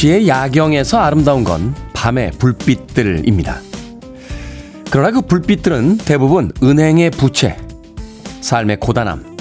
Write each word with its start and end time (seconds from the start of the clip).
도시의 0.00 0.28
야경에서 0.28 0.98
아름다운 0.98 1.44
건 1.44 1.74
밤의 1.92 2.30
불빛들입니다. 2.38 3.60
그러나 4.90 5.10
그 5.10 5.20
불빛들은 5.20 5.98
대부분 5.98 6.50
은행의 6.62 7.10
부채, 7.10 7.58
삶의 8.40 8.78
고단함, 8.80 9.36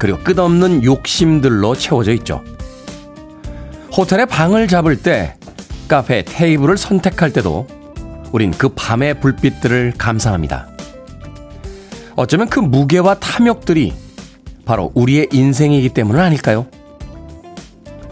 그리고 0.00 0.18
끝없는 0.18 0.82
욕심들로 0.82 1.76
채워져 1.76 2.12
있죠. 2.14 2.42
호텔에 3.96 4.24
방을 4.24 4.66
잡을 4.66 4.96
때, 4.96 5.36
카페 5.86 6.24
테이블을 6.24 6.76
선택할 6.76 7.32
때도 7.32 7.68
우린 8.32 8.50
그 8.50 8.70
밤의 8.70 9.20
불빛들을 9.20 9.94
감상합니다. 9.96 10.66
어쩌면 12.16 12.48
그 12.48 12.58
무게와 12.58 13.20
탐욕들이 13.20 13.92
바로 14.64 14.90
우리의 14.94 15.28
인생이기 15.32 15.90
때문은 15.90 16.20
아닐까요? 16.20 16.66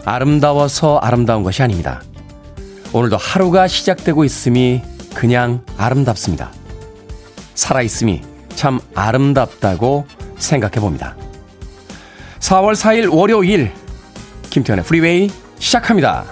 아름다워서 0.09 0.97
아름다운 0.97 1.43
것이 1.43 1.61
아닙니다. 1.61 2.01
오늘도 2.93 3.17
하루가 3.17 3.67
시작되고 3.67 4.23
있음이 4.23 4.81
그냥 5.13 5.63
아름답습니다. 5.77 6.51
살아있음이 7.53 8.21
참 8.55 8.79
아름답다고 8.95 10.07
생각해 10.37 10.79
봅니다. 10.79 11.15
4월 12.39 12.73
4일 12.73 13.13
월요일 13.15 13.71
김태훈의 14.49 14.83
프리웨이 14.83 15.29
시작합니다. 15.59 16.25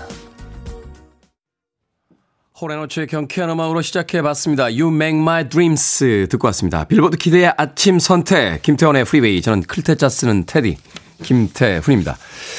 홀 2.59 2.71
앤 2.71 2.82
오츠의 2.82 3.05
경쾌한 3.05 3.51
음악으로 3.51 3.83
시작해봤습니다. 3.83 4.63
You 4.63 4.87
Make 4.87 5.19
My 5.21 5.47
Dreams 5.49 6.27
듣고 6.31 6.47
왔습니다. 6.47 6.85
빌보드 6.85 7.17
키드의 7.17 7.53
아침 7.55 7.99
선택 7.99 8.63
김태훈의 8.63 9.05
프리웨이 9.05 9.43
저는 9.43 9.61
클 9.61 9.83
태자 9.83 10.09
쓰는 10.09 10.47
태디 10.47 10.77
김태훈입니다. 11.23 12.17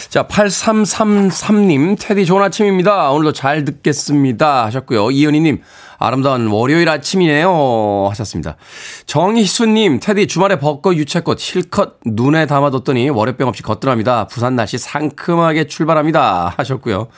자, 0.09 0.27
8333님, 0.27 1.97
테디 1.99 2.27
좋은 2.27 2.43
아침입니다. 2.43 3.11
오늘도 3.11 3.33
잘 3.33 3.65
듣겠습니다. 3.65 4.65
하셨고요. 4.67 5.11
이현희님, 5.11 5.63
아름다운 5.99 6.47
월요일 6.49 6.89
아침이네요. 6.89 8.07
하셨습니다. 8.11 8.57
정희수님, 9.07 10.01
테디 10.01 10.27
주말에 10.27 10.59
벚꽃 10.59 10.97
유채꽃 10.97 11.39
실컷 11.39 11.99
눈에 12.05 12.47
담아뒀더니 12.47 13.11
월요병 13.11 13.49
없이 13.49 13.63
걷더랍니다. 13.63 14.27
부산 14.27 14.57
날씨 14.57 14.79
상큼하게 14.79 15.67
출발합니다. 15.67 16.55
하셨고요. 16.57 17.09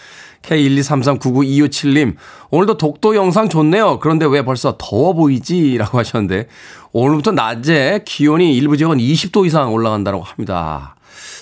K123399257님, 0.43 2.17
오늘도 2.51 2.79
독도 2.79 3.15
영상 3.15 3.51
좋네요. 3.51 3.99
그런데 3.99 4.25
왜 4.25 4.43
벌써 4.43 4.77
더워 4.79 5.13
보이지? 5.13 5.77
라고 5.77 5.99
하셨는데, 5.99 6.47
오늘부터 6.93 7.33
낮에 7.33 8.01
기온이 8.07 8.57
일부 8.57 8.77
지역은 8.79 8.97
20도 8.97 9.47
이상 9.47 9.73
올라간다고 9.73 10.23
합니다. 10.23 10.97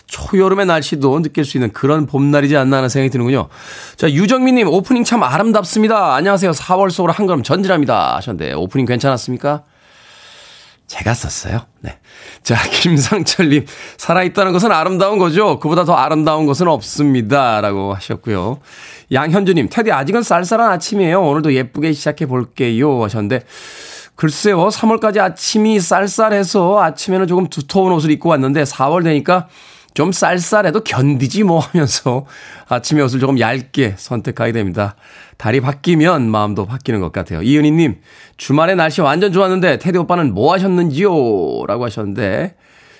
초여름의 0.08 0.66
날씨도 0.66 1.22
느낄 1.22 1.44
수 1.44 1.56
있는 1.56 1.70
그런 1.72 2.06
봄날이지 2.06 2.56
않나 2.56 2.78
하는 2.78 2.88
생각이 2.88 3.10
드는군요. 3.10 3.48
자, 3.96 4.10
유정민님, 4.10 4.66
오프닝 4.68 5.04
참 5.04 5.22
아름답습니다. 5.22 6.14
안녕하세요. 6.14 6.50
4월 6.50 6.90
속으로 6.90 7.12
한 7.12 7.26
걸음 7.26 7.42
전진합니다. 7.42 8.16
하셨는데, 8.16 8.54
오프닝 8.54 8.86
괜찮았습니까? 8.86 9.64
제가 10.86 11.12
썼어요. 11.12 11.66
네. 11.80 11.98
자, 12.42 12.56
김상철님, 12.72 13.66
살아있다는 13.98 14.52
것은 14.52 14.72
아름다운 14.72 15.18
거죠. 15.18 15.58
그보다 15.58 15.84
더 15.84 15.92
아름다운 15.92 16.46
것은 16.46 16.66
없습니다. 16.66 17.60
라고 17.60 17.94
하셨고요. 17.94 18.60
양현주님, 19.12 19.68
테디 19.70 19.92
아직은 19.92 20.22
쌀쌀한 20.22 20.70
아침이에요. 20.72 21.22
오늘도 21.22 21.52
예쁘게 21.52 21.92
시작해 21.92 22.24
볼게요. 22.24 23.04
하셨는데, 23.04 23.44
글쎄요, 24.14 24.68
3월까지 24.68 25.18
아침이 25.18 25.78
쌀쌀해서 25.78 26.80
아침에는 26.80 27.26
조금 27.26 27.48
두터운 27.48 27.92
옷을 27.92 28.10
입고 28.10 28.30
왔는데, 28.30 28.64
4월 28.64 29.04
되니까 29.04 29.48
좀 29.94 30.12
쌀쌀해도 30.12 30.84
견디지 30.84 31.42
뭐 31.42 31.58
하면서 31.58 32.26
아침에 32.68 33.02
옷을 33.02 33.20
조금 33.20 33.40
얇게 33.40 33.94
선택하게 33.96 34.52
됩니다. 34.52 34.94
달이 35.38 35.60
바뀌면 35.60 36.30
마음도 36.30 36.66
바뀌는 36.66 37.00
것 37.00 37.12
같아요. 37.12 37.42
이은희님, 37.42 38.00
주말에 38.36 38.74
날씨 38.74 39.00
완전 39.00 39.32
좋았는데 39.32 39.78
테디 39.78 39.98
오빠는 39.98 40.34
뭐 40.34 40.52
하셨는지요? 40.52 41.66
라고 41.66 41.84
하셨는데, 41.84 42.54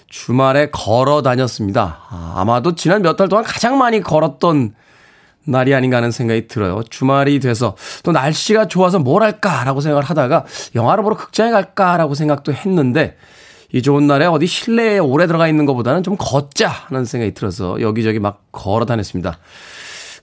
주말에 0.09 0.71
걸어 0.71 1.23
다녔습니다. 1.23 2.01
아, 2.09 2.43
마도 2.47 2.75
지난 2.75 3.03
몇 3.03 3.17
달 3.17 3.29
동안 3.29 3.45
가장 3.45 3.77
많이 3.79 4.01
걸었던 4.01 4.75
날이 5.45 5.75
아닌가 5.75 5.99
하는 5.99 6.11
생각이 6.11 6.49
들어요. 6.49 6.83
주말이 6.89 7.41
돼서 7.41 7.77
또 8.03 8.13
날씨가 8.13 8.69
좋아서 8.69 8.99
뭘 8.99 9.23
할까라고 9.23 9.81
생각을 9.81 10.05
하다가 10.05 10.45
영화를 10.75 11.05
보러 11.05 11.17
극장에 11.17 11.51
갈까라고 11.51 12.15
생각도 12.15 12.53
했는데, 12.53 13.17
이 13.73 13.83
좋은 13.83 14.07
날에 14.07 14.25
어디 14.27 14.47
실내에 14.47 14.99
오래 14.99 15.27
들어가 15.27 15.47
있는 15.49 15.67
것보다는 15.67 16.03
좀 16.03 16.17
걷자 16.19 16.69
하는 16.69 17.05
생각이 17.05 17.35
들어서 17.35 17.81
여기저기 17.81 18.19
막 18.19 18.43
걸어 18.51 18.87
다녔습니다. 18.87 19.39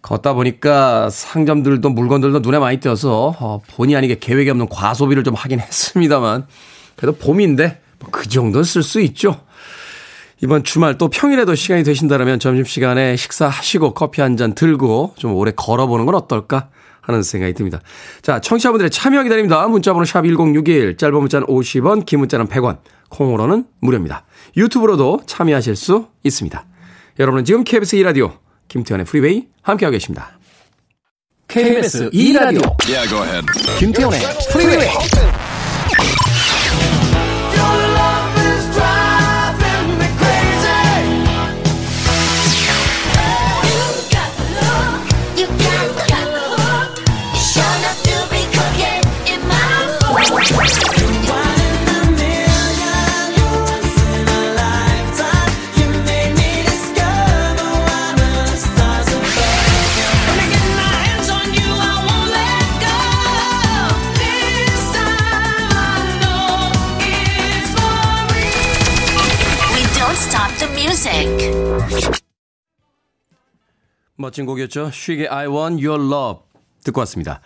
걷다 0.02 0.34
보니까 0.34 1.10
상점들도 1.10 1.90
물건들도 1.90 2.40
눈에 2.40 2.60
많이 2.60 2.80
띄어서 2.80 3.36
어, 3.40 3.62
본의 3.76 3.96
아니게 3.96 4.18
계획이 4.20 4.50
없는 4.50 4.68
과소비를 4.70 5.24
좀 5.24 5.34
하긴 5.36 5.60
했습니다만 5.60 6.48
그래도 6.96 7.18
봄인데 7.18 7.82
뭐 8.00 8.10
그 8.12 8.28
정도는 8.28 8.64
쓸 8.64 8.84
수 8.84 9.00
있죠. 9.02 9.40
이번 10.44 10.64
주말 10.64 10.98
또 10.98 11.08
평일에도 11.08 11.56
시간이 11.56 11.84
되신다면 11.84 12.40
점심시간에 12.40 13.16
식사하시고 13.16 13.94
커피 13.94 14.22
한 14.22 14.38
잔 14.38 14.54
들고 14.54 15.14
좀 15.18 15.34
오래 15.34 15.52
걸어보는 15.56 16.06
건 16.06 16.14
어떨까 16.16 16.70
하는 17.06 17.24
생각이 17.24 17.54
듭니다. 17.54 17.80
자, 18.22 18.40
청취자분들의 18.40 18.90
참여 18.90 19.24
기다립니다. 19.24 19.68
문자번호 19.68 20.06
샵 20.06 20.24
1061, 20.24 20.98
짧은 20.98 21.20
문자는 21.20 21.48
50원, 21.48 22.06
긴 22.06 22.20
문자는 22.20 22.48
100원, 22.48 22.78
콩으로는 23.10 23.66
무료입니다. 23.80 24.26
유튜브로도 24.58 25.22
참여하실 25.26 25.76
수 25.76 26.08
있습니다. 26.24 26.66
여러분은 27.20 27.46
지금 27.46 27.64
KBS 27.64 27.98
2라디오 27.98 28.38
김태훈의 28.68 29.06
프리웨이 29.06 29.48
함께하고 29.62 29.94
계십니다. 29.94 30.38
KBS 31.48 32.10
2라디오 32.10 32.76
yeah, 32.88 33.46
김태훈의 33.80 34.20
프리웨이 34.52 34.90
멋진 74.18 74.46
곡이었죠. 74.46 74.92
Chic의 74.92 75.28
I 75.28 75.48
want 75.48 75.86
your 75.86 76.02
love 76.02 76.42
듣고 76.84 77.00
왔습니다. 77.02 77.42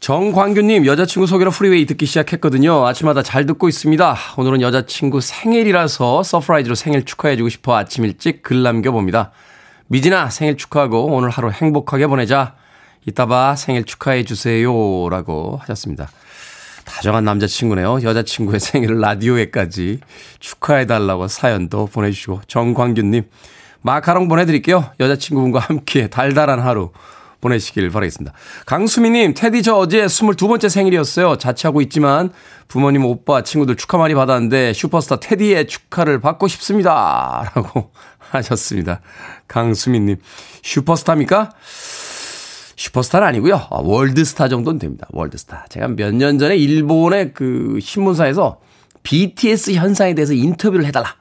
정광규님 0.00 0.84
여자친구 0.86 1.26
소개로 1.26 1.50
프리웨이 1.50 1.86
듣기 1.86 2.04
시작했거든요. 2.04 2.86
아침마다 2.86 3.22
잘 3.22 3.46
듣고 3.46 3.68
있습니다. 3.68 4.16
오늘은 4.36 4.60
여자친구 4.60 5.20
생일이라서 5.20 6.22
surprise로 6.22 6.74
생일 6.74 7.04
축하해주고 7.04 7.48
싶어 7.48 7.76
아침 7.76 8.04
일찍 8.04 8.42
글 8.42 8.62
남겨봅니다. 8.62 9.32
미진아 9.86 10.30
생일 10.30 10.56
축하하고 10.56 11.06
오늘 11.06 11.30
하루 11.30 11.50
행복하게 11.50 12.06
보내자. 12.06 12.56
이따 13.06 13.26
봐 13.26 13.54
생일 13.54 13.84
축하해주세요 13.84 15.08
라고 15.10 15.58
하셨습니다. 15.62 16.10
다정한 16.84 17.24
남자친구네요. 17.24 18.02
여자친구의 18.02 18.60
생일을 18.60 19.00
라디오에까지 19.00 20.00
축하해달라고 20.40 21.28
사연도 21.28 21.86
보내주시고 21.86 22.42
정광규님 22.46 23.24
마카롱 23.84 24.28
보내드릴게요. 24.28 24.86
여자친구분과 24.98 25.58
함께 25.60 26.08
달달한 26.08 26.58
하루 26.58 26.90
보내시길 27.42 27.90
바라겠습니다. 27.90 28.32
강수미님, 28.64 29.34
테디 29.34 29.62
저 29.62 29.74
어제 29.74 30.06
22번째 30.06 30.70
생일이었어요. 30.70 31.36
자취하고 31.36 31.82
있지만 31.82 32.30
부모님, 32.66 33.04
오빠, 33.04 33.42
친구들 33.42 33.76
축하 33.76 33.98
많이 33.98 34.14
받았는데 34.14 34.72
슈퍼스타 34.72 35.20
테디의 35.20 35.66
축하를 35.68 36.18
받고 36.20 36.48
싶습니다. 36.48 37.52
라고 37.54 37.90
하셨습니다. 38.30 39.02
강수미님, 39.48 40.16
슈퍼스타입니까? 40.62 41.50
슈퍼스타는 42.76 43.28
아니고요. 43.28 43.56
아, 43.56 43.76
월드스타 43.82 44.48
정도는 44.48 44.78
됩니다. 44.78 45.06
월드스타. 45.12 45.66
제가 45.68 45.88
몇 45.88 46.14
년 46.14 46.38
전에 46.38 46.56
일본의 46.56 47.34
그 47.34 47.78
신문사에서 47.82 48.60
BTS 49.02 49.72
현상에 49.74 50.14
대해서 50.14 50.32
인터뷰를 50.32 50.86
해달라. 50.86 51.14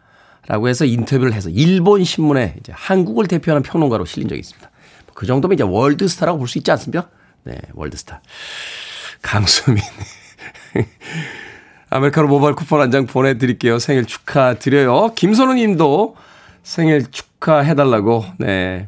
라고 0.48 0.68
해서 0.68 0.86
인터뷰를 0.86 1.34
해서 1.34 1.50
일본 1.50 2.04
신문에 2.04 2.56
이제 2.60 2.74
한국을 2.76 3.28
대표하는 3.28 3.64
평론가로 3.64 4.06
실린 4.06 4.28
적이 4.28 4.40
있습니다. 4.40 4.70
그 5.14 5.26
정도면 5.26 5.56
이제 5.56 5.64
월드스타라고 5.64 6.38
볼 6.40 6.48
수 6.48 6.58
있지 6.58 6.72
않습니까? 6.72 7.08
네, 7.44 7.58
월드스타. 7.74 8.22
강수민. 9.22 9.82
아메리카노 11.90 12.28
모바일 12.28 12.56
쿠폰 12.56 12.82
한 12.82 12.92
장 12.92 13.06
보내드릴게요. 13.06 13.80
생일 13.80 14.06
축하드려요. 14.06 15.14
김선우 15.16 15.54
님도 15.54 16.16
생일 16.64 17.10
축하해달라고, 17.12 18.26
네. 18.40 18.88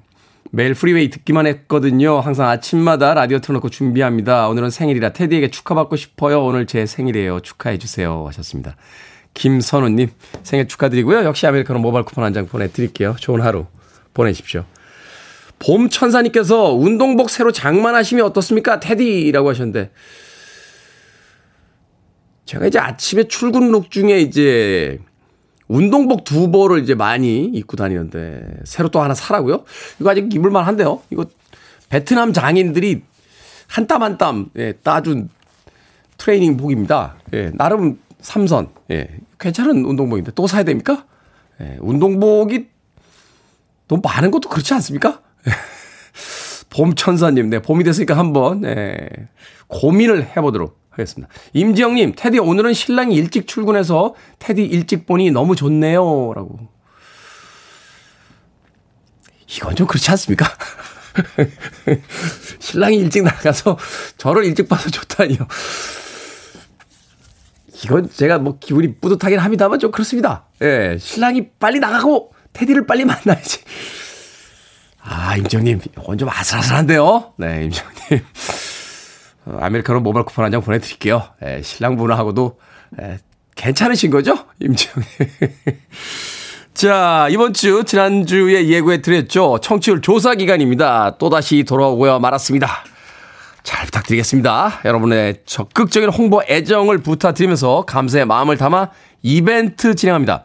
매일 0.51 0.73
프리웨이 0.73 1.09
듣기만 1.09 1.47
했거든요. 1.47 2.19
항상 2.19 2.47
아침마다 2.47 3.13
라디오 3.13 3.39
틀어놓고 3.39 3.69
준비합니다. 3.69 4.47
오늘은 4.47 4.69
생일이라 4.69 5.11
테디에게 5.13 5.49
축하받고 5.51 5.95
싶어요. 5.97 6.43
오늘 6.43 6.65
제 6.65 6.85
생일이에요. 6.85 7.41
축하해주세요. 7.41 8.25
하셨습니다. 8.27 8.75
김선우님 9.35 10.09
생일 10.43 10.67
축하드리고요. 10.67 11.23
역시 11.25 11.45
아메리카노 11.45 11.79
모바일 11.79 12.03
쿠폰 12.05 12.23
한 12.23 12.33
장 12.33 12.47
보내드릴게요. 12.47 13.15
좋은 13.19 13.41
하루 13.41 13.67
보내십시오. 14.15 14.65
봄 15.59 15.89
천사님께서 15.89 16.73
운동복 16.73 17.29
새로 17.29 17.51
장만하시면 17.51 18.25
어떻습니까? 18.25 18.79
테디라고 18.79 19.49
하셨는데 19.49 19.91
제가 22.45 22.67
이제 22.67 22.79
아침에 22.79 23.23
출근룩 23.27 23.89
중에 23.91 24.19
이제 24.19 24.99
운동복 25.67 26.23
두 26.25 26.51
벌을 26.51 26.83
이제 26.83 26.93
많이 26.93 27.45
입고 27.45 27.75
다니는데 27.77 28.43
새로 28.65 28.89
또 28.89 29.01
하나 29.01 29.13
사라고요? 29.13 29.63
이거 29.99 30.11
아직 30.11 30.33
입을만 30.33 30.63
한데요. 30.65 31.01
이거 31.09 31.25
베트남 31.89 32.33
장인들이 32.33 33.03
한 33.67 33.87
땀 33.87 34.03
한땀 34.03 34.49
예, 34.57 34.73
따준 34.73 35.29
트레이닝복입니다. 36.17 37.15
예, 37.33 37.51
나름 37.55 37.97
삼선. 38.25 38.69
예, 38.89 39.07
괜찮은 39.39 39.85
운동복인데 39.85 40.31
또 40.33 40.47
사야 40.47 40.63
됩니까? 40.63 41.05
예, 41.61 41.77
운동복이 41.79 42.67
돈 43.87 44.01
많은 44.03 44.31
것도 44.31 44.49
그렇지 44.49 44.73
않습니까? 44.73 45.21
봄천사님, 46.71 47.51
네, 47.51 47.61
봄이 47.61 47.83
됐으니까 47.83 48.17
한번, 48.17 48.61
네, 48.61 49.07
고민을 49.67 50.35
해보도록 50.35 50.79
하겠습니다. 50.89 51.31
임지영님, 51.53 52.13
테디 52.17 52.39
오늘은 52.39 52.73
신랑이 52.73 53.13
일찍 53.13 53.47
출근해서 53.47 54.15
테디 54.39 54.63
일찍 54.63 55.05
보니 55.05 55.29
너무 55.29 55.55
좋네요. 55.55 56.33
라고. 56.33 56.67
이건 59.47 59.75
좀 59.75 59.85
그렇지 59.85 60.09
않습니까? 60.09 60.47
신랑이 62.59 62.97
일찍 62.97 63.21
나가서 63.21 63.77
저를 64.17 64.45
일찍 64.45 64.67
봐서 64.67 64.89
좋다니요. 64.89 65.47
이건 67.83 68.09
제가 68.09 68.39
뭐 68.39 68.57
기분이 68.59 68.95
뿌듯하긴 68.95 69.39
합니다만 69.39 69.79
좀 69.79 69.91
그렇습니다. 69.91 70.45
예, 70.61 70.97
신랑이 70.99 71.49
빨리 71.59 71.79
나가고 71.79 72.31
테디를 72.53 72.85
빨리 72.87 73.05
만나야지. 73.05 73.59
아, 75.03 75.35
임정님, 75.37 75.81
이건 75.99 76.17
좀 76.17 76.29
아슬아슬한데요? 76.29 77.33
네, 77.37 77.65
임정님. 77.65 78.25
어, 79.45 79.57
아메리카노 79.61 79.99
모바일 79.99 80.25
쿠폰 80.25 80.45
한 80.45 80.51
장 80.51 80.61
보내드릴게요. 80.61 81.23
예, 81.45 81.61
신랑 81.61 81.95
분하고도 81.97 82.59
예, 83.01 83.17
괜찮으신 83.55 84.09
거죠? 84.09 84.35
임지영님. 84.59 85.05
자, 86.73 87.27
이번 87.29 87.53
주, 87.53 87.83
지난주에 87.85 88.67
예고해 88.67 89.01
드렸죠. 89.01 89.59
청취율 89.61 90.01
조사 90.01 90.35
기간입니다. 90.35 91.17
또다시 91.17 91.63
돌아오고요. 91.63 92.19
말았습니다. 92.19 92.67
잘 93.65 93.85
부탁드리겠습니다. 93.85 94.81
여러분의 94.85 95.41
적극적인 95.45 96.09
홍보 96.09 96.41
애정을 96.47 96.99
부탁드리면서 96.99 97.83
감사의 97.85 98.25
마음을 98.25 98.57
담아 98.57 98.91
이벤트 99.23 99.95
진행합니다. 99.95 100.43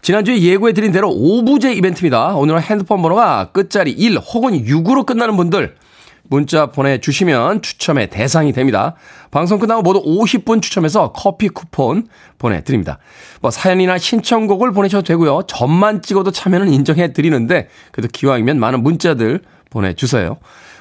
지난주에 0.00 0.40
예고해 0.40 0.72
드린 0.72 0.92
대로 0.92 1.10
오부제 1.10 1.74
이벤트입니다. 1.74 2.34
오늘은 2.36 2.62
핸드폰 2.62 3.02
번호가 3.02 3.50
끝자리 3.52 3.90
1 3.90 4.18
혹은 4.18 4.64
6으로 4.64 5.04
끝나는 5.04 5.36
분들 5.36 5.76
문자 6.22 6.66
보내주시면 6.66 7.60
추첨의 7.60 8.08
대상이 8.08 8.52
됩니다. 8.52 8.94
방송 9.32 9.58
끝나고 9.58 9.82
모두 9.82 10.00
50분 10.02 10.62
추첨해서 10.62 11.10
커피 11.12 11.48
쿠폰 11.48 12.06
보내드립니다. 12.38 12.98
뭐 13.40 13.50
사연이나 13.50 13.98
신청곡을 13.98 14.72
보내셔도 14.72 15.02
되고요. 15.02 15.42
점만 15.48 16.02
찍어도 16.02 16.30
참여는 16.30 16.72
인정해 16.72 17.12
드리는데 17.12 17.68
그래도 17.90 18.08
기왕이면 18.12 18.60
많은 18.60 18.84
문자들 18.84 19.40
보내주세요. 19.70 20.38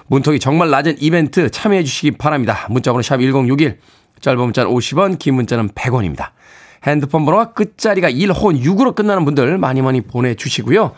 문턱이 0.10 0.40
정말 0.40 0.70
낮은 0.72 0.98
이벤트 1.00 1.50
참여해 1.50 1.84
주시기 1.84 2.12
바랍니다. 2.12 2.68
문자번호 2.70 3.02
샵 3.02 3.18
1061, 3.18 3.78
짧은 4.20 4.40
문자는 4.40 4.72
50원, 4.72 5.20
긴 5.20 5.36
문자는 5.36 5.70
100원입니다. 5.70 6.32
핸드폰 6.84 7.26
번호가 7.26 7.54
끝자리가 7.54 8.10
1 8.10 8.32
혹은 8.32 8.60
6으로 8.60 8.96
끝나는 8.96 9.24
분들 9.26 9.58
많이 9.58 9.82
많이 9.82 10.02
보내주시고요. 10.02 10.94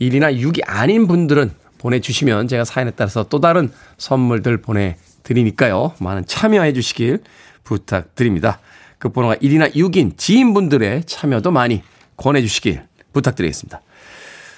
1이나 0.00 0.36
6이 0.36 0.62
아닌 0.66 1.06
분들은 1.06 1.52
보내주시면 1.78 2.48
제가 2.48 2.64
사연에 2.64 2.90
따라서 2.90 3.24
또 3.28 3.40
다른 3.40 3.70
선물들 3.98 4.62
보내드리니까요. 4.62 5.92
많은 6.00 6.26
참여해 6.26 6.72
주시길 6.72 7.22
부탁드립니다. 7.62 8.58
그 8.98 9.10
번호가 9.10 9.36
1이나 9.36 9.74
6인 9.74 10.16
지인분들의 10.16 11.04
참여도 11.04 11.50
많이 11.50 11.82
권해주시길 12.16 12.82
부탁드리겠습니다. 13.12 13.80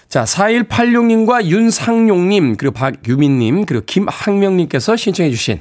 자, 0.09 0.25
4186님과 0.25 1.45
윤상용님, 1.45 2.57
그리고 2.57 2.73
박유민님, 2.73 3.67
그리고 3.67 3.85
김학명님께서 3.85 4.97
신청해주신 4.97 5.61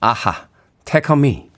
아하, 0.00 0.46
Take 0.84 1.12
on 1.12 1.18
me. 1.18 1.51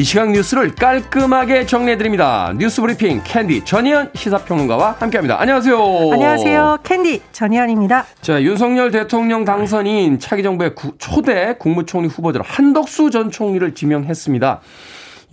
이 0.00 0.02
시각 0.02 0.30
뉴스를 0.30 0.74
깔끔하게 0.74 1.66
정리해드립니다. 1.66 2.54
뉴스 2.56 2.80
브리핑 2.80 3.20
캔디 3.22 3.66
전희연 3.66 4.12
시사평론가와 4.14 4.92
함께합니다. 4.98 5.38
안녕하세요. 5.38 5.76
안녕하세요. 6.10 6.78
캔디 6.82 7.20
전희연입니다. 7.32 8.06
자, 8.22 8.42
윤석열 8.42 8.92
대통령 8.92 9.44
당선인 9.44 10.18
차기 10.18 10.42
정부의 10.42 10.74
구, 10.74 10.94
초대 10.96 11.54
국무총리 11.58 12.08
후보자로 12.08 12.42
한덕수 12.48 13.10
전 13.10 13.30
총리를 13.30 13.74
지명했습니다. 13.74 14.62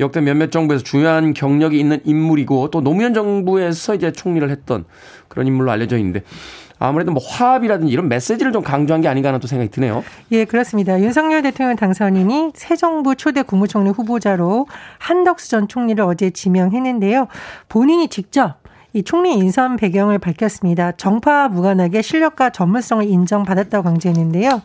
역대 0.01 0.19
몇몇 0.19 0.51
정부에서 0.51 0.83
중요한 0.83 1.33
경력이 1.33 1.79
있는 1.79 2.01
인물이고 2.03 2.69
또 2.69 2.81
노무현 2.81 3.13
정부에서 3.13 3.95
이제 3.95 4.11
총리를 4.11 4.49
했던 4.49 4.83
그런 5.29 5.47
인물로 5.47 5.71
알려져 5.71 5.97
있는데 5.97 6.23
아무래도 6.79 7.11
뭐 7.11 7.21
화합이라든지 7.23 7.91
이런 7.91 8.07
메시지를 8.09 8.51
좀 8.51 8.63
강조한 8.63 9.01
게 9.01 9.07
아닌가 9.07 9.29
하는 9.29 9.39
또 9.39 9.47
생각이 9.47 9.71
드네요. 9.71 10.03
예, 10.31 10.45
그렇습니다. 10.45 10.99
윤석열 10.99 11.41
대통령 11.41 11.75
당선인이 11.75 12.51
새 12.55 12.75
정부 12.75 13.15
초대 13.15 13.41
국무총리 13.41 13.89
후보자로 13.89 14.67
한덕수 14.99 15.49
전 15.49 15.67
총리를 15.67 16.03
어제 16.03 16.29
지명했는데요. 16.29 17.27
본인이 17.69 18.07
직접 18.07 18.55
이 18.97 19.03
총리 19.03 19.35
인선 19.35 19.75
배경을 19.75 20.17
밝혔습니다. 20.17 20.91
정파 20.93 21.49
무관하게 21.49 22.01
실력과 22.01 22.49
전문성을 22.49 23.07
인정받았다고 23.07 23.83
강조했는데요. 23.83 24.63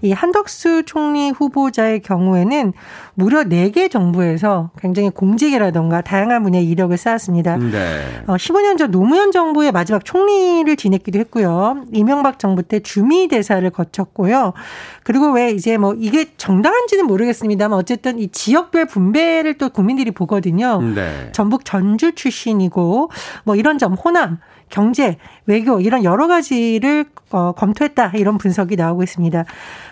이 0.00 0.12
한덕수 0.12 0.84
총리 0.86 1.30
후보자의 1.30 2.00
경우에는 2.00 2.72
무려 3.14 3.44
4개 3.44 3.90
정부에서 3.90 4.70
굉장히 4.78 5.10
공직이라던가 5.10 6.00
다양한 6.00 6.42
분야의 6.42 6.66
이력을 6.66 6.96
쌓았습니다. 6.96 7.58
네. 7.58 8.22
어, 8.26 8.36
15년 8.36 8.78
전 8.78 8.90
노무현 8.90 9.32
정부의 9.32 9.70
마지막 9.70 10.02
총리를 10.04 10.74
지냈기도 10.76 11.18
했고요. 11.18 11.84
이명박 11.92 12.38
정부 12.38 12.62
때 12.62 12.80
주미 12.80 13.28
대사를 13.28 13.68
거쳤고요. 13.68 14.54
그리고 15.02 15.30
왜 15.30 15.50
이제 15.50 15.76
뭐 15.76 15.94
이게 15.98 16.26
정당한지는 16.38 17.06
모르겠습니다만 17.06 17.78
어쨌든 17.78 18.18
이 18.18 18.28
지역별 18.28 18.86
분배를 18.86 19.58
또 19.58 19.68
국민들이 19.68 20.10
보거든요. 20.10 20.80
네. 20.80 21.28
전북 21.32 21.66
전주 21.66 22.14
출신이고 22.14 23.10
뭐 23.44 23.56
이런 23.56 23.73
점 23.78 23.94
호남 23.94 24.38
경제, 24.70 25.18
외교 25.46 25.80
이런 25.80 26.04
여러 26.04 26.26
가지를 26.26 27.04
어, 27.30 27.52
검토했다 27.52 28.12
이런 28.14 28.38
분석이 28.38 28.76
나오고 28.76 29.02
있습니다. 29.02 29.44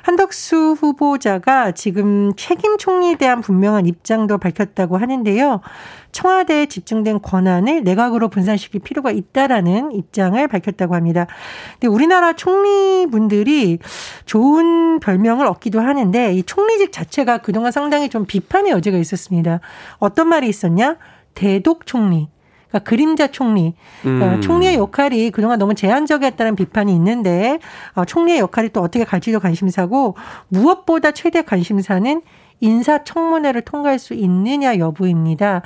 한덕수 0.02 0.76
후보자가 0.78 1.72
지금 1.72 2.32
책임 2.36 2.78
총리에 2.78 3.16
대한 3.16 3.40
분명한 3.40 3.86
입장도 3.86 4.38
밝혔다고 4.38 4.96
하는데요. 4.96 5.60
청와대에 6.12 6.66
집중된 6.66 7.22
권한을 7.22 7.84
내각으로 7.84 8.28
분산시킬 8.28 8.80
필요가 8.80 9.10
있다라는 9.10 9.92
입장을 9.92 10.46
밝혔다고 10.48 10.94
합니다. 10.94 11.26
근데 11.74 11.86
우리나라 11.86 12.32
총리분들이 12.34 13.78
좋은 14.26 15.00
별명을 15.00 15.46
얻기도 15.46 15.80
하는데 15.80 16.34
이 16.34 16.42
총리직 16.42 16.92
자체가 16.92 17.38
그동안 17.38 17.72
상당히 17.72 18.08
좀 18.08 18.26
비판의 18.26 18.72
여지가 18.72 18.98
있었습니다. 18.98 19.60
어떤 19.98 20.28
말이 20.28 20.48
있었냐? 20.48 20.96
대독 21.34 21.86
총리. 21.86 22.28
그러니까 22.73 22.79
그림자 22.88 23.26
총리. 23.29 23.75
그러니까 24.00 24.35
음. 24.35 24.41
총리의 24.41 24.76
역할이 24.76 25.31
그동안 25.31 25.59
너무 25.59 25.75
제한적이었다는 25.75 26.57
비판이 26.57 26.93
있는데 26.95 27.59
어, 27.95 28.05
총리의 28.05 28.38
역할이 28.38 28.71
또 28.71 28.81
어떻게 28.81 29.05
갈지도 29.05 29.38
관심사고 29.38 30.17
무엇보다 30.49 31.12
최대 31.12 31.43
관심사는 31.43 32.23
인사청문회를 32.61 33.62
통과할 33.62 33.99
수 33.99 34.14
있느냐 34.14 34.79
여부입니다. 34.79 35.62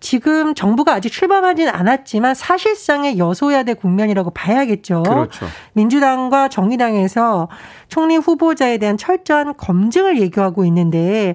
지금 0.00 0.54
정부가 0.54 0.94
아직 0.94 1.10
출범하지는 1.10 1.74
않았지만 1.74 2.34
사실상의 2.36 3.18
여소야대 3.18 3.74
국면이라고 3.74 4.30
봐야겠죠. 4.30 5.02
그렇죠. 5.02 5.46
민주당과 5.72 6.48
정의당에서 6.48 7.48
총리 7.88 8.16
후보자에 8.16 8.78
대한 8.78 8.96
철저한 8.96 9.56
검증을 9.56 10.20
예고하고 10.20 10.64
있는데 10.66 11.34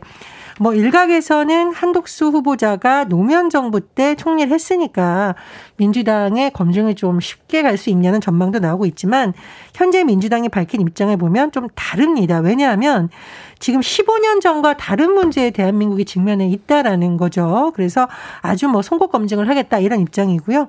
뭐 0.59 0.73
일각에서는 0.73 1.73
한독수 1.73 2.27
후보자가 2.27 3.05
노무현 3.05 3.49
정부 3.49 3.81
때 3.81 4.15
총리를 4.15 4.51
했으니까 4.51 5.35
민주당의 5.77 6.51
검증을 6.51 6.95
좀 6.95 7.19
쉽게 7.19 7.61
갈 7.61 7.73
수 7.77 7.89
있냐는 7.89 8.21
전망도 8.21 8.59
나오고 8.59 8.85
있지만 8.85 9.33
현재 9.73 10.03
민주당이 10.03 10.49
밝힌 10.49 10.81
입장을 10.81 11.15
보면 11.17 11.51
좀 11.51 11.67
다릅니다. 11.75 12.39
왜냐하면 12.39 13.09
지금 13.59 13.79
15년 13.79 14.41
전과 14.41 14.75
다른 14.75 15.13
문제에 15.13 15.49
대한민국이 15.49 16.05
직면해 16.05 16.47
있다라는 16.49 17.17
거죠. 17.17 17.71
그래서 17.75 18.09
아주 18.41 18.67
뭐 18.67 18.81
송곳 18.81 19.11
검증을 19.11 19.47
하겠다 19.47 19.79
이런 19.79 20.01
입장이고요. 20.01 20.67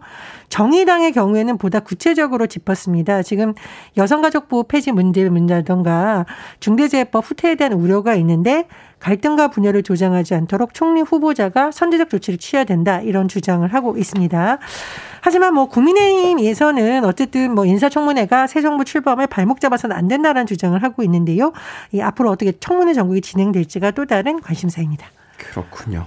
정의당의 0.49 1.13
경우에는 1.13 1.59
보다 1.59 1.81
구체적으로 1.81 2.47
짚었습니다. 2.47 3.23
지금 3.23 3.55
여성가족부 3.97 4.65
폐지 4.69 4.93
문제 4.93 5.29
문제라던가 5.29 6.25
중대재해법 6.61 7.29
후퇴에 7.29 7.57
대한 7.57 7.73
우려가 7.73 8.15
있는데 8.15 8.69
갈등과 9.01 9.49
분열을 9.49 9.83
조장하지 9.83 10.35
않도록 10.35 10.73
총리 10.73 11.03
후보자가 11.03 11.73
선제적 11.73 12.09
조치를 12.09 12.39
취해야 12.39 12.65
된다 12.65 13.01
이런 13.01 13.29
주장을 13.29 13.67
하고 13.75 13.99
있습니다. 13.99 14.59
하지만 15.25 15.55
뭐 15.55 15.71
국민의힘에서는 15.71 17.03
어쨌든 17.07 17.55
뭐 17.55 17.65
인사청문회가 17.65 18.47
새 18.47 18.61
정부 18.61 18.85
출범에 18.85 19.25
발목 19.25 19.59
잡아서는 19.59 19.97
안 19.97 20.07
된다라는 20.07 20.45
주장을 20.47 20.81
하고 20.83 21.03
있는데요. 21.03 21.55
이 21.93 22.03
앞으로 22.03 22.31
어떻게 22.31 22.53
청문회 22.53 22.93
전국이 22.93 23.23
진행될지가 23.23 23.93
또 23.93 24.05
다른 24.05 24.39
관심사입니다. 24.43 25.07
그렇군요. 25.39 26.05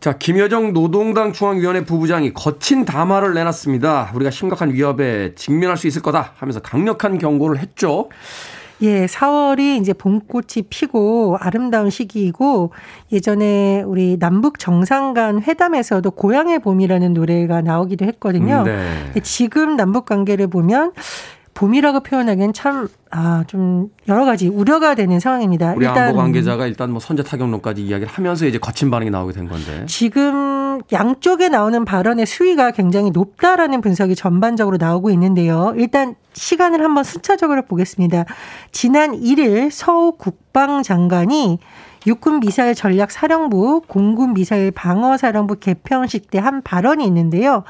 자, 0.00 0.18
김여정 0.18 0.72
노동당 0.72 1.32
중앙위원회 1.32 1.84
부부장이 1.84 2.34
거친 2.34 2.84
담화를 2.84 3.34
내놨습니다. 3.34 4.10
우리가 4.16 4.32
심각한 4.32 4.72
위협에 4.72 5.36
직면할 5.36 5.76
수 5.76 5.86
있을 5.86 6.02
거다 6.02 6.32
하면서 6.36 6.58
강력한 6.58 7.18
경고를 7.18 7.60
했죠. 7.60 8.08
예, 8.82 9.06
4월이 9.06 9.80
이제 9.80 9.92
봄꽃이 9.92 10.64
피고 10.68 11.36
아름다운 11.40 11.90
시기이고 11.90 12.70
예전에 13.12 13.82
우리 13.82 14.18
남북 14.18 14.58
정상 14.58 15.14
간 15.14 15.40
회담에서도 15.42 16.10
고향의 16.10 16.58
봄이라는 16.60 17.14
노래가 17.14 17.60
나오기도 17.60 18.04
했거든요. 18.06 18.64
네. 18.64 19.12
지금 19.22 19.76
남북 19.76 20.06
관계를 20.06 20.48
보면 20.48 20.92
봄이라고 21.54 22.00
표현하기엔 22.00 22.52
참, 22.52 22.88
아, 23.10 23.44
좀 23.46 23.88
여러 24.08 24.24
가지 24.24 24.48
우려가 24.48 24.94
되는 24.94 25.20
상황입니다. 25.20 25.74
우리 25.76 25.86
일단 25.86 26.08
안보 26.08 26.18
관계자가 26.18 26.66
일단 26.66 26.90
뭐 26.90 27.00
선제 27.00 27.22
타격론까지 27.22 27.82
이야기를 27.86 28.12
하면서 28.12 28.44
이제 28.46 28.58
거친 28.58 28.90
반응이 28.90 29.10
나오게 29.10 29.32
된 29.32 29.48
건데. 29.48 29.84
지금 29.86 30.53
양쪽에 30.92 31.48
나오는 31.48 31.84
발언의 31.84 32.26
수위가 32.26 32.70
굉장히 32.72 33.10
높다라는 33.10 33.80
분석이 33.80 34.14
전반적으로 34.14 34.76
나오고 34.76 35.10
있는데요. 35.10 35.72
일단 35.76 36.14
시간을 36.32 36.82
한번 36.82 37.04
순차적으로 37.04 37.62
보겠습니다. 37.62 38.24
지난 38.72 39.12
1일 39.12 39.70
서우 39.70 40.12
국방장관이 40.18 41.58
육군 42.06 42.40
미사일 42.40 42.74
전략 42.74 43.10
사령부 43.10 43.82
공군 43.88 44.34
미사일 44.34 44.70
방어 44.70 45.16
사령부 45.16 45.56
개편식 45.58 46.30
때 46.30 46.38
한 46.38 46.60
발언이 46.62 47.04
있는데요. 47.06 47.64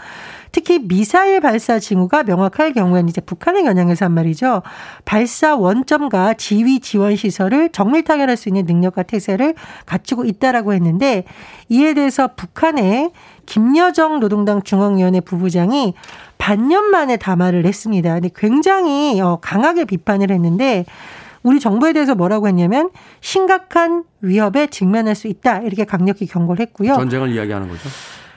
특히 0.54 0.78
미사일 0.78 1.40
발사 1.40 1.80
징후가 1.80 2.23
명확할 2.23 2.75
경우에는 2.75 3.08
이제 3.08 3.20
북한을 3.20 3.64
겨냥해서 3.64 4.04
한 4.04 4.12
말이죠. 4.12 4.62
발사 5.04 5.56
원점과 5.56 6.34
지휘 6.34 6.78
지원 6.78 7.16
시설을 7.16 7.70
정밀 7.70 8.04
타결할 8.04 8.37
수 8.37 8.49
있는 8.49 8.64
능력과 8.64 9.02
태세를 9.02 9.56
갖추고 9.84 10.25
있다라고 10.25 10.73
했는데 10.73 11.25
이에 11.68 11.92
대해서 11.94 12.28
북한의 12.37 13.11
김여정 13.46 14.20
노동당 14.20 14.62
중앙위원회 14.62 15.18
부부장이 15.23 15.94
반년 16.38 16.84
만에 16.84 17.16
담화를 17.16 17.66
했습니다. 17.66 18.14
근데 18.14 18.30
굉장히 18.32 19.20
어, 19.20 19.38
강하게 19.42 19.84
비판을 19.84 20.30
했는데 20.30 20.84
우리 21.42 21.58
정부에 21.58 21.92
대해서 21.92 22.14
뭐라고 22.14 22.46
했냐면 22.46 22.90
심각한 23.20 24.04
위협에 24.20 24.68
직면할 24.68 25.16
수 25.16 25.26
있다 25.26 25.62
이렇게 25.62 25.84
강력히 25.84 26.26
경고를 26.26 26.64
했고요. 26.64 26.94
전쟁을 26.94 27.32
이야기하는 27.32 27.68
거죠. 27.68 27.88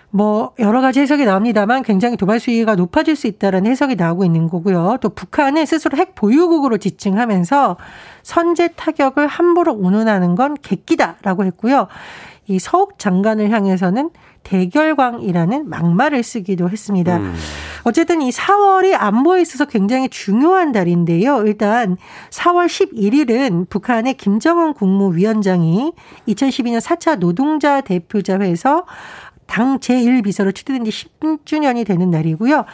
뭐 0.10 0.54
여러 0.60 0.82
가지 0.82 1.02
해석이 1.02 1.26
나옵니다만 1.26 1.84
굉장히 1.84 2.18
도발 2.18 2.40
수위가 2.40 2.76
높아질 2.76 3.16
수 3.16 3.28
있다라는 3.28 3.70
해석이 3.70 3.96
나오고 3.96 4.24
있는 4.24 4.48
거고요. 4.48 4.98
또 5.02 5.10
북한은 5.10 5.66
스스로 5.66 5.98
핵 5.98 6.16
보유국으로 6.16 6.78
지칭하면서 6.78 7.78
선제 8.24 8.70
타격을 8.70 9.28
함부로 9.28 9.74
운운하는 9.74 10.36
건 10.36 10.56
객기다라고 10.62 11.46
했고요. 11.46 11.88
이 12.48 12.60
서욱 12.60 12.98
장관을 12.98 13.52
향해서는 13.52 14.10
대결광이라는 14.44 15.70
막말을 15.70 16.24
쓰기도 16.24 16.70
했습니다. 16.70 17.18
음. 17.18 17.36
어쨌든 17.84 18.22
이 18.22 18.30
4월이 18.30 18.96
안보에 18.98 19.42
있어서 19.42 19.66
굉장히 19.66 20.08
중요한 20.08 20.72
달인데요. 20.72 21.44
일단 21.46 21.98
4월 22.30 22.68
11일은 22.68 23.70
북한의 23.70 24.16
김정은 24.16 24.74
국무위원장이 24.74 25.92
2012년 26.28 26.80
4차 26.80 27.18
노동자 27.20 27.82
대표자회에서 27.82 28.86
당 29.48 29.80
제1비서로 29.80 30.54
추대된 30.54 30.86
지 30.86 30.92
10주년이 30.92 31.86
되는 31.86 32.12
날이고요. 32.12 32.66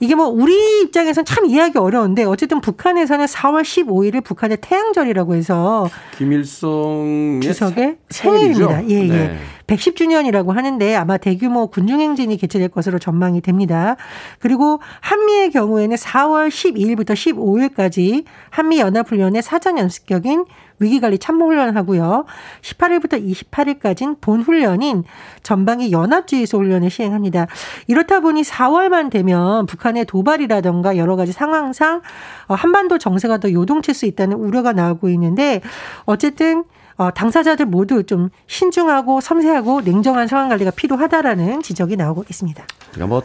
이게 0.00 0.14
뭐 0.14 0.26
우리 0.26 0.82
입장에선 0.82 1.24
참 1.24 1.46
이해하기 1.46 1.78
어려운데 1.78 2.24
어쨌든 2.24 2.60
북한에서는 2.60 3.26
4월 3.26 3.62
15일을 3.62 4.24
북한의 4.24 4.58
태양절이라고 4.60 5.34
해서 5.36 5.88
김일성 6.18 7.40
주석의 7.42 7.96
생일입니다. 8.10 8.88
예, 8.88 9.08
예. 9.08 9.36
네. 9.66 9.76
110주년이라고 9.76 10.52
하는데 10.52 10.94
아마 10.96 11.16
대규모 11.16 11.68
군중행진이 11.68 12.36
개최될 12.36 12.68
것으로 12.68 12.98
전망이 12.98 13.40
됩니다. 13.40 13.96
그리고 14.38 14.80
한미의 15.00 15.50
경우에는 15.50 15.96
4월 15.96 16.48
12일부터 16.48 17.12
15일까지 17.12 18.24
한미 18.50 18.80
연합훈련의 18.80 19.42
사전 19.42 19.78
연습격인 19.78 20.44
위기관리 20.82 21.18
참모훈련을 21.18 21.76
하고요. 21.76 22.24
18일부터 22.60 23.24
28일까지는 23.24 24.20
본훈련인 24.20 25.04
전방위 25.42 25.92
연합주의소 25.92 26.58
훈련을 26.58 26.90
시행합니다. 26.90 27.46
이렇다 27.86 28.20
보니 28.20 28.42
4월만 28.42 29.10
되면 29.10 29.66
북한의 29.66 30.04
도발이라던가 30.06 30.96
여러 30.96 31.16
가지 31.16 31.32
상황상 31.32 32.02
어, 32.48 32.54
한반도 32.54 32.98
정세가 32.98 33.38
더 33.38 33.52
요동칠 33.52 33.94
수 33.94 34.06
있다는 34.06 34.36
우려가 34.36 34.72
나오고 34.72 35.08
있는데 35.10 35.60
어쨌든 36.04 36.64
어, 36.96 37.10
당사자들 37.10 37.66
모두 37.66 38.04
좀 38.04 38.30
신중하고 38.46 39.20
섬세하고 39.20 39.80
냉정한 39.82 40.28
상황 40.28 40.48
관리가 40.48 40.70
필요하다라는 40.72 41.62
지적이 41.62 41.96
나오고 41.96 42.24
있습니다. 42.28 42.64
그러니까 42.92 43.06
뭐 43.06 43.22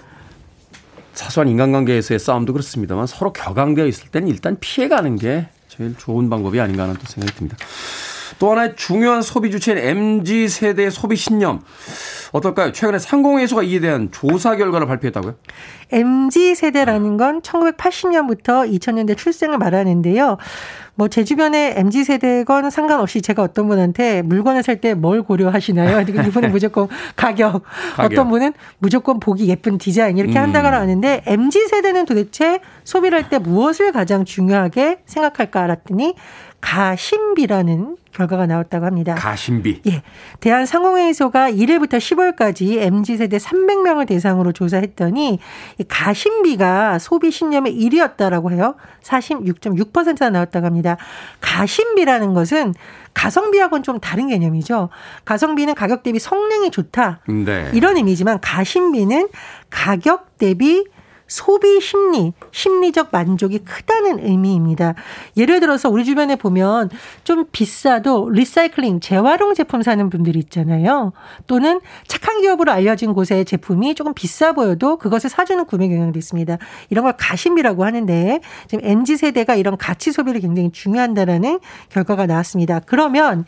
사소한 1.13 1.47
인간관계에서의 1.49 2.19
싸움도 2.19 2.53
그렇습니다만 2.53 3.07
서로 3.07 3.33
격앙되어 3.33 3.85
있을 3.87 4.09
때는 4.09 4.27
일단 4.27 4.57
피해가는 4.59 5.15
게 5.17 5.49
제일 5.67 5.95
좋은 5.97 6.29
방법이 6.29 6.59
아닌가 6.59 6.83
하는 6.83 6.95
또 6.95 7.05
생각이 7.05 7.35
듭니다. 7.35 7.57
또 8.39 8.51
하나의 8.51 8.75
중요한 8.75 9.21
소비 9.21 9.49
주체인 9.51 9.77
MZ 9.77 10.47
세대의 10.47 10.91
소비 10.91 11.15
신념 11.15 11.61
어떨까요? 12.33 12.71
최근에 12.71 12.99
상공회의소가 12.99 13.63
이에 13.63 13.79
대한 13.79 14.09
조사 14.11 14.55
결과를 14.55 14.85
발표했다고요? 14.87 15.35
MZ 15.91 16.55
세대라는 16.55 17.15
건 17.17 17.41
1980년부터 17.41 18.69
2000년대 18.69 19.17
출생을 19.17 19.57
말하는데요. 19.57 20.37
뭐 20.95 21.07
제 21.07 21.23
주변에 21.23 21.75
MZ 21.77 22.03
세대건 22.03 22.69
상관없이 22.71 23.21
제가 23.21 23.43
어떤 23.43 23.67
분한테 23.67 24.23
물건을 24.23 24.63
살 24.63 24.81
때 24.81 24.93
뭘 24.93 25.21
고려하시나요? 25.23 26.01
이분은 26.27 26.51
무조건 26.51 26.87
가격, 27.15 27.63
가격, 27.95 28.11
어떤 28.11 28.29
분은 28.29 28.53
무조건 28.79 29.19
보기 29.19 29.47
예쁜 29.47 29.77
디자인 29.77 30.17
이렇게 30.17 30.37
음. 30.37 30.43
한다고 30.43 30.67
하는데 30.67 31.21
MZ 31.25 31.67
세대는 31.67 32.05
도대체 32.05 32.59
소비를 32.83 33.17
할 33.23 33.29
때 33.29 33.37
무엇을 33.39 33.91
가장 33.91 34.25
중요하게 34.25 34.99
생각할까 35.05 35.61
알았더니 35.61 36.15
가심비라는 36.67 37.95
결과가 38.11 38.45
나왔다고 38.45 38.85
합니다. 38.85 39.15
가심비. 39.15 39.83
예. 39.87 40.01
대한상공회의소가 40.41 41.49
1일부터 41.51 41.97
10월까지 41.97 42.79
MZ세대 42.81 43.37
300명을 43.37 44.05
대상으로 44.05 44.51
조사했더니 44.51 45.39
가심비가 45.87 46.99
소비 46.99 47.31
신념의 47.31 47.73
1위였다라고 47.73 48.51
해요. 48.51 48.75
46.6%가 49.03 50.29
나왔다고 50.29 50.65
합니다. 50.65 50.97
가심비라는 51.39 52.33
것은 52.33 52.73
가성비하고는 53.13 53.83
좀 53.83 54.01
다른 54.01 54.27
개념이죠. 54.27 54.89
가성비는 55.23 55.73
가격 55.73 56.03
대비 56.03 56.19
성능이 56.19 56.71
좋다. 56.71 57.21
네. 57.29 57.71
이런 57.73 57.95
의미지만 57.95 58.39
가심비는 58.41 59.29
가격 59.69 60.37
대비 60.37 60.83
소비 61.27 61.81
심리, 61.81 62.33
심리적 62.51 63.09
만족이 63.11 63.59
크다는 63.59 64.25
의미입니다. 64.25 64.95
예를 65.35 65.59
들어서 65.59 65.89
우리 65.89 66.05
주변에 66.05 66.35
보면 66.35 66.89
좀 67.23 67.45
비싸도 67.51 68.29
리사이클링, 68.29 69.01
재활용 69.01 69.53
제품 69.53 69.81
사는 69.81 70.09
분들이 70.09 70.39
있잖아요. 70.39 71.11
또는 71.45 71.81
착한 72.07 72.41
기업으로 72.41 72.71
알려진 72.71 73.13
곳의 73.13 73.45
제품이 73.45 73.95
조금 73.95 74.13
비싸 74.13 74.53
보여도 74.53 74.97
그것을 74.97 75.29
사주는 75.29 75.65
구매 75.65 75.87
경향도 75.89 76.17
있습니다. 76.17 76.57
이런 76.89 77.03
걸 77.03 77.13
가심비라고 77.17 77.83
하는데 77.83 78.39
지금 78.67 78.85
MZ 78.85 79.17
세대가 79.17 79.55
이런 79.55 79.77
가치 79.77 80.11
소비를 80.11 80.41
굉장히 80.41 80.71
중요한다라는 80.71 81.59
결과가 81.89 82.25
나왔습니다. 82.25 82.79
그러면 82.79 83.45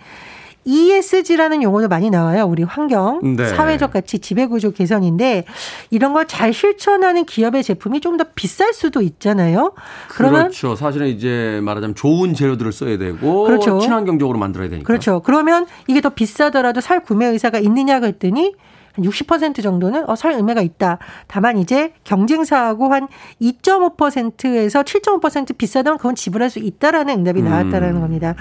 ESG라는 0.65 1.63
용어도 1.63 1.87
많이 1.87 2.09
나와요. 2.09 2.45
우리 2.45 2.63
환경, 2.63 3.35
네. 3.35 3.47
사회적 3.47 3.91
가치, 3.93 4.19
지배구조 4.19 4.71
개선인데 4.71 5.45
이런 5.89 6.13
걸 6.13 6.25
잘 6.27 6.53
실천하는 6.53 7.25
기업의 7.25 7.63
제품이 7.63 8.01
좀 8.01 8.17
더 8.17 8.25
비쌀 8.35 8.73
수도 8.73 9.01
있잖아요. 9.01 9.73
그러면 10.09 10.41
그렇죠. 10.43 10.75
사실은 10.75 11.07
이제 11.07 11.59
말하자면 11.63 11.95
좋은 11.95 12.33
재료들을 12.33 12.71
써야 12.73 12.97
되고 12.97 13.45
그렇죠. 13.45 13.79
친환경적으로 13.79 14.37
만들어야 14.37 14.69
되니까. 14.69 14.85
그렇죠. 14.85 15.21
그러면 15.21 15.65
이게 15.87 16.01
더 16.01 16.09
비싸더라도 16.09 16.81
살 16.81 17.01
구매 17.03 17.25
의사가 17.27 17.59
있느냐고 17.59 18.05
했더니 18.07 18.53
한 18.93 19.05
60% 19.05 19.61
정도는 19.61 20.09
어, 20.09 20.15
살 20.15 20.33
의미가 20.33 20.61
있다. 20.61 20.97
다만 21.27 21.57
이제 21.57 21.93
경쟁사하고 22.03 22.91
한 22.93 23.07
2.5%에서 23.41 24.83
7.5% 24.83 25.57
비싸다면 25.57 25.97
그건 25.97 26.15
지불할 26.15 26.49
수 26.49 26.59
있다라는 26.59 27.19
응답이 27.19 27.41
나왔다라는 27.41 27.97
음. 27.97 28.01
겁니다. 28.01 28.35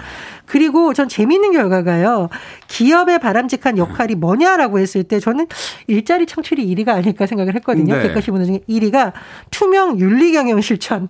그리고 0.47 0.95
전 0.95 1.09
재미있는 1.09 1.53
결과가요. 1.53 2.29
기업의 2.69 3.19
바람직한 3.19 3.79
역할이 3.79 4.15
뭐냐라고 4.15 4.79
했을 4.79 5.05
때 5.05 5.21
저는 5.21 5.47
일자리 5.87 6.27
창출이 6.27 6.67
1위가 6.75 6.89
아닐까 6.89 7.27
생각을 7.27 7.55
했거든요. 7.57 7.97
네. 7.97 8.03
객관식 8.05 8.33
분들 8.33 8.47
중에 8.47 8.61
1위가 8.69 9.13
투명 9.51 9.99
윤리 9.99 10.33
경영 10.33 10.61
실천. 10.61 11.09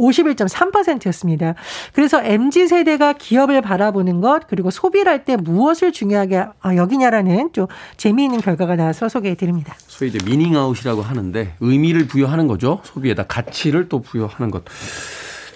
51.3%였습니다. 0.00 1.54
그래서 1.92 2.22
MZ 2.22 2.66
세대가 2.68 3.12
기업을 3.12 3.60
바라보는 3.60 4.20
것 4.20 4.46
그리고 4.48 4.70
소비를 4.70 5.10
할 5.12 5.20
때 5.20 5.36
무엇을 5.36 5.92
중요하게 5.92 6.46
아, 6.62 6.76
여기냐라는 6.76 7.52
좀 7.52 7.66
재미있는 7.98 8.40
결과가 8.40 8.74
나와서 8.76 9.10
소개해 9.10 9.34
드립니다. 9.34 9.74
소위 9.86 10.08
이제 10.08 10.18
meaning 10.24 10.56
out이라고 10.56 11.02
하는데 11.02 11.54
의미를 11.60 12.06
부여하는 12.06 12.46
거죠. 12.48 12.80
소비에다 12.84 13.24
가치를 13.24 13.90
또 13.90 14.00
부여하는 14.00 14.50
것. 14.50 14.64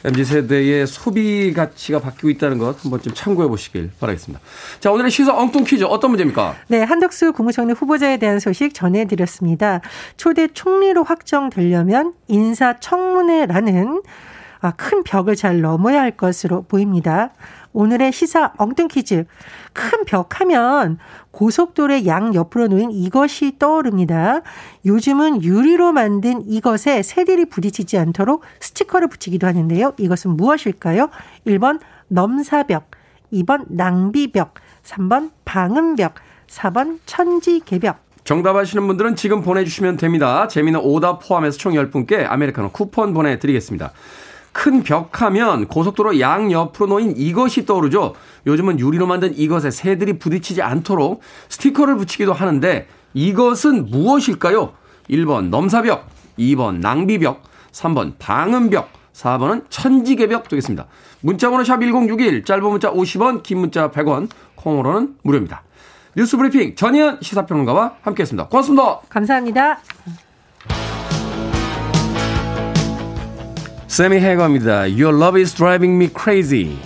MZ 0.04 0.22
세대의 0.26 0.86
소비 0.86 1.54
가치가 1.54 1.98
바뀌고 1.98 2.28
있다는 2.28 2.58
것 2.58 2.84
한번 2.84 3.00
좀 3.00 3.14
참고해 3.14 3.48
보시길 3.48 3.90
바라겠습니다. 3.98 4.38
자, 4.80 4.92
오늘의 4.92 5.10
시사 5.10 5.34
엉뚱 5.34 5.64
퀴즈 5.64 5.84
어떤 5.84 6.10
문제입니까? 6.10 6.56
네, 6.68 6.82
한덕수 6.82 7.32
국무총리 7.32 7.72
후보자에 7.72 8.18
대한 8.18 8.38
소식 8.38 8.74
전해 8.74 9.06
드렸습니다. 9.06 9.80
초대 10.18 10.46
총리로 10.48 11.04
확정되려면 11.04 12.12
인사청문회라는 12.28 14.02
아, 14.02 14.33
큰 14.72 15.02
벽을 15.04 15.36
잘 15.36 15.60
넘어야 15.60 16.00
할 16.00 16.12
것으로 16.12 16.62
보입니다. 16.62 17.30
오늘의 17.72 18.12
시사 18.12 18.52
엉뚱 18.56 18.88
퀴즈. 18.88 19.24
큰 19.72 20.04
벽 20.04 20.40
하면 20.40 20.98
고속도로의 21.32 22.06
양 22.06 22.34
옆으로 22.34 22.68
놓인 22.68 22.90
이것이 22.90 23.58
떠오릅니다. 23.58 24.42
요즘은 24.86 25.42
유리로 25.42 25.92
만든 25.92 26.46
이것에 26.48 27.02
새들이 27.02 27.46
부딪히지 27.46 27.98
않도록 27.98 28.44
스티커를 28.60 29.08
붙이기도 29.08 29.46
하는데요. 29.46 29.94
이것은 29.98 30.36
무엇일까요? 30.36 31.10
1번 31.46 31.80
넘사벽, 32.08 32.90
2번 33.32 33.64
낭비벽, 33.68 34.54
3번 34.84 35.30
방음벽, 35.44 36.14
4번 36.46 36.98
천지개벽. 37.06 38.04
정답 38.24 38.56
아시는 38.56 38.86
분들은 38.86 39.16
지금 39.16 39.42
보내주시면 39.42 39.96
됩니다. 39.98 40.48
재미는 40.48 40.80
오답 40.80 41.26
포함해서 41.26 41.58
총 41.58 41.74
10분께 41.74 42.24
아메리카노 42.26 42.70
쿠폰 42.70 43.12
보내드리겠습니다. 43.12 43.92
큰 44.54 44.84
벽하면 44.84 45.66
고속도로 45.66 46.20
양옆으로 46.20 46.86
놓인 46.86 47.14
이것이 47.16 47.66
떠오르죠. 47.66 48.14
요즘은 48.46 48.78
유리로 48.78 49.06
만든 49.06 49.36
이것에 49.36 49.70
새들이 49.70 50.18
부딪히지 50.18 50.62
않도록 50.62 51.20
스티커를 51.48 51.96
붙이기도 51.96 52.32
하는데 52.32 52.86
이것은 53.12 53.90
무엇일까요? 53.90 54.72
1번 55.10 55.48
넘사벽, 55.48 56.08
2번 56.38 56.78
낭비벽, 56.78 57.42
3번 57.72 58.14
방음벽, 58.18 58.88
4번은 59.12 59.64
천지개벽 59.68 60.48
되겠습니다. 60.48 60.86
문자번호 61.20 61.64
샵 61.64 61.80
1061, 61.80 62.44
짧은 62.44 62.62
문자 62.62 62.92
50원, 62.92 63.42
긴 63.42 63.58
문자 63.58 63.90
100원, 63.90 64.30
콩으로는 64.54 65.16
무료입니다. 65.22 65.62
뉴스 66.16 66.36
브리핑 66.36 66.76
전희연 66.76 67.18
시사평론가와 67.20 67.96
함께했습니다. 68.02 68.48
고맙습니다. 68.48 69.00
감사합니다. 69.08 69.80
세미 73.93 74.19
해거입니다. 74.19 74.81
Your 74.83 75.15
love 75.15 75.39
is 75.39 75.53
driving 75.53 75.95
me 75.95 76.09
crazy. 76.09 76.77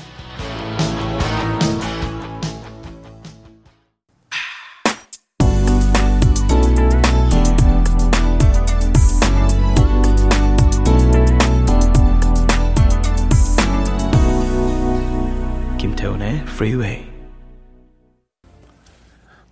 김태훈의 15.77 16.43
Freeway. 16.47 17.05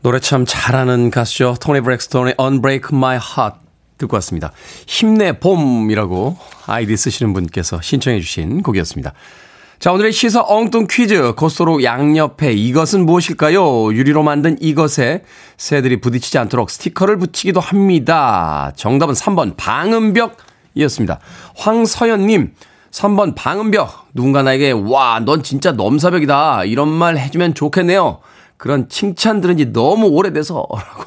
노래 0.02 0.20
참 0.20 0.46
잘하는 0.48 1.12
가수죠. 1.12 1.56
토니 1.60 1.82
브렉스톤의 1.82 2.36
Unbreak 2.40 2.90
My 2.92 3.18
Heart. 3.18 3.65
듣고 3.99 4.17
왔습니다. 4.17 4.53
힘내 4.87 5.39
봄이라고 5.39 6.37
아이디 6.67 6.97
쓰시는 6.97 7.33
분께서 7.33 7.81
신청해 7.81 8.21
주신 8.21 8.63
곡이었습니다. 8.63 9.13
자, 9.79 9.93
오늘의 9.93 10.13
시사 10.13 10.43
엉뚱 10.47 10.87
퀴즈. 10.89 11.35
고스로 11.35 11.83
양옆에 11.83 12.53
이것은 12.55 13.05
무엇일까요? 13.05 13.93
유리로 13.93 14.23
만든 14.23 14.57
이것에 14.61 15.23
새들이 15.59 16.01
부딪히지 16.01 16.39
않도록 16.39 16.71
스티커를 16.71 17.19
붙이기도 17.19 17.61
합니다. 17.61 18.73
정답은 18.77 19.15
3번 19.15 19.55
방음벽이었습니다. 19.59 21.21
황서연님, 21.57 22.55
3번 22.91 23.35
방음벽. 23.35 24.09
누군가 24.15 24.43
나에게, 24.43 24.71
와, 24.71 25.21
넌 25.21 25.43
진짜 25.43 25.73
넘사벽이다. 25.73 26.65
이런 26.65 26.89
말 26.89 27.19
해주면 27.19 27.53
좋겠네요. 27.53 28.21
그런 28.57 28.89
칭찬 28.89 29.43
들은 29.43 29.59
지 29.59 29.75
너무 29.75 30.07
오래돼서. 30.07 30.67
라고. 30.73 31.05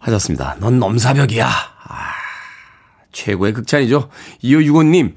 하셨습니다. 0.00 0.56
넌 0.58 0.78
넘사벽이야. 0.78 1.46
아, 1.46 2.12
최고의 3.12 3.52
극찬이죠. 3.52 4.08
2565님, 4.42 5.14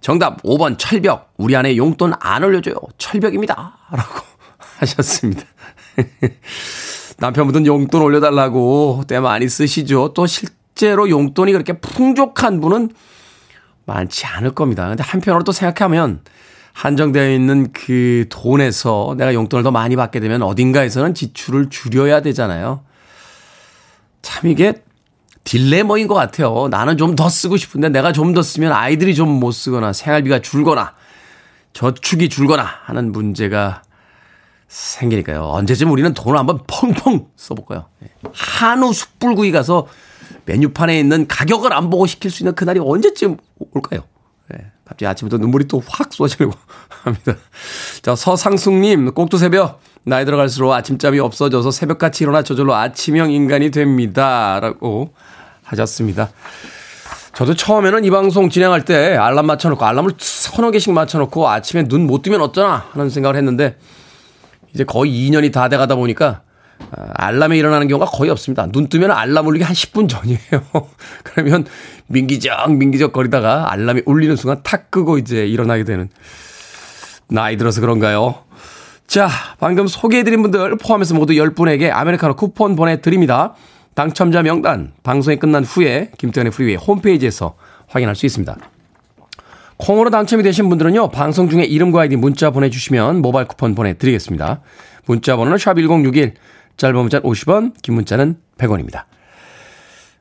정답 0.00 0.42
5번 0.42 0.78
철벽. 0.78 1.34
우리 1.36 1.56
안에 1.56 1.76
용돈 1.76 2.12
안 2.20 2.42
올려줘요. 2.42 2.74
철벽입니다. 2.96 3.76
라고 3.90 4.24
하셨습니다. 4.78 5.42
남편분은 7.18 7.66
용돈 7.66 8.02
올려달라고 8.02 9.04
때 9.06 9.20
많이 9.20 9.48
쓰시죠. 9.48 10.12
또 10.14 10.26
실제로 10.26 11.10
용돈이 11.10 11.52
그렇게 11.52 11.74
풍족한 11.74 12.60
분은 12.60 12.90
많지 13.84 14.24
않을 14.26 14.52
겁니다. 14.52 14.88
근데 14.88 15.02
한편으로 15.02 15.42
또 15.44 15.52
생각하면 15.52 16.20
한정되어 16.72 17.30
있는 17.30 17.72
그 17.72 18.26
돈에서 18.30 19.14
내가 19.18 19.34
용돈을 19.34 19.64
더 19.64 19.70
많이 19.70 19.96
받게 19.96 20.20
되면 20.20 20.42
어딘가에서는 20.42 21.14
지출을 21.14 21.68
줄여야 21.68 22.22
되잖아요. 22.22 22.84
참 24.22 24.50
이게 24.50 24.82
딜레머인 25.44 26.06
것 26.06 26.14
같아요. 26.14 26.68
나는 26.70 26.96
좀 26.98 27.16
더 27.16 27.28
쓰고 27.28 27.56
싶은데 27.56 27.88
내가 27.88 28.12
좀 28.12 28.34
더 28.34 28.42
쓰면 28.42 28.72
아이들이 28.72 29.14
좀 29.14 29.28
못 29.40 29.52
쓰거나 29.52 29.92
생활비가 29.92 30.40
줄거나 30.40 30.94
저축이 31.72 32.28
줄거나 32.28 32.62
하는 32.84 33.12
문제가 33.12 33.82
생기니까요. 34.68 35.42
언제쯤 35.44 35.90
우리는 35.90 36.14
돈을 36.14 36.38
한번 36.38 36.60
펑펑 36.66 37.26
써볼까요? 37.36 37.86
예. 38.04 38.08
한우 38.32 38.92
숯불구이 38.92 39.50
가서 39.52 39.86
메뉴판에 40.46 40.98
있는 40.98 41.26
가격을 41.26 41.72
안 41.72 41.90
보고 41.90 42.06
시킬 42.06 42.30
수 42.30 42.42
있는 42.42 42.54
그날이 42.54 42.78
언제쯤 42.80 43.36
올까요? 43.72 44.02
네. 44.50 44.58
갑자기 44.84 45.06
아침부터 45.06 45.38
눈물이 45.38 45.66
또 45.66 45.80
확 45.88 46.12
쏟아지려고 46.12 46.54
합니다. 47.02 47.34
자, 48.02 48.14
서상숙님, 48.14 49.12
꼭두 49.12 49.38
새벽. 49.38 49.80
나이 50.04 50.24
들어갈수록 50.24 50.72
아침잠이 50.72 51.18
없어져서 51.18 51.70
새벽같이 51.70 52.24
일어나 52.24 52.42
저절로 52.42 52.74
아침형 52.74 53.30
인간이 53.32 53.70
됩니다. 53.70 54.58
라고 54.60 55.12
하셨습니다. 55.64 56.30
저도 57.34 57.54
처음에는 57.54 58.04
이 58.04 58.10
방송 58.10 58.50
진행할 58.50 58.84
때 58.84 59.16
알람 59.16 59.46
맞춰놓고 59.46 59.84
알람을 59.84 60.12
서너 60.18 60.70
개씩 60.70 60.92
맞춰놓고 60.92 61.48
아침에 61.48 61.84
눈 61.84 62.06
못 62.06 62.22
뜨면 62.22 62.40
어쩌나 62.40 62.86
하는 62.92 63.08
생각을 63.08 63.36
했는데 63.36 63.76
이제 64.74 64.84
거의 64.84 65.12
2년이 65.12 65.52
다 65.52 65.68
돼가다 65.68 65.94
보니까 65.94 66.42
아, 66.96 67.06
알람에 67.14 67.56
일어나는 67.58 67.88
경우가 67.88 68.10
거의 68.10 68.30
없습니다. 68.30 68.66
눈 68.66 68.88
뜨면 68.88 69.10
알람 69.10 69.46
울리기 69.46 69.64
한 69.64 69.74
10분 69.74 70.08
전이에요. 70.08 70.40
그러면 71.24 71.66
민기적 72.08 72.72
민기적 72.74 73.12
거리다가 73.12 73.72
알람이 73.72 74.02
울리는 74.06 74.34
순간 74.36 74.62
탁 74.62 74.90
끄고 74.90 75.18
이제 75.18 75.46
일어나게 75.46 75.84
되는 75.84 76.08
나이 77.28 77.56
들어서 77.56 77.80
그런가요? 77.80 78.42
자, 79.10 79.28
방금 79.58 79.88
소개해드린 79.88 80.40
분들 80.40 80.76
포함해서 80.76 81.16
모두 81.16 81.32
10분에게 81.32 81.90
아메리카노 81.92 82.36
쿠폰 82.36 82.76
보내드립니다. 82.76 83.54
당첨자 83.94 84.40
명단 84.40 84.92
방송이 85.02 85.36
끝난 85.36 85.64
후에 85.64 86.12
김태훈의 86.16 86.52
프리웨이 86.52 86.76
홈페이지에서 86.76 87.56
확인할 87.88 88.14
수 88.14 88.24
있습니다. 88.26 88.56
콩으로 89.78 90.10
당첨이 90.10 90.44
되신 90.44 90.68
분들은요, 90.68 91.08
방송 91.08 91.48
중에 91.48 91.64
이름과 91.64 92.02
아이디 92.02 92.14
문자 92.14 92.50
보내주시면 92.52 93.20
모바일 93.20 93.48
쿠폰 93.48 93.74
보내드리겠습니다. 93.74 94.60
문자 95.06 95.36
번호는 95.36 95.58
샵1061, 95.58 96.34
짧은 96.76 96.96
문자는 96.96 97.28
50원, 97.28 97.72
긴 97.82 97.94
문자는 97.94 98.36
100원입니다. 98.58 99.06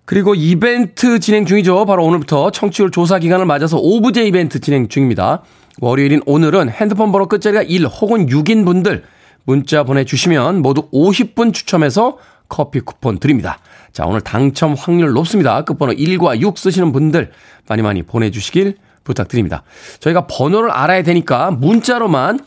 그리고 0.05 0.33
이벤트 0.33 1.19
진행 1.19 1.45
중이죠. 1.45 1.85
바로 1.85 2.03
오늘부터 2.05 2.49
청취율 2.49 2.89
조사 2.89 3.19
기간을 3.19 3.45
맞아서 3.45 3.77
오브제 3.77 4.25
이벤트 4.25 4.59
진행 4.59 4.87
중입니다. 4.87 5.43
월요일인 5.81 6.21
오늘은 6.25 6.69
핸드폰 6.69 7.11
번호 7.11 7.27
끝자리가 7.27 7.63
1 7.63 7.85
혹은 7.87 8.27
6인 8.27 8.65
분들 8.65 9.03
문자 9.45 9.83
보내주시면 9.83 10.61
모두 10.61 10.89
50분 10.91 11.53
추첨해서 11.53 12.17
커피 12.49 12.79
쿠폰 12.79 13.19
드립니다. 13.19 13.59
자, 13.93 14.05
오늘 14.05 14.21
당첨 14.21 14.73
확률 14.73 15.11
높습니다. 15.13 15.63
끝번호 15.63 15.93
1과 15.93 16.39
6 16.41 16.57
쓰시는 16.57 16.91
분들 16.91 17.31
많이 17.67 17.81
많이 17.81 18.03
보내주시길 18.03 18.75
부탁드립니다. 19.03 19.63
저희가 19.99 20.27
번호를 20.27 20.71
알아야 20.71 21.03
되니까 21.03 21.51
문자로만 21.51 22.39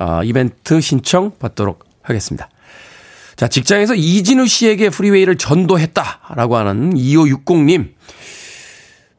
어, 0.00 0.20
이벤트 0.24 0.80
신청 0.80 1.32
받도록 1.38 1.84
하겠습니다. 2.02 2.48
자, 3.36 3.48
직장에서 3.48 3.94
이진우 3.94 4.46
씨에게 4.46 4.90
프리웨이를 4.90 5.36
전도했다라고 5.36 6.56
하는 6.56 6.94
2560님. 6.94 7.94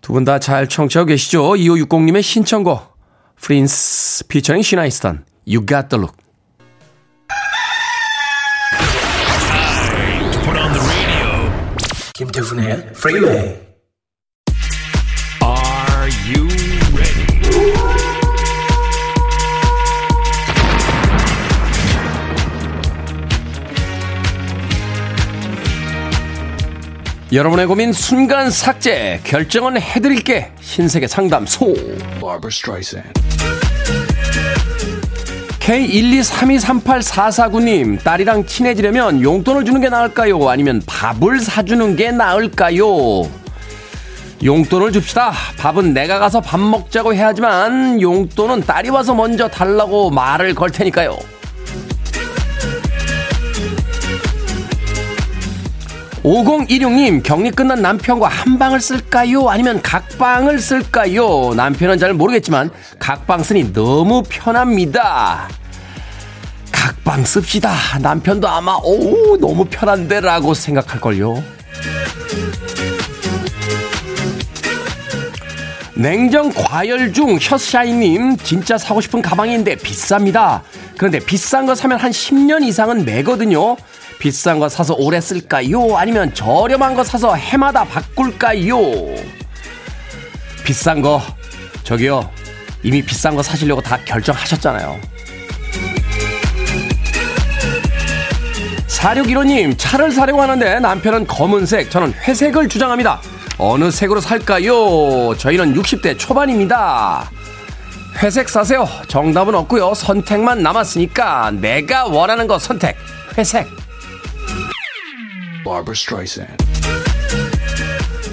두 0.02 0.14
분 0.14 0.26
다 0.26 0.40
잘 0.40 0.68
청취하고 0.68 1.08
계시죠? 1.08 1.54
2560님의 1.54 2.22
신청곡. 2.24 2.89
프린스 3.42 4.28
피처링 4.28 4.62
시나 4.62 4.81
이스턴. 4.81 5.26
You 5.48 5.66
got 5.66 5.90
the 5.90 6.02
look. 6.04 6.16
김태훈의 12.14 12.94
프리웨이 12.94 13.69
여러분의 27.32 27.68
고민 27.68 27.94
순간 27.94 28.50
삭제. 28.50 29.20
결정은 29.24 29.80
해드릴게. 29.80 30.52
신세계 30.62 31.06
상담소. 31.08 31.76
Barbara 32.20 32.48
Streisand. 32.48 33.08
K123238449님 35.60 38.04
딸이랑 38.04 38.48
친해지려면 38.48 39.22
용돈을 39.22 39.64
주는 39.66 39.80
게 39.80 39.90
나을까요? 39.90 40.50
아니면 40.50 40.82
밥을 40.88 41.40
사주는 41.42 41.96
게 41.96 42.12
나을까요? 42.12 43.30
용돈을 44.44 44.92
줍시다. 44.92 45.32
밥은 45.60 45.94
내가 45.94 46.18
가서 46.18 46.42
밥 46.42 46.60
먹자고 46.60 47.14
해야지만 47.14 48.02
용돈은 48.02 48.62
딸이 48.62 48.90
와서 48.90 49.14
먼저 49.14 49.48
달라고 49.48 50.10
말을 50.10 50.56
걸 50.56 50.72
테니까요 50.72 51.16
5016님, 56.24 57.24
격리 57.24 57.52
끝난 57.52 57.82
남편과 57.82 58.28
한 58.28 58.60
방을 58.60 58.82
쓸까요? 58.82 59.50
아니면 59.50 59.82
각방을 59.82 60.60
쓸까요? 60.60 61.54
남편은 61.56 61.98
잘 61.98 62.14
모르겠지만, 62.14 62.72
각방 63.00 63.44
쓰니 63.44 63.72
너무 63.72 64.24
편합니다. 64.28 65.48
각방 66.72 67.24
씁시다. 67.24 67.74
남편도 68.02 68.48
아마, 68.48 68.78
오, 68.84 69.38
너무 69.38 69.66
편한데? 69.66 70.20
라고 70.20 70.54
생각할걸요. 70.54 71.42
냉정 75.96 76.52
과열 76.54 77.12
중 77.12 77.38
혀샤이님 77.42 78.38
진짜 78.38 78.78
사고 78.78 79.02
싶은 79.02 79.22
가방인데 79.22 79.76
비쌉니다. 79.76 80.62
그런데 80.98 81.20
비싼 81.20 81.66
거 81.66 81.76
사면 81.76 82.00
한 82.00 82.12
10년 82.12 82.64
이상은 82.64 83.04
매거든요. 83.04 83.76
비싼 84.20 84.60
거 84.60 84.68
사서 84.68 84.96
오래 84.96 85.22
쓸까요? 85.22 85.96
아니면 85.98 86.34
저렴한 86.34 86.94
거 86.94 87.04
사서 87.04 87.36
해마다 87.36 87.86
바꿀까요? 87.86 88.78
비싼 90.66 91.02
거 91.02 91.22
저기요 91.84 92.30
이미 92.84 93.02
비싼 93.02 93.36
거 93.36 93.42
사시려고 93.42 93.82
다 93.82 93.98
결정하셨잖아요. 94.04 95.00
4615님 98.88 99.76
차를 99.78 100.12
사려고 100.12 100.42
하는데 100.42 100.80
남편은 100.82 101.26
검은색 101.26 101.90
저는 101.90 102.14
회색을 102.14 102.68
주장합니다. 102.68 103.22
어느 103.58 103.90
색으로 103.90 104.20
살까요? 104.20 105.36
저희는 105.38 105.74
60대 105.76 106.18
초반입니다. 106.20 107.30
회색 108.22 108.50
사세요. 108.50 108.88
정답은 109.08 109.56
없고요. 109.56 109.94
선택만 109.94 110.62
남았으니까 110.62 111.52
내가 111.52 112.06
원하는 112.06 112.48
거 112.48 112.60
선택. 112.60 112.98
회색. 113.38 113.79
Barbara 115.64 115.94
Streisand 115.94 116.70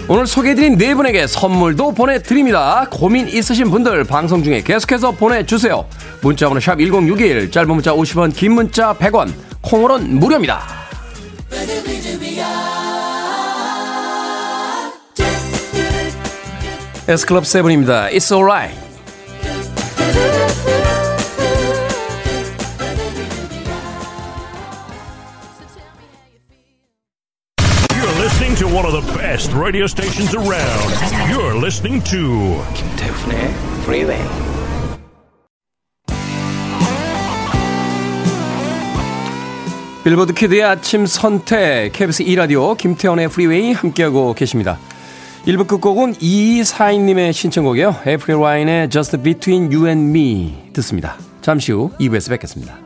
오늘 0.08 0.26
소개해드린 0.26 0.78
네 0.78 0.94
분에게 0.94 1.26
선물도 1.26 1.92
보내드립니다. 1.92 2.86
고민 2.92 3.26
있으신 3.26 3.70
분들 3.70 4.04
방송 4.04 4.44
중에 4.44 4.62
계속해서 4.62 5.10
보내주세요. 5.10 5.84
문자번호 6.22 6.60
샵 6.60 6.76
1061, 6.76 7.50
짧은 7.50 7.68
문자 7.68 7.92
50원, 7.92 8.32
긴 8.32 8.52
문자 8.52 8.94
100원, 8.94 9.32
콩으로는 9.62 10.20
무료입니다. 10.20 10.62
S클럽 17.08 17.44
7입니다. 17.44 18.12
It's 18.12 18.32
alright. 18.32 18.85
Best 29.36 29.52
radio 29.52 29.84
stations 29.84 30.34
around. 30.34 30.90
You're 31.28 31.60
listening 31.62 32.02
to 32.04 32.56
김태훈의 32.74 33.54
프리웨이 33.84 34.18
빌보드 40.04 40.32
키드의 40.32 40.62
아침 40.62 41.04
선택 41.04 41.92
KBS 41.92 42.22
2 42.22 42.34
라디오 42.34 42.74
김태훈의 42.76 43.28
프리웨이 43.28 43.72
함께하고 43.72 44.32
계십니다. 44.32 44.78
1부 45.44 45.66
끝곡은 45.66 46.14
2242님의 46.14 47.34
신청곡이에요. 47.34 47.94
에이프릴 48.06 48.38
와인의 48.38 48.88
Just 48.88 49.18
Between 49.18 49.70
You 49.70 49.86
and 49.86 50.18
Me 50.18 50.72
듣습니다. 50.72 51.18
잠시 51.42 51.72
후 51.72 51.90
2부에서 52.00 52.30
뵙겠습니다. 52.30 52.85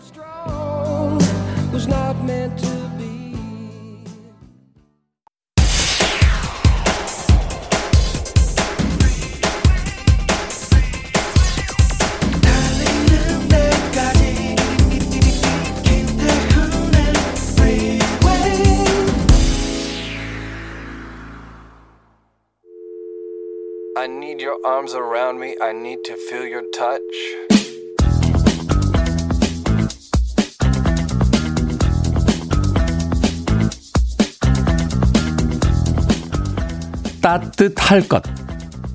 Your 24.50 24.58
arms 24.66 24.94
around 24.94 25.38
me. 25.38 25.54
I 25.62 25.72
need 25.72 26.02
to 26.06 26.16
feel 26.16 26.44
your 26.44 26.64
touch. 26.76 27.00
따뜻할 37.20 38.08
것, 38.08 38.22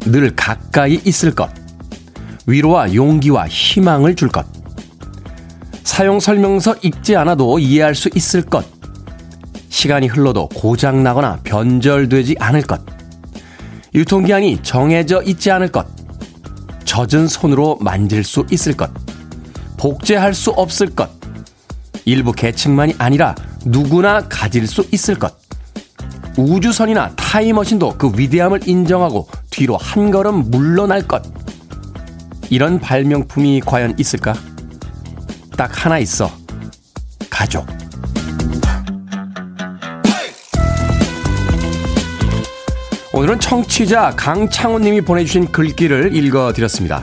늘 0.02 0.36
가까이 0.36 1.00
있을 1.06 1.34
것, 1.34 1.50
위로와 2.48 2.94
용기와 2.94 3.48
희망을 3.48 4.16
줄 4.16 4.30
것, 4.30 4.46
사용 5.84 6.20
설명서 6.20 6.76
읽지 6.82 7.16
않아도 7.16 7.60
이해할 7.60 7.94
수 7.94 8.10
있을 8.14 8.42
것, 8.42 8.66
시간이 9.70 10.08
흘러도 10.08 10.50
고장나거나 10.50 11.42
변절되지 11.44 12.38
않을 12.40 12.64
것, 12.64 12.95
유통기한이 13.96 14.62
정해져 14.62 15.24
있지 15.24 15.50
않을 15.52 15.72
것, 15.72 15.88
젖은 16.84 17.28
손으로 17.28 17.78
만질 17.80 18.26
수 18.26 18.46
있을 18.52 18.76
것, 18.76 18.92
복제할 19.78 20.34
수 20.34 20.52
없을 20.52 20.94
것, 20.94 21.10
일부 22.04 22.34
계층만이 22.34 22.96
아니라 22.98 23.34
누구나 23.66 24.28
가질 24.28 24.68
수 24.68 24.86
있을 24.92 25.16
것, 25.16 25.34
우주선이나 26.38 27.16
타임머신도 27.16 27.96
그 27.98 28.12
위대함을 28.14 28.68
인정하고 28.68 29.30
뒤로 29.50 29.78
한 29.78 30.12
걸음 30.12 30.52
물러날 30.52 31.02
것. 31.02 31.24
이런 32.50 32.78
발명품이 32.78 33.62
과연 33.62 33.96
있을까? 33.98 34.34
딱 35.56 35.86
하나 35.86 35.98
있어. 36.00 36.30
가족. 37.30 37.66
오늘은 43.16 43.40
청취자 43.40 44.12
강창훈 44.18 44.82
님이 44.82 45.00
보내주신 45.00 45.50
글귀를 45.54 46.14
읽어드렸습니다. 46.14 47.02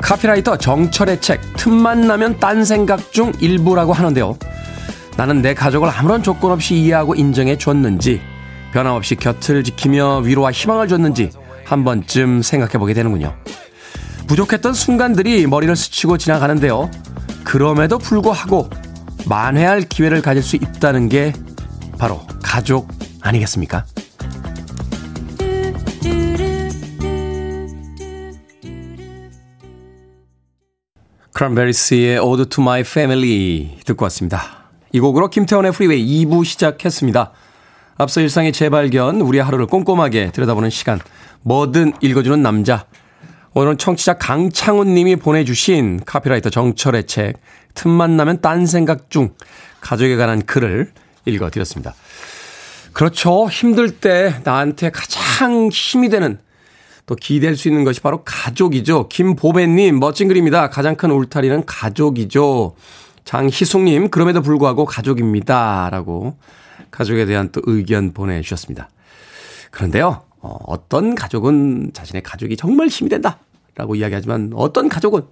카피라이터 0.00 0.56
정철의 0.56 1.20
책 1.20 1.40
틈만 1.56 2.02
나면 2.02 2.38
딴 2.38 2.64
생각 2.64 3.10
중 3.10 3.32
일부라고 3.40 3.92
하는데요. 3.92 4.38
나는 5.16 5.42
내 5.42 5.54
가족을 5.54 5.90
아무런 5.90 6.22
조건 6.22 6.52
없이 6.52 6.76
이해하고 6.76 7.16
인정해 7.16 7.58
줬는지 7.58 8.20
변함없이 8.72 9.16
곁을 9.16 9.64
지키며 9.64 10.18
위로와 10.18 10.52
희망을 10.52 10.86
줬는지 10.86 11.30
한 11.64 11.82
번쯤 11.82 12.42
생각해 12.42 12.74
보게 12.74 12.94
되는군요. 12.94 13.34
부족했던 14.28 14.74
순간들이 14.74 15.48
머리를 15.48 15.74
스치고 15.74 16.18
지나가는데요. 16.18 16.88
그럼에도 17.42 17.98
불구하고 17.98 18.70
만회할 19.26 19.80
기회를 19.82 20.22
가질 20.22 20.40
수 20.40 20.54
있다는 20.54 21.08
게 21.08 21.32
바로 21.98 22.20
가족 22.44 22.86
아니겠습니까? 23.22 23.84
크랜베리스의 31.38 32.18
Ode 32.18 32.46
to 32.46 32.60
My 32.60 32.80
Family 32.80 33.78
듣고 33.84 34.02
왔습니다. 34.06 34.64
이 34.90 34.98
곡으로 34.98 35.30
김태훈의 35.30 35.70
프리웨이 35.70 36.26
2부 36.26 36.44
시작했습니다. 36.44 37.30
앞서 37.96 38.20
일상의 38.20 38.50
재발견, 38.50 39.20
우리의 39.20 39.44
하루를 39.44 39.66
꼼꼼하게 39.66 40.32
들여다보는 40.32 40.70
시간, 40.70 40.98
뭐든 41.42 41.92
읽어주는 42.00 42.42
남자. 42.42 42.86
오늘은 43.54 43.78
청취자 43.78 44.14
강창훈 44.14 44.94
님이 44.94 45.14
보내주신 45.14 46.00
카피라이터 46.04 46.50
정철의 46.50 47.06
책, 47.06 47.34
틈만 47.74 48.16
나면 48.16 48.40
딴 48.40 48.66
생각 48.66 49.08
중, 49.08 49.30
가족에 49.80 50.16
관한 50.16 50.44
글을 50.44 50.90
읽어드렸습니다. 51.24 51.94
그렇죠. 52.92 53.48
힘들 53.48 53.92
때 53.92 54.40
나한테 54.42 54.90
가장 54.90 55.68
힘이 55.68 56.08
되는 56.08 56.40
또 57.08 57.16
기댈 57.16 57.56
수 57.56 57.68
있는 57.68 57.84
것이 57.84 58.02
바로 58.02 58.22
가족이죠. 58.22 59.08
김보배님, 59.08 59.98
멋진 59.98 60.28
글입니다. 60.28 60.68
가장 60.68 60.94
큰 60.94 61.10
울타리는 61.10 61.64
가족이죠. 61.64 62.74
장희숙님, 63.24 64.10
그럼에도 64.10 64.42
불구하고 64.42 64.84
가족입니다. 64.84 65.88
라고 65.90 66.36
가족에 66.90 67.24
대한 67.24 67.48
또 67.50 67.62
의견 67.64 68.12
보내주셨습니다. 68.12 68.90
그런데요, 69.70 70.20
어, 70.40 70.56
어떤 70.66 71.14
가족은 71.14 71.92
자신의 71.94 72.22
가족이 72.22 72.58
정말 72.58 72.88
힘이 72.88 73.08
된다. 73.08 73.38
라고 73.74 73.94
이야기하지만 73.94 74.52
어떤 74.54 74.90
가족은 74.90 75.22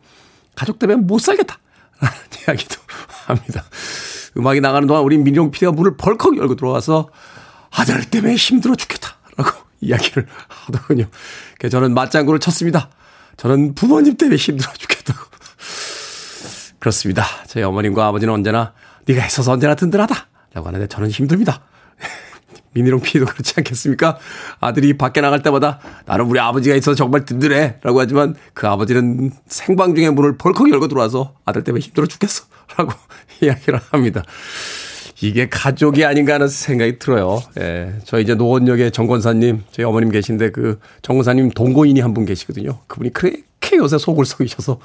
가족 0.54 0.78
때문에 0.78 1.02
못 1.02 1.18
살겠다. 1.18 1.58
라는 2.00 2.16
이야기도 2.48 2.76
합니다. 3.26 3.64
음악이 4.38 4.62
나가는 4.62 4.88
동안 4.88 5.02
우리 5.02 5.18
민용 5.18 5.50
PD가 5.50 5.72
문을 5.72 5.98
벌컥 5.98 6.38
열고 6.38 6.56
들어와서 6.56 7.10
아들 7.70 8.02
때문에 8.08 8.34
힘들어 8.36 8.74
죽겠다. 8.74 9.18
라고 9.36 9.50
이야기를 9.82 10.26
하더군요. 10.48 11.04
그래서 11.58 11.78
저는 11.78 11.94
맞장구를 11.94 12.40
쳤습니다. 12.40 12.90
저는 13.36 13.74
부모님 13.74 14.16
때문에 14.16 14.36
힘들어 14.36 14.72
죽겠다고. 14.72 15.20
그렇습니다. 16.78 17.24
저희 17.46 17.62
어머님과 17.64 18.06
아버지는 18.06 18.32
언제나 18.32 18.72
네가 19.06 19.26
있어서 19.26 19.52
언제나 19.52 19.74
든든하다. 19.74 20.14
라고 20.54 20.68
하는데 20.68 20.86
저는 20.86 21.10
힘듭니다. 21.10 21.62
미니롱 22.72 23.00
피도 23.00 23.26
그렇지 23.26 23.54
않겠습니까? 23.58 24.18
아들이 24.60 24.96
밖에 24.96 25.20
나갈 25.20 25.42
때마다 25.42 25.80
나는 26.06 26.26
우리 26.26 26.38
아버지가 26.38 26.76
있어서 26.76 26.94
정말 26.94 27.24
든든해. 27.24 27.78
라고 27.82 28.00
하지만 28.00 28.34
그 28.54 28.68
아버지는 28.68 29.30
생방 29.46 29.94
중에 29.94 30.10
문을 30.10 30.36
벌컥 30.36 30.70
열고 30.70 30.88
들어와서 30.88 31.34
아들 31.44 31.64
때문에 31.64 31.82
힘들어 31.82 32.06
죽겠어. 32.06 32.44
라고 32.76 32.92
이야기를 33.40 33.80
합니다. 33.90 34.22
이게 35.22 35.48
가족이 35.48 36.04
아닌가 36.04 36.34
하는 36.34 36.46
생각이 36.48 36.98
들어요. 36.98 37.42
예. 37.58 37.94
저 38.04 38.20
이제 38.20 38.34
노원역에 38.34 38.90
정권사님, 38.90 39.62
저희 39.72 39.84
어머님 39.86 40.10
계신데 40.10 40.50
그 40.50 40.78
정권사님 41.02 41.50
동거인이 41.50 41.98
한 42.00 42.12
분 42.14 42.26
계시거든요. 42.26 42.78
그분이 42.86 43.12
그렇게 43.12 43.76
요새 43.78 43.96
속을 43.98 44.24
썩이셔서 44.26 44.78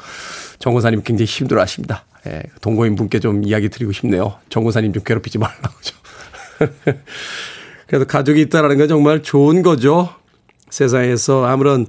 정권사님 0.59 1.01
굉장히 1.03 1.25
힘들어 1.27 1.61
하십니다. 1.61 2.05
예. 2.27 2.43
동거인 2.61 2.95
분께 2.95 3.19
좀 3.19 3.43
이야기 3.43 3.67
드리고 3.69 3.91
싶네요. 3.91 4.35
정권사님 4.49 4.93
좀 4.93 5.03
괴롭히지 5.03 5.37
말라고 5.37 5.73
좀. 5.81 5.97
그래서 7.87 8.05
가족이 8.05 8.39
있다라는 8.41 8.77
건 8.77 8.87
정말 8.87 9.21
좋은 9.23 9.61
거죠. 9.63 10.09
세상에서 10.69 11.45
아무런 11.45 11.87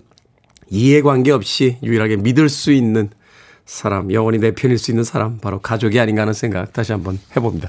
이해관계 0.68 1.30
없이 1.30 1.76
유일하게 1.82 2.16
믿을 2.16 2.48
수 2.48 2.72
있는 2.72 3.10
사람, 3.66 4.12
영원히 4.12 4.38
내 4.38 4.50
편일 4.52 4.78
수 4.78 4.90
있는 4.90 5.04
사람, 5.04 5.38
바로 5.38 5.60
가족이 5.60 6.00
아닌가 6.00 6.22
하는 6.22 6.32
생각 6.32 6.72
다시 6.72 6.90
한번 6.90 7.20
해봅니다. 7.36 7.68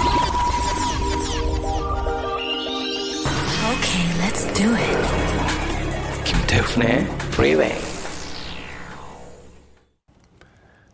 Do 4.53 4.73
it. 4.75 4.97
김태훈의 6.23 7.07
Freeway. 7.33 7.91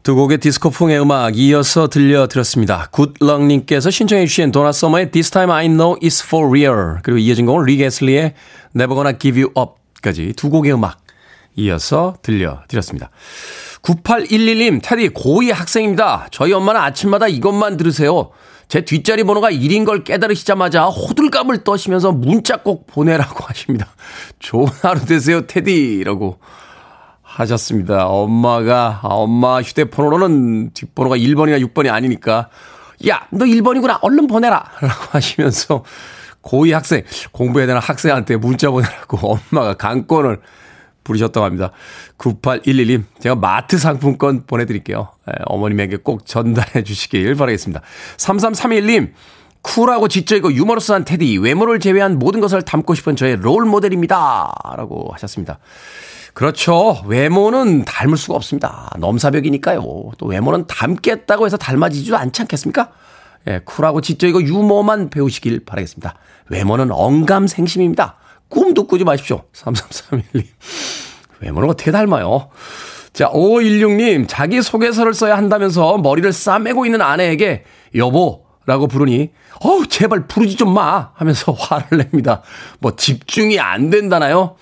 두 0.04 0.16
곡의 0.16 0.38
디스코풍의 0.38 1.02
음악 1.02 1.38
이어서 1.38 1.88
들려드렸습니다. 1.90 2.90
굿럭님께서 2.92 3.90
신청해 3.90 4.26
주신 4.26 4.52
도나 4.52 4.72
서머의 4.72 5.12
This 5.12 5.32
Time 5.32 5.52
I 5.54 5.68
Know 5.68 6.00
It's 6.00 6.24
For 6.24 6.48
Real 6.48 7.00
그리고 7.04 7.18
이어진 7.18 7.46
곡은 7.46 7.66
리게슬리의 7.66 8.34
Never 8.76 8.96
Gonna 8.96 9.18
Give 9.20 9.44
You 9.44 9.54
Up까지 9.58 10.34
두 10.38 10.50
곡의 10.50 10.74
음악 10.74 11.00
이어서 11.58 12.16
들려드렸습니다. 12.22 13.10
9811님, 13.82 14.80
테디 14.82 15.10
고2 15.10 15.54
학생입니다. 15.54 16.28
저희 16.32 16.54
엄마는 16.54 16.80
아침마다 16.80 17.28
이것만 17.28 17.78
들으세요. 17.78 18.32
제 18.68 18.82
뒷자리 18.82 19.24
번호가 19.24 19.50
1인 19.52 19.86
걸 19.86 20.04
깨달으시자마자 20.04 20.86
호들갑을 20.86 21.64
떠시면서 21.64 22.12
문자 22.12 22.58
꼭 22.58 22.86
보내라고 22.88 23.44
하십니다. 23.48 23.88
좋은 24.40 24.68
하루 24.82 25.06
되세요, 25.06 25.48
테디. 25.48 26.04
라고 26.04 26.40
하셨습니다. 27.22 28.08
엄마가, 28.08 29.00
아, 29.04 29.08
엄마 29.10 29.62
휴대폰으로는 29.62 30.72
뒷번호가 30.74 31.18
1번이나 31.18 31.66
6번이 31.70 31.92
아니니까, 31.92 32.50
야, 33.08 33.28
너 33.30 33.46
1번이구나. 33.46 34.00
얼른 34.02 34.28
보내라. 34.28 34.64
라고 34.82 35.04
하시면서, 35.12 35.84
고2 36.42 36.72
학생, 36.72 37.04
공부해야 37.32 37.68
되는 37.68 37.82
학생한테 37.82 38.38
문자 38.38 38.70
보내라고 38.72 39.40
엄마가 39.52 39.76
강권을 39.76 40.40
부르셨다고 41.08 41.46
합니다. 41.46 41.72
9811님, 42.18 43.04
제가 43.20 43.36
마트 43.36 43.78
상품권 43.78 44.46
보내드릴게요. 44.46 45.10
예, 45.30 45.34
어머님에게 45.46 45.98
꼭 45.98 46.26
전달해 46.26 46.84
주시길 46.84 47.36
바라겠습니다. 47.36 47.82
3331님, 48.18 49.14
쿨하고 49.62 50.08
지적이고 50.08 50.54
유머러스한 50.54 51.06
테디, 51.06 51.38
외모를 51.38 51.80
제외한 51.80 52.20
모든 52.20 52.40
것을 52.40 52.62
담고 52.62 52.94
싶은 52.94 53.16
저의 53.16 53.38
롤 53.38 53.66
모델입니다. 53.66 54.54
라고 54.76 55.10
하셨습니다. 55.14 55.60
그렇죠. 56.34 57.02
외모는 57.08 57.84
닮을 57.84 58.16
수가 58.16 58.36
없습니다. 58.36 58.92
넘사벽이니까요. 59.00 59.82
또 60.18 60.26
외모는 60.28 60.68
닮겠다고 60.68 61.46
해서 61.46 61.58
닮아지지도 61.58 62.16
않지 62.16 62.44
않겠습니까? 62.44 62.92
예, 63.48 63.62
쿨하고 63.66 64.02
지적이고 64.02 64.44
유머만 64.44 65.10
배우시길 65.10 65.66
바라겠습니다. 65.66 66.14
외모는 66.50 66.92
언감생심입니다. 66.92 68.16
꿈도 68.50 68.88
꾸지 68.88 69.04
마십시오. 69.04 69.44
3331님. 69.54 70.46
외모는 71.42 71.70
어떻게 71.70 71.92
닮아요? 71.92 72.50
자, 73.14 73.30
5516님, 73.30 74.28
자기소개서를 74.28 75.14
써야 75.14 75.38
한다면서 75.38 75.98
머리를 75.98 76.32
싸매고 76.32 76.86
있는 76.86 77.02
아내에게 77.02 77.64
여보 77.96 78.46
라고 78.68 78.88
부르니, 78.88 79.32
어우, 79.62 79.88
제발 79.88 80.28
부르지 80.28 80.56
좀 80.56 80.74
마! 80.74 81.12
하면서 81.16 81.52
화를 81.58 81.98
냅니다. 81.98 82.44
뭐, 82.80 82.96
집중이 82.96 83.60
안 83.60 83.90
된다나요? 83.90 84.56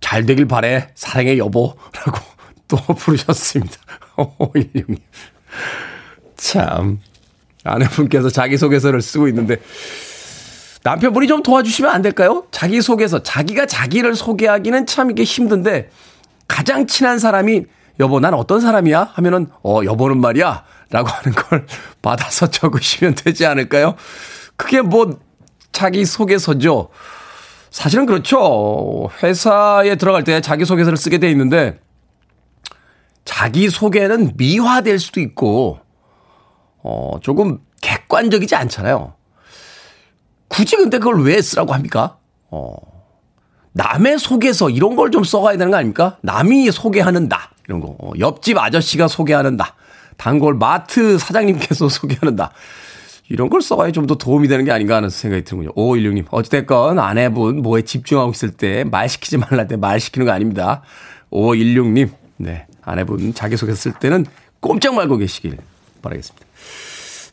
잘 0.00 0.26
되길 0.26 0.46
바래. 0.46 0.90
사랑해, 0.94 1.38
여보 1.38 1.74
라고 1.92 2.20
또 2.68 2.76
부르셨습니다. 2.76 3.74
5516님. 4.16 4.98
참. 6.36 7.00
아내분께서 7.64 8.30
자기소개서를 8.30 9.02
쓰고 9.02 9.28
있는데, 9.28 9.56
남편분이 10.84 11.26
좀 11.26 11.42
도와주시면 11.42 11.90
안 11.90 12.02
될까요? 12.02 12.44
자기 12.50 12.80
소개서, 12.80 13.22
자기가 13.22 13.66
자기를 13.66 14.14
소개하기는 14.14 14.86
참 14.86 15.10
이게 15.10 15.24
힘든데, 15.24 15.90
가장 16.46 16.86
친한 16.86 17.18
사람이, 17.18 17.64
여보, 18.00 18.20
난 18.20 18.34
어떤 18.34 18.60
사람이야? 18.60 19.10
하면은, 19.14 19.48
어, 19.62 19.80
여보는 19.84 20.20
말이야. 20.20 20.64
라고 20.90 21.08
하는 21.08 21.32
걸 21.32 21.66
받아서 22.00 22.48
적으시면 22.48 23.14
되지 23.14 23.44
않을까요? 23.44 23.96
그게 24.56 24.80
뭐, 24.80 25.18
자기 25.72 26.04
소개서죠. 26.04 26.88
사실은 27.70 28.06
그렇죠. 28.06 29.10
회사에 29.22 29.96
들어갈 29.96 30.24
때 30.24 30.40
자기 30.40 30.64
소개서를 30.64 30.96
쓰게 30.96 31.18
돼 31.18 31.30
있는데, 31.30 31.80
자기 33.24 33.68
소개는 33.68 34.32
미화될 34.36 34.98
수도 34.98 35.20
있고, 35.20 35.80
어, 36.82 37.18
조금 37.20 37.58
객관적이지 37.82 38.54
않잖아요. 38.54 39.17
굳이 40.48 40.76
근데 40.76 40.98
그걸 40.98 41.22
왜 41.22 41.40
쓰라고 41.42 41.72
합니까? 41.74 42.16
어. 42.50 42.74
남의 43.72 44.18
소개서 44.18 44.70
이런 44.70 44.96
걸 44.96 45.10
좀 45.10 45.22
써가야 45.24 45.56
되는 45.56 45.70
거 45.70 45.76
아닙니까? 45.76 46.16
남이 46.22 46.70
소개하는 46.70 47.28
나 47.28 47.50
이런 47.66 47.80
거. 47.80 47.96
어, 47.98 48.12
옆집 48.18 48.58
아저씨가 48.58 49.08
소개하는 49.08 49.56
나. 49.56 49.74
단골 50.16 50.54
마트 50.54 51.16
사장님께서 51.18 51.88
소개하는 51.90 52.34
나. 52.36 52.50
이런 53.30 53.50
걸 53.50 53.60
써야 53.60 53.90
좀 53.92 54.06
더 54.06 54.14
도움이 54.16 54.48
되는 54.48 54.64
게 54.64 54.72
아닌가 54.72 54.96
하는 54.96 55.10
생각이 55.10 55.44
드는군요. 55.44 55.72
5516님. 55.74 56.24
어찌됐건 56.30 56.98
아내분 56.98 57.60
뭐에 57.62 57.82
집중하고 57.82 58.30
있을 58.32 58.50
때 58.52 58.84
말 58.84 59.08
시키지 59.08 59.36
말라 59.36 59.66
때말 59.66 60.00
시키는 60.00 60.26
거 60.26 60.32
아닙니다. 60.32 60.82
5516님. 61.30 62.08
네. 62.38 62.66
아내분 62.82 63.34
자기소개했을 63.34 63.92
때는 64.00 64.24
꼼짝 64.60 64.94
말고 64.94 65.18
계시길 65.18 65.58
바라겠습니다. 66.02 66.46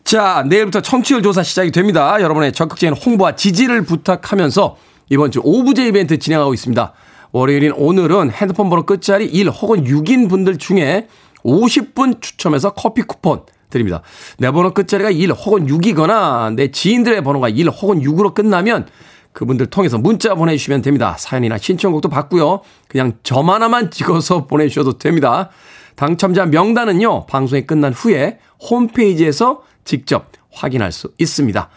자, 0.06 0.46
내일부터 0.48 0.82
청취율 0.82 1.24
조사 1.24 1.42
시작이 1.42 1.72
됩니다. 1.72 2.22
여러분의 2.22 2.54
적극적인 2.54 2.96
홍보와 2.96 3.36
지지를 3.36 3.84
부탁하면서 3.86 4.78
이번 5.10 5.32
주 5.32 5.42
오브제 5.44 5.88
이벤트 5.88 6.20
진행하고 6.20 6.54
있습니다. 6.54 6.94
월요일인 7.32 7.72
오늘은 7.76 8.30
핸드폰 8.30 8.70
번호 8.70 8.86
끝자리 8.86 9.26
1 9.26 9.50
혹은 9.50 9.84
6인 9.84 10.30
분들 10.30 10.60
중에 10.60 11.08
50분 11.44 12.22
추첨해서 12.22 12.70
커피 12.74 13.02
쿠폰 13.02 13.42
드립니다. 13.72 14.04
내 14.38 14.52
번호 14.52 14.76
끝자리가 14.76 15.10
1 15.10 15.32
혹은 15.32 15.66
6이거나 15.66 16.54
내 16.54 16.70
지인들의 16.70 17.24
번호가 17.24 17.50
1 17.50 17.68
혹은 17.70 18.00
6으로 18.02 18.36
끝나면 18.36 18.86
그분들 19.34 19.66
통해서 19.72 19.98
문자 19.98 20.36
보내주시면 20.36 20.84
됩니다. 20.84 21.16
사연이나 21.18 21.58
신청곡도 21.58 22.10
받고요. 22.10 22.62
그냥 22.88 23.14
점 23.24 23.50
하나만 23.50 23.90
찍어서 23.90 24.46
보내주셔도 24.48 25.00
됩니다. 25.00 25.50
당첨자 25.96 26.46
명단은요, 26.46 27.26
방송이 27.26 27.66
끝난 27.66 27.92
후에 27.92 28.38
홈페이지에서 28.70 29.64
직접 29.86 30.32
확인할 30.52 30.92
수 30.92 31.14
있습니다. 31.18 31.70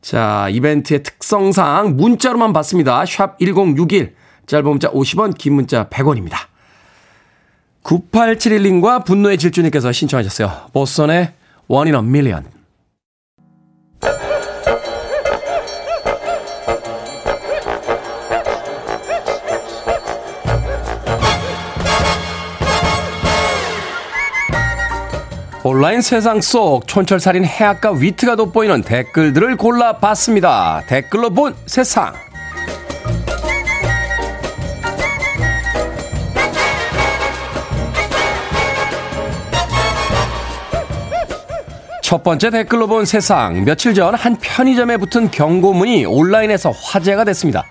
자, 0.00 0.48
이벤트의 0.50 1.02
특성상 1.02 1.96
문자로만 1.96 2.52
받습니다. 2.52 3.04
샵 3.04 3.38
1061, 3.38 4.14
짧은 4.46 4.64
문자 4.64 4.90
50원, 4.90 5.36
긴 5.36 5.54
문자 5.54 5.88
100원입니다. 5.88 6.36
9871님과 7.82 9.04
분노의 9.04 9.38
질주님께서 9.38 9.92
신청하셨어요. 9.92 10.70
보선의 10.72 11.32
in 11.70 11.94
a 11.94 12.00
Million. 12.00 12.55
온라인 25.68 26.00
세상 26.00 26.40
속 26.40 26.86
촌철살인 26.86 27.44
해악과 27.44 27.90
위트가 27.90 28.36
돋보이는 28.36 28.82
댓글들을 28.82 29.56
골라봤습니다. 29.56 30.84
댓글로 30.86 31.30
본 31.30 31.56
세상. 31.66 32.14
첫 42.00 42.22
번째 42.22 42.50
댓글로 42.50 42.86
본 42.86 43.04
세상. 43.04 43.64
며칠 43.64 43.92
전 43.92 44.14
한 44.14 44.36
편의점에 44.40 44.98
붙은 44.98 45.32
경고문이 45.32 46.06
온라인에서 46.06 46.70
화제가 46.70 47.24
됐습니다. 47.24 47.64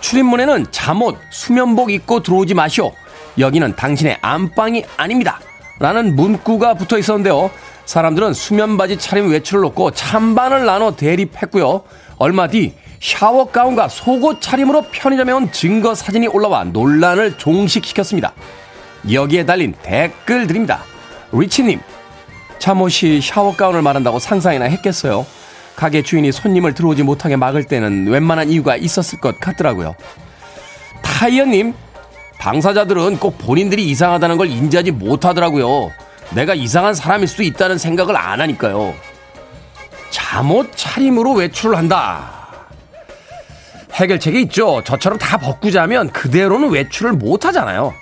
출입문에는 0.00 0.66
잠옷, 0.70 1.16
수면복 1.30 1.92
입고 1.92 2.22
들어오지 2.22 2.52
마시오. 2.52 2.92
여기는 3.38 3.74
당신의 3.74 4.18
안방이 4.20 4.84
아닙니다. 4.98 5.40
라는 5.82 6.14
문구가 6.14 6.74
붙어 6.74 6.96
있었는데요. 6.96 7.50
사람들은 7.86 8.34
수면바지 8.34 8.98
차림 8.98 9.32
외출을 9.32 9.62
놓고 9.62 9.90
찬반을 9.90 10.64
나눠 10.64 10.94
대립했고요. 10.94 11.82
얼마 12.18 12.46
뒤 12.46 12.74
샤워 13.00 13.50
가운과 13.50 13.88
속옷 13.88 14.40
차림으로 14.40 14.82
편의점에 14.92 15.32
온 15.32 15.50
증거 15.50 15.96
사진이 15.96 16.28
올라와 16.28 16.62
논란을 16.62 17.36
종식시켰습니다. 17.36 18.32
여기에 19.10 19.44
달린 19.44 19.74
댓글들입니다. 19.82 20.84
리치님, 21.32 21.80
잠옷이 22.60 23.20
샤워 23.20 23.56
가운을 23.56 23.82
말한다고 23.82 24.20
상상이나 24.20 24.66
했겠어요. 24.66 25.26
가게 25.74 26.02
주인이 26.02 26.30
손님을 26.30 26.74
들어오지 26.74 27.02
못하게 27.02 27.34
막을 27.34 27.64
때는 27.64 28.06
웬만한 28.06 28.50
이유가 28.50 28.76
있었을 28.76 29.18
것 29.18 29.40
같더라고요. 29.40 29.96
타이어님, 31.02 31.74
당사자들은 32.42 33.18
꼭 33.20 33.38
본인들이 33.38 33.88
이상하다는 33.90 34.36
걸 34.36 34.48
인지하지 34.48 34.90
못하더라고요. 34.90 35.92
내가 36.30 36.54
이상한 36.54 36.92
사람일 36.92 37.28
수도 37.28 37.44
있다는 37.44 37.78
생각을 37.78 38.16
안 38.16 38.40
하니까요. 38.40 38.94
잠옷 40.10 40.72
차림으로 40.74 41.34
외출을 41.34 41.76
한다. 41.76 42.48
해결책이 43.92 44.40
있죠. 44.42 44.82
저처럼 44.82 45.20
다 45.20 45.38
벗고 45.38 45.70
자면 45.70 46.10
그대로는 46.10 46.70
외출을 46.70 47.12
못 47.12 47.44
하잖아요. 47.44 47.94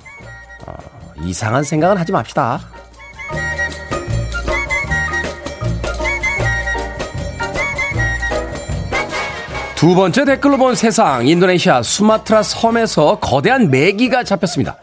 어, 0.67 0.75
이상한 1.23 1.63
생각은 1.63 1.99
하지 1.99 2.11
맙시다. 2.11 2.61
두 9.81 9.95
번째 9.95 10.27
댓글로 10.27 10.59
본 10.59 10.75
세상 10.75 11.27
인도네시아 11.27 11.83
수마트라 11.83 12.43
섬에서 12.43 13.19
거대한 13.19 13.71
메기가 13.71 14.25
잡혔습니다. 14.25 14.77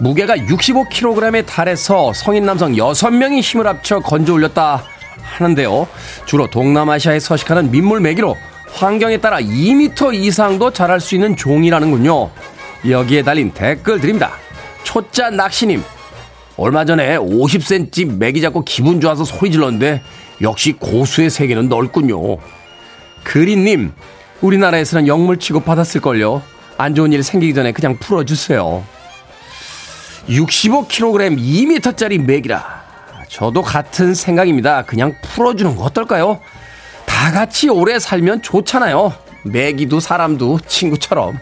무게가 0.00 0.34
65kg에 0.34 1.46
달해서 1.46 2.12
성인 2.12 2.46
남성 2.46 2.72
6명이 2.72 3.42
힘을 3.42 3.68
합쳐 3.68 4.00
건져 4.00 4.32
올렸다 4.32 4.82
하는데요. 5.22 5.86
주로 6.26 6.50
동남아시아에 6.50 7.20
서식하는 7.20 7.70
민물 7.70 8.00
메기로 8.00 8.36
환경에 8.72 9.18
따라 9.18 9.38
2m 9.38 10.14
이상도 10.14 10.72
자랄 10.72 10.98
수 10.98 11.14
있는 11.14 11.36
종이라는군요. 11.36 12.30
여기에 12.88 13.22
달린 13.22 13.52
댓글 13.52 14.00
드립니다. 14.00 14.32
초짜 14.82 15.30
낚시님. 15.30 15.80
얼마 16.56 16.84
전에 16.84 17.16
50cm 17.18 18.18
메기 18.18 18.40
잡고 18.40 18.64
기분 18.64 19.00
좋아서 19.00 19.22
소리 19.22 19.52
질렀는데 19.52 20.02
역시 20.42 20.72
고수의 20.72 21.30
세계는 21.30 21.68
넓군요. 21.68 22.38
그린님. 23.22 23.92
우리나라에서는 24.42 25.06
영물 25.06 25.38
취급 25.38 25.64
받았을걸요. 25.64 26.42
안 26.78 26.94
좋은 26.94 27.12
일 27.12 27.22
생기기 27.22 27.54
전에 27.54 27.72
그냥 27.72 27.98
풀어주세요. 27.98 28.84
65kg 30.28 31.36
2m짜리 31.38 32.20
맥이라. 32.22 32.80
저도 33.28 33.62
같은 33.62 34.14
생각입니다. 34.14 34.82
그냥 34.84 35.14
풀어주는 35.22 35.76
거 35.76 35.84
어떨까요? 35.84 36.40
다 37.06 37.32
같이 37.32 37.68
오래 37.68 37.98
살면 37.98 38.42
좋잖아요. 38.42 39.12
맥이도 39.44 40.00
사람도 40.00 40.60
친구처럼. 40.66 41.38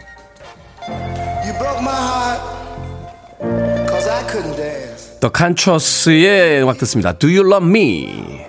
더 5.21 5.29
칸처스의 5.31 6.63
음악 6.63 6.79
듣습니다. 6.79 7.13
Do 7.13 7.29
you 7.29 7.47
love 7.47 7.69
me? 7.69 8.45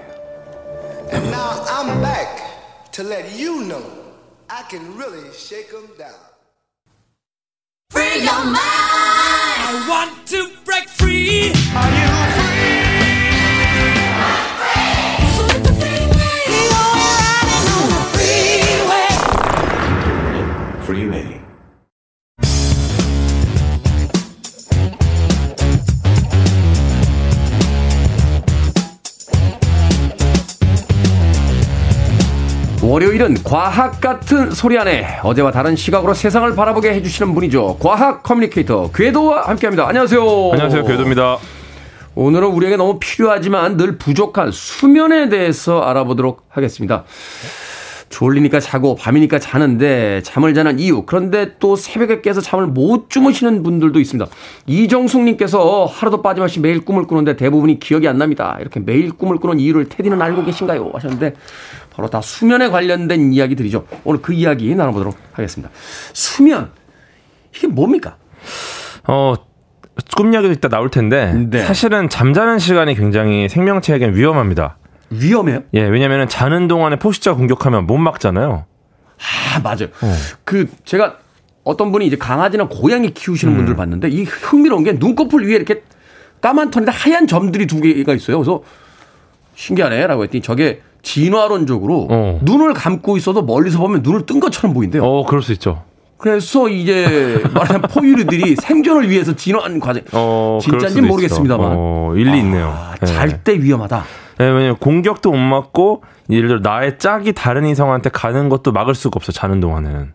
I 4.59 4.63
can 4.63 4.97
really 4.97 5.31
shake 5.31 5.73
'em 5.73 5.87
down. 5.97 6.25
Free 7.91 8.23
your 8.27 8.43
mind. 8.43 8.57
I 8.57 9.85
want 9.87 10.27
to 10.27 10.51
break 10.65 10.89
free. 10.89 11.53
Are 11.79 11.91
you 11.99 12.38
월요일은 32.89 33.43
과학 33.43 34.01
같은 34.01 34.49
소리 34.49 34.75
안에 34.75 35.19
어제와 35.21 35.51
다른 35.51 35.75
시각으로 35.75 36.15
세상을 36.15 36.55
바라보게 36.55 36.91
해주시는 36.95 37.35
분이죠. 37.35 37.77
과학 37.79 38.23
커뮤니케이터 38.23 38.89
궤도와 38.91 39.47
함께합니다. 39.47 39.87
안녕하세요. 39.87 40.19
안녕하세요, 40.53 40.85
궤도입니다. 40.85 41.37
오늘은 42.15 42.47
우리에게 42.47 42.77
너무 42.77 42.97
필요하지만 42.99 43.77
늘 43.77 43.99
부족한 43.99 44.51
수면에 44.51 45.29
대해서 45.29 45.81
알아보도록 45.81 46.45
하겠습니다. 46.49 47.03
졸리니까 48.09 48.59
자고 48.59 48.95
밤이니까 48.95 49.37
자는데 49.37 50.21
잠을 50.23 50.55
자는 50.55 50.79
이유 50.79 51.03
그런데 51.05 51.57
또 51.59 51.75
새벽에 51.75 52.21
깨서 52.21 52.41
잠을 52.41 52.65
못 52.65 53.11
주무시는 53.11 53.61
분들도 53.61 53.99
있습니다. 53.99 54.29
이정숙님께서 54.65 55.85
하루도 55.85 56.23
빠짐없이 56.23 56.59
매일 56.59 56.83
꿈을 56.83 57.05
꾸는데 57.05 57.35
대부분이 57.35 57.79
기억이 57.79 58.07
안 58.07 58.17
납니다. 58.17 58.57
이렇게 58.59 58.79
매일 58.79 59.11
꿈을 59.11 59.37
꾸는 59.37 59.59
이유를 59.59 59.89
테디는 59.89 60.19
알고 60.19 60.43
계신가요? 60.43 60.89
하셨는데 60.91 61.35
바로 61.99 62.09
다 62.09 62.21
수면에 62.21 62.69
관련된 62.69 63.33
이야기들이죠. 63.33 63.85
오늘 64.05 64.21
그 64.21 64.31
이야기 64.31 64.73
나눠보도록 64.73 65.17
하겠습니다. 65.33 65.69
수면 66.13 66.71
이게 67.53 67.67
뭡니까? 67.67 68.15
어, 69.05 69.33
꿈 70.15 70.33
이야기도 70.33 70.53
이따 70.53 70.69
나올 70.69 70.89
텐데 70.89 71.33
네. 71.49 71.61
사실은 71.61 72.07
잠자는 72.07 72.57
시간이 72.57 72.95
굉장히 72.95 73.49
생명체에겐 73.49 74.15
위험합니다. 74.15 74.77
위험해요? 75.09 75.63
예, 75.73 75.81
왜냐면은 75.81 76.29
자는 76.29 76.69
동안에 76.69 76.99
포식자 76.99 77.33
공격하면 77.33 77.85
못 77.85 77.97
막잖아요. 77.97 78.65
아, 79.17 79.59
맞아요. 79.59 79.89
그, 80.45 80.69
제가 80.85 81.17
어떤 81.65 81.91
분이 81.91 82.07
이제 82.07 82.15
강아지나 82.15 82.69
고양이 82.69 83.13
키우시는 83.13 83.57
분들 83.57 83.75
봤는데 83.75 84.07
이 84.07 84.23
흥미로운 84.23 84.85
게 84.85 84.93
눈꺼풀 84.93 85.45
위에 85.45 85.55
이렇게 85.55 85.83
까만 86.39 86.71
턴인데 86.71 86.93
하얀 86.93 87.27
점들이 87.27 87.67
두 87.67 87.81
개가 87.81 88.13
있어요. 88.13 88.37
그래서 88.37 88.63
신기하네. 89.55 90.07
라고 90.07 90.23
했더니 90.23 90.41
저게 90.41 90.81
진화론적으로 91.01 92.07
어. 92.09 92.39
눈을 92.43 92.73
감고 92.73 93.17
있어도 93.17 93.41
멀리서 93.41 93.79
보면 93.79 94.01
눈을 94.03 94.25
뜬 94.25 94.39
것처럼 94.39 94.73
보인대요. 94.73 95.03
어, 95.03 95.25
그럴 95.25 95.41
수 95.41 95.51
있죠. 95.53 95.83
그래서 96.17 96.67
이제 96.67 97.41
말하자면 97.53 97.81
포유류들이 97.83 98.55
생존을 98.57 99.09
위해서 99.09 99.35
진화한 99.35 99.79
과정. 99.79 100.03
어, 100.11 100.59
진짜인지 100.61 101.01
모르겠습니다만. 101.01 101.71
어, 101.73 102.13
일리 102.15 102.39
있네요. 102.39 102.67
아, 102.67 102.95
예. 103.01 103.05
잘때 103.05 103.59
위험하다. 103.61 104.03
네, 104.39 104.45
왜냐면 104.45 104.75
공격도 104.77 105.31
못 105.31 105.37
맞고 105.37 106.03
예를 106.29 106.47
들어 106.47 106.59
나의 106.61 106.99
짝이 106.99 107.33
다른 107.33 107.65
이성한테 107.65 108.09
가는 108.09 108.49
것도 108.49 108.71
막을 108.71 108.95
수가 108.95 109.13
없어 109.17 109.31
자는 109.31 109.59
동안에는. 109.59 109.99
왜 110.01 110.07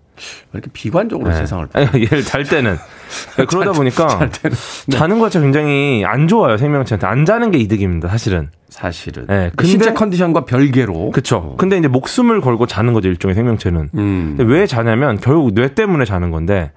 이렇게 0.53 0.71
비관적으로 0.73 1.31
네. 1.31 1.37
세상을. 1.37 1.69
얘를 1.95 2.23
잘 2.23 2.45
때는 2.45 2.77
네, 3.37 3.45
그러다 3.45 3.73
보니까 3.73 4.07
잘 4.09 4.31
때는. 4.31 4.57
네. 4.87 4.97
자는 4.97 5.19
거 5.19 5.27
자체가 5.27 5.43
굉장히 5.45 6.05
안 6.07 6.29
좋아요 6.29 6.57
생명체한테 6.57 7.07
안 7.07 7.25
자는 7.25 7.51
게 7.51 7.59
이득입니다 7.59 8.09
사실은. 8.09 8.51
사실은. 8.69 9.27
네, 9.29 9.51
그 9.57 9.67
신체 9.67 9.87
근데- 9.87 9.99
컨디션과 9.99 10.45
별개로. 10.47 11.11
그렇죠. 11.13 11.55
근데 11.59 11.79
이제 11.79 11.87
목숨을 11.89 12.41
걸고 12.41 12.67
자는 12.67 12.93
거죠 12.93 13.09
일종의 13.09 13.35
생명체는. 13.35 13.91
음. 13.95 14.35
근데 14.37 14.53
왜 14.53 14.67
자냐면 14.67 15.19
결국 15.21 15.55
뇌 15.55 15.75
때문에 15.75 16.05
자는 16.05 16.31
건데 16.31 16.73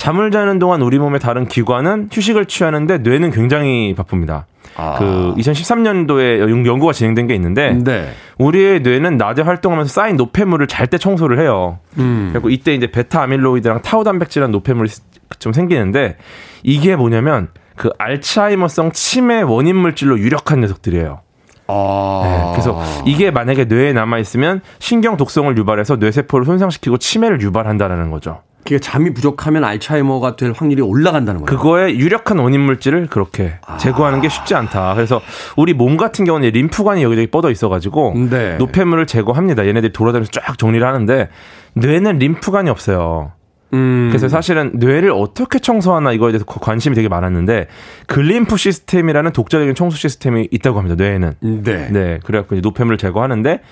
잠을 0.00 0.30
자는 0.30 0.58
동안 0.58 0.80
우리 0.80 0.98
몸의 0.98 1.20
다른 1.20 1.46
기관은 1.46 2.08
휴식을 2.10 2.46
취하는데 2.46 2.98
뇌는 2.98 3.32
굉장히 3.32 3.94
바쁩니다. 3.94 4.46
아. 4.74 4.96
그 4.98 5.34
2013년도에 5.36 6.40
연구가 6.66 6.94
진행된 6.94 7.26
게 7.26 7.34
있는데 7.34 7.74
네. 7.74 8.08
우리의 8.38 8.80
뇌는 8.80 9.18
낮에 9.18 9.42
활동하면서 9.42 9.92
쌓인 9.92 10.16
노폐물을 10.16 10.66
잘 10.68 10.86
때 10.86 10.96
청소를 10.96 11.38
해요. 11.38 11.80
음. 11.98 12.30
그리고 12.32 12.48
이때 12.48 12.74
이제 12.74 12.90
베타 12.90 13.20
아밀로이드랑 13.24 13.82
타우 13.82 14.02
단백질이라는 14.02 14.50
노폐물이 14.52 14.90
좀 15.38 15.52
생기는데 15.52 16.16
이게 16.62 16.96
뭐냐면 16.96 17.48
그 17.76 17.90
알츠하이머성 17.98 18.92
치매 18.92 19.42
원인 19.42 19.76
물질로 19.76 20.18
유력한 20.18 20.60
녀석들이에요. 20.60 21.20
아. 21.66 22.22
네, 22.24 22.50
그래서 22.52 22.82
이게 23.04 23.30
만약에 23.30 23.66
뇌에 23.66 23.92
남아 23.92 24.18
있으면 24.20 24.62
신경 24.78 25.18
독성을 25.18 25.54
유발해서 25.58 25.96
뇌세포를 25.96 26.46
손상시키고 26.46 26.96
치매를 26.96 27.42
유발한다라는 27.42 28.10
거죠. 28.10 28.40
그게 28.70 28.78
잠이 28.78 29.12
부족하면 29.12 29.64
알츠하이머가 29.64 30.36
될 30.36 30.52
확률이 30.56 30.80
올라간다는 30.80 31.40
거예요. 31.40 31.58
그거의 31.58 31.98
유력한 31.98 32.38
원인 32.38 32.60
물질을 32.60 33.08
그렇게 33.08 33.54
제거하는 33.80 34.20
게 34.20 34.28
쉽지 34.28 34.54
않다. 34.54 34.94
그래서 34.94 35.20
우리 35.56 35.74
몸 35.74 35.96
같은 35.96 36.24
경우는 36.24 36.50
림프관이 36.50 37.02
여기저기 37.02 37.26
뻗어 37.26 37.50
있어가지고 37.50 38.14
네. 38.30 38.56
노폐물을 38.58 39.08
제거합니다. 39.08 39.66
얘네들이 39.66 39.92
돌아다니면서 39.92 40.30
쫙 40.30 40.56
정리를 40.56 40.86
하는데 40.86 41.28
뇌는 41.74 42.20
림프관이 42.20 42.70
없어요. 42.70 43.32
음. 43.74 44.06
그래서 44.10 44.28
사실은 44.28 44.70
뇌를 44.74 45.10
어떻게 45.10 45.58
청소하나 45.58 46.12
이거에 46.12 46.30
대해서 46.30 46.44
관심이 46.44 46.94
되게 46.94 47.08
많았는데 47.08 47.66
글림프 48.06 48.56
시스템이라는 48.56 49.32
독자적인 49.32 49.74
청소 49.74 49.96
시스템이 49.96 50.46
있다고 50.52 50.78
합니다. 50.78 50.94
뇌에는. 50.94 51.32
네. 51.40 51.88
네, 51.90 52.20
그래갖고 52.22 52.54
이제 52.54 52.62
노폐물을 52.62 52.98
제거하는데 52.98 53.62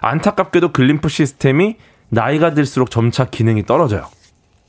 안타깝게도 0.00 0.72
글림프 0.72 1.10
시스템이 1.10 1.76
나이가 2.08 2.54
들수록 2.54 2.90
점차 2.90 3.26
기능이 3.26 3.66
떨어져요. 3.66 4.06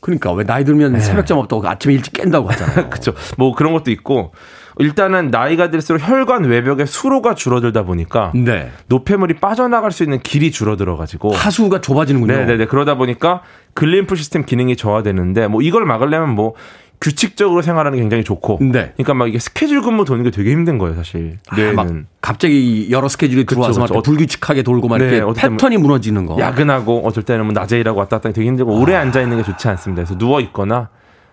그러니까 0.08 0.32
왜 0.32 0.46
나이 0.46 0.64
들면 0.64 1.02
새벽 1.02 1.26
잠 1.26 1.38
없다고 1.38 1.68
아침에 1.68 1.94
일찍 1.94 2.14
깬다고 2.14 2.50
하잖아요. 2.50 2.88
그렇죠. 2.90 3.14
뭐 3.38 3.54
그런 3.54 3.74
것도 3.74 3.92
있고 3.92 4.32
일단은 4.80 5.32
나이가 5.32 5.70
들수록 5.70 6.08
혈관 6.08 6.46
외벽의 6.46 6.88
수로가 6.88 7.36
줄어들다 7.36 7.84
보니까 7.84 8.32
네. 8.34 8.72
노폐물이 8.88 9.34
빠져나갈 9.36 9.92
수 9.92 10.04
있는 10.04 10.20
길이 10.20 10.50
줄어들어 10.52 10.96
가지고 10.96 11.34
하수가 11.34 11.82
좁아지는군요. 11.82 12.34
네 12.34 12.46
네 12.46 12.56
네 12.58 12.66
그러다 12.68 12.96
보니까 12.96 13.42
글림프 13.74 14.16
시스템 14.16 14.46
기능이 14.46 14.78
저하되는데 14.78 15.48
뭐 15.48 15.62
이걸 15.62 15.84
막으려면 15.86 16.30
뭐 16.36 16.54
규칙적으로 17.00 17.62
생활하는 17.62 17.98
게 17.98 18.02
굉장히 18.02 18.24
좋고 18.24 18.58
네. 18.62 18.94
그러니까 18.96 19.14
막 19.14 19.28
이게 19.28 19.38
스케줄 19.40 19.82
근무 19.82 20.04
도는 20.04 20.24
게 20.24 20.32
되게 20.32 20.52
힘든 20.52 20.78
거예요 20.78 20.96
사실 20.96 21.38
아, 21.48 21.56
뇌는 21.56 21.76
막 21.76 21.88
갑자기 22.22 22.88
여러 22.90 23.08
스케줄이 23.08 23.46
들어와서 23.46 23.80
막 23.80 23.88
그쵸. 23.88 24.02
불규칙하게 24.02 24.64
돌고 24.64 24.88
막 24.88 24.98
네, 24.98 25.18
이렇게 25.18 25.42
패턴이 25.42 25.78
무너지는 25.78 26.26
거. 26.26 26.38
야근하고 26.40 27.06
어쩔 27.06 27.24
때는 27.24 27.46
뭐 27.46 27.54
낮에 27.54 27.80
일하고 27.80 28.00
왔다 28.00 28.18
갔다 28.18 28.32
되게 28.32 28.48
힘들고 28.48 28.80
오래 28.80 28.96
앉아 28.96 29.22
있는 29.22 29.38
게 29.38 29.44
좋지 29.44 29.68
않습니다 29.68 30.04
그래서 30.04 30.18
누워 30.18 30.40
있거나 30.42 30.90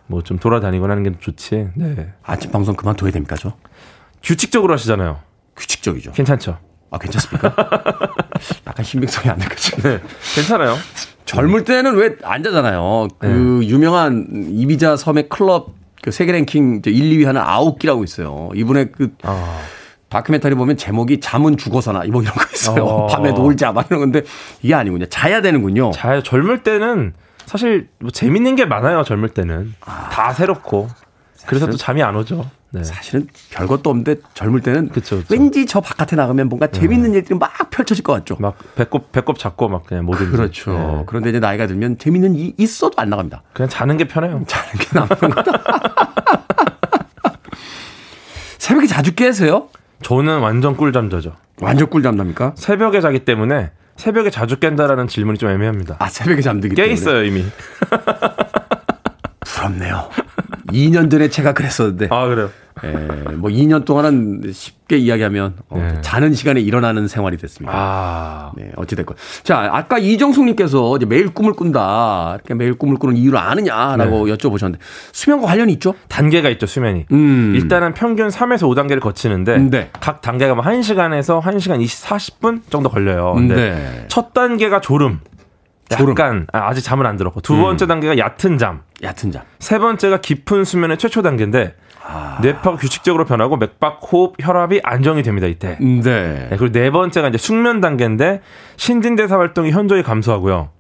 뭐 0.07 0.21
좀 0.23 0.39
돌아다니거나 0.39 0.93
하는 0.93 1.03
게 1.03 1.19
좋지 1.19 1.69
네 1.75 2.13
아침 2.23 2.51
방송 2.53 2.75
그만둬야 2.77 3.11
됩니까, 3.11 3.37
저? 3.37 3.55
규칙적으로 4.23 4.75
하시잖아요 4.75 5.19
규칙적이죠. 5.57 6.13
괜찮죠 6.13 6.59
아, 6.91 6.99
괜찮습니까? 6.99 7.55
약간 8.69 8.85
신빙성이 8.85 9.31
안 9.31 9.39
될거죠. 9.39 9.77
네 9.83 9.99
괜찮아요 10.35 10.77
젊을 11.25 11.65
때는 11.65 11.97
왜 11.97 12.17
안 12.23 12.43
자잖아요. 12.43 13.09
그 13.19 13.27
네. 13.27 13.69
유명한 13.69 14.27
이비자 14.51 14.97
섬의 14.97 15.29
클럽 15.29 15.73
그 16.03 16.11
세계 16.11 16.33
랭킹 16.33 16.77
이제 16.77 16.91
1, 16.91 17.19
2위 17.19 17.25
하는 17.25 17.41
아웃기라고 17.41 18.05
있어요. 18.05 18.51
이분의 18.55 18.93
그 18.93 19.15
아. 19.23 19.59
다큐멘터리 20.11 20.55
보면 20.55 20.77
제목이 20.77 21.19
잠은 21.21 21.57
죽어서나 21.57 22.03
뭐 22.13 22.23
이런 22.23 22.35
거 22.35 22.45
있어요. 22.53 22.85
어. 22.85 23.07
밤에 23.11 23.33
놀자 23.33 23.73
막 23.73 23.87
이런 23.89 24.01
건데 24.01 24.23
이게 24.63 24.75
아니군요. 24.75 25.07
자야 25.07 25.41
되는군요. 25.41 25.91
잘 25.93 26.23
젊을 26.23 26.63
때는 26.63 27.15
사실 27.47 27.89
뭐 27.99 28.11
재밌는 28.11 28.55
게 28.55 28.65
많아요. 28.65 29.03
젊을 29.03 29.31
때는 29.31 29.75
다 29.81 30.33
새롭고 30.33 30.89
그래서 31.47 31.67
또 31.67 31.77
잠이 31.77 32.03
안 32.03 32.17
오죠. 32.17 32.49
네. 32.71 32.83
사실은 32.83 33.29
별것도 33.51 33.91
없는데 33.91 34.17
젊을 34.35 34.61
때는 34.61 34.89
그쵸, 34.89 35.19
그쵸. 35.19 35.27
왠지 35.31 35.67
저 35.67 35.81
바깥에 35.81 36.17
나가면 36.17 36.49
뭔가 36.49 36.67
재밌는 36.67 37.15
일들이 37.15 37.39
막 37.39 37.53
펼쳐질 37.71 38.03
것 38.03 38.13
같죠. 38.15 38.37
막 38.41 38.57
배꼽 38.75 39.13
배꼽 39.13 39.39
잡고 39.39 39.69
막 39.69 39.87
그냥 39.87 40.05
뭐든지. 40.07 40.33
그렇죠. 40.33 40.73
네. 40.73 41.05
그런데 41.07 41.31
이제 41.31 41.39
나이가 41.39 41.67
들면 41.67 41.99
재밌는 41.99 42.35
일이 42.35 42.55
있어도 42.59 43.01
안 43.01 43.11
나갑니다. 43.11 43.43
그냥 43.53 43.69
자는 43.69 43.97
게 43.97 44.09
편해요. 44.09 44.43
자는 44.47 44.73
게 44.79 44.87
남는 44.93 45.35
거다. 45.35 45.63
새벽에 48.59 48.87
자주 48.87 49.15
깨세요? 49.15 49.69
저는 50.03 50.41
완전 50.41 50.77
꿀잠 50.77 51.11
자죠. 51.11 51.35
완전 51.61 51.89
꿀잠 51.89 52.17
납니까? 52.17 52.53
새벽에 52.57 53.01
자기 53.01 53.25
때문에 53.25 53.71
새벽에 53.97 54.31
자주 54.31 54.59
깬다라는 54.59 55.07
질문이 55.07 55.39
좀 55.39 55.51
애매합니다. 55.51 55.97
아, 56.01 56.09
새벽에 56.09 56.43
잠들기 56.43 56.75
깨 56.75 56.83
때문에. 56.83 56.95
있어요 56.95 57.25
이미. 57.25 57.45
부럽네요. 59.45 60.09
2년 60.69 61.11
전에 61.11 61.29
제가 61.29 61.53
그랬었는데. 61.53 62.09
아 62.11 62.27
그래요. 62.27 62.51
예, 62.83 62.91
뭐 63.37 63.51
2년 63.51 63.85
동안은 63.85 64.43
쉽게 64.53 64.97
이야기하면 64.97 65.55
어, 65.69 65.79
네. 65.79 66.01
자는 66.01 66.35
시간에 66.35 66.61
일어나는 66.61 67.07
생활이 67.07 67.37
됐습니다. 67.37 67.73
아 67.73 68.53
네, 68.57 68.73
어찌됐건. 68.75 69.17
자, 69.45 69.69
아까 69.73 69.99
이정숙님께서 69.99 70.97
이제 70.97 71.07
매일 71.07 71.33
꿈을 71.33 71.53
꾼다. 71.53 72.33
이렇게 72.35 72.55
매일 72.55 72.75
꿈을 72.75 72.97
꾸는 72.97 73.17
이유를 73.17 73.39
아느냐라고 73.39 74.27
네. 74.27 74.35
여쭤보셨는데 74.35 74.79
수면과 75.13 75.47
관련이 75.47 75.73
있죠? 75.75 75.95
단계가 76.09 76.49
있죠 76.51 76.67
수면이. 76.67 77.07
음. 77.13 77.53
일단은 77.55 77.95
평균 77.95 78.29
3에서 78.29 78.63
5단계를 78.63 79.01
거치는데 79.01 79.59
네. 79.59 79.91
각 80.01 80.21
단계가 80.21 80.57
뭐 80.57 80.65
1시간에서 80.65 81.41
1시간 81.41 81.81
20, 81.81 82.05
40분 82.07 82.63
정도 82.71 82.89
걸려요. 82.89 83.35
근데 83.35 83.55
네. 83.55 84.05
첫 84.09 84.35
단계가 84.35 84.81
졸음. 84.81 85.21
약간 85.93 86.47
아, 86.53 86.69
아직 86.69 86.83
잠을 86.83 87.07
안 87.07 87.17
들었고 87.17 87.41
두 87.41 87.57
번째 87.57 87.87
단계가 87.87 88.17
얕은 88.19 88.59
잠. 88.59 88.83
얕은 89.03 89.33
잠. 89.33 89.43
세 89.59 89.79
번째가 89.79 90.21
깊은 90.21 90.65
수면의 90.65 90.99
최초 90.99 91.23
단계인데 91.23 91.75
아. 92.07 92.39
뇌파가 92.43 92.77
규칙적으로 92.77 93.25
변하고 93.25 93.57
맥박, 93.57 94.01
호흡, 94.11 94.35
혈압이 94.41 94.81
안정이 94.83 95.23
됩니다 95.23 95.47
이때. 95.47 95.77
네. 95.81 96.01
네, 96.03 96.47
그리고 96.51 96.71
네 96.71 96.91
번째가 96.91 97.29
이제 97.29 97.39
숙면 97.39 97.81
단계인데 97.81 98.43
신진대사 98.77 99.39
활동이 99.39 99.71
현저히 99.71 100.03
감소하고요. 100.03 100.71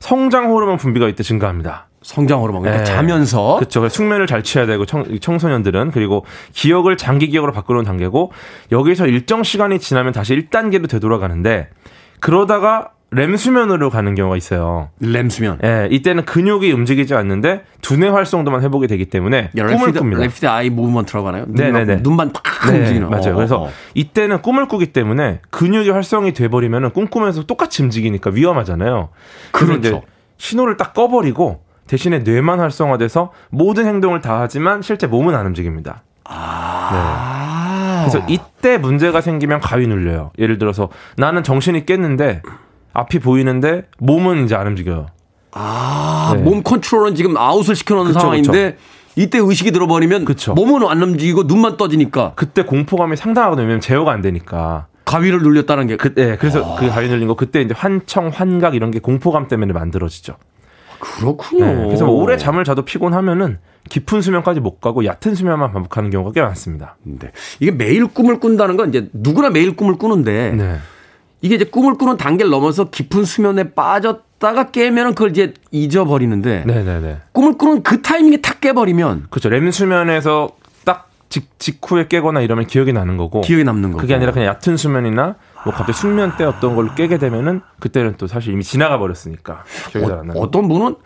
성장 0.00 0.50
호르몬 0.50 0.76
분비가 0.76 1.08
이때 1.08 1.22
증가합니다. 1.22 1.88
성장 2.02 2.42
호르몬. 2.42 2.62
그러니까 2.62 2.84
네. 2.84 2.90
자면서 2.90 3.56
그렇죠. 3.56 3.88
숙면을 3.88 4.26
잘 4.26 4.42
취해야 4.42 4.66
되고 4.66 4.84
청, 4.84 5.18
청소년들은 5.18 5.90
그리고 5.90 6.26
기억을 6.52 6.98
장기 6.98 7.28
기억으로 7.28 7.52
바꾸는 7.52 7.84
단계고 7.84 8.30
여기서 8.70 9.06
일정 9.06 9.42
시간이 9.42 9.78
지나면 9.78 10.12
다시 10.12 10.36
1단계로 10.36 10.88
되돌아가는데 10.88 11.70
그러다가 12.20 12.90
렘 13.14 13.36
수면으로 13.36 13.90
가는 13.90 14.14
경우가 14.14 14.36
있어요. 14.36 14.88
렘 14.98 15.30
수면. 15.30 15.58
예, 15.62 15.88
이때는 15.90 16.24
근육이 16.24 16.72
움직이지 16.72 17.14
않는데 17.14 17.62
두뇌 17.80 18.08
활성도만 18.08 18.62
회복이 18.62 18.88
되기 18.88 19.04
때문에 19.06 19.50
꿈을 19.56 19.92
꿉니다. 19.92 20.20
레피드 20.20 20.46
아이 20.46 20.68
무브먼트라고 20.70 21.28
하나요? 21.28 21.44
네네네. 21.48 22.00
눈만 22.02 22.32
팍 22.32 22.42
네, 22.70 22.80
움직이는. 22.80 23.08
맞아요. 23.08 23.32
어, 23.32 23.36
그래서 23.36 23.62
어. 23.62 23.70
이때는 23.94 24.42
꿈을 24.42 24.66
꾸기 24.66 24.92
때문에 24.92 25.40
근육이 25.50 25.90
활성이 25.90 26.32
돼버리면 26.32 26.92
꿈꾸면서 26.92 27.44
똑같이 27.44 27.82
움직이니까 27.82 28.30
위험하잖아요. 28.30 29.10
그래서 29.52 29.80
그렇죠. 29.80 30.02
신호를 30.38 30.76
딱 30.76 30.92
꺼버리고 30.92 31.60
대신에 31.86 32.20
뇌만 32.20 32.58
활성화돼서 32.60 33.32
모든 33.50 33.86
행동을 33.86 34.20
다 34.20 34.40
하지만 34.40 34.82
실제 34.82 35.06
몸은 35.06 35.34
안 35.34 35.46
움직입니다. 35.46 36.02
아. 36.24 38.06
그래서 38.08 38.24
이때 38.28 38.76
문제가 38.76 39.20
생기면 39.20 39.60
가위 39.60 39.86
눌려요. 39.86 40.32
예를 40.38 40.58
들어서 40.58 40.88
나는 41.16 41.42
정신이 41.42 41.86
깼는데 41.86 42.42
앞이 42.94 43.18
보이는데 43.18 43.82
몸은 43.98 44.46
이제 44.46 44.54
안 44.54 44.68
움직여요. 44.68 45.06
아, 45.52 46.32
네. 46.36 46.42
몸 46.42 46.62
컨트롤은 46.62 47.14
지금 47.14 47.36
아웃을 47.36 47.76
시켜놓는 47.76 48.12
그쵸, 48.12 48.20
상황인데 48.20 48.76
이때 49.16 49.38
의식이 49.38 49.70
들어버리면 49.72 50.24
그쵸. 50.24 50.54
몸은 50.54 50.88
안 50.88 51.02
움직이고 51.02 51.44
눈만 51.44 51.76
떠지니까 51.76 52.32
그때 52.34 52.64
공포감이 52.64 53.16
상당하거든요. 53.16 53.66
왜냐면 53.66 53.80
제어가 53.80 54.10
안 54.12 54.22
되니까. 54.22 54.86
가위를 55.04 55.42
눌렸다는 55.42 55.86
게 55.86 55.96
그, 55.96 56.14
예, 56.16 56.36
그래서 56.36 56.76
그 56.76 56.88
가위 56.88 57.08
눌린 57.08 57.28
거 57.28 57.34
그때 57.34 57.60
이제 57.60 57.74
환청, 57.76 58.28
환각 58.28 58.74
이런 58.74 58.90
게 58.90 59.00
공포감 59.00 59.48
때문에 59.48 59.72
만들어지죠. 59.72 60.36
그렇군요. 60.98 61.66
네, 61.66 61.84
그래서 61.84 62.06
뭐 62.06 62.22
오래 62.22 62.36
잠을 62.38 62.64
자도 62.64 62.82
피곤하면은 62.82 63.58
깊은 63.90 64.22
수면까지 64.22 64.60
못 64.60 64.80
가고 64.80 65.04
얕은 65.04 65.34
수면만 65.34 65.72
반복하는 65.72 66.08
경우가 66.08 66.32
꽤 66.32 66.40
많습니다. 66.40 66.96
네. 67.02 67.30
이게 67.60 67.70
매일 67.70 68.06
꿈을 68.06 68.40
꾼다는 68.40 68.78
건 68.78 68.88
이제 68.88 69.10
누구나 69.12 69.50
매일 69.50 69.76
꿈을 69.76 69.96
꾸는데 69.96 70.52
네. 70.52 70.76
이게 71.44 71.56
이제 71.56 71.66
꿈을 71.66 71.98
꾸는 71.98 72.16
단계를 72.16 72.50
넘어서 72.50 72.88
깊은 72.88 73.26
수면에 73.26 73.74
빠졌다가 73.74 74.70
깨면은 74.70 75.14
그걸 75.14 75.30
이제 75.30 75.52
잊어버리는데 75.72 76.64
네네네. 76.66 77.18
꿈을 77.32 77.58
꾸는 77.58 77.82
그 77.82 78.00
타이밍에 78.00 78.38
탁 78.38 78.62
깨버리면 78.62 79.26
그렇죠. 79.28 79.50
렘 79.50 79.70
수면에서 79.70 80.48
딱 80.86 81.10
직, 81.28 81.58
직후에 81.58 82.08
깨거나 82.08 82.40
이러면 82.40 82.66
기억이 82.66 82.94
나는 82.94 83.18
거고. 83.18 83.42
기억에 83.42 83.62
남는 83.62 83.90
거고. 83.90 84.00
그게 84.00 84.14
아니라 84.14 84.32
그냥 84.32 84.54
얕은 84.54 84.78
수면이나 84.78 85.34
뭐 85.66 85.74
갑자기 85.74 85.92
숙면 85.92 86.38
때 86.38 86.44
어떤 86.44 86.76
걸 86.76 86.94
깨게 86.94 87.18
되면은 87.18 87.60
그때는 87.78 88.14
또 88.16 88.26
사실 88.26 88.54
이미 88.54 88.64
지나가 88.64 88.98
버렸으니까 88.98 89.64
기억이 89.90 90.06
잘안 90.06 90.28
나요. 90.28 90.38
어, 90.40 90.50
떤 90.50 90.66
분은 90.66 90.96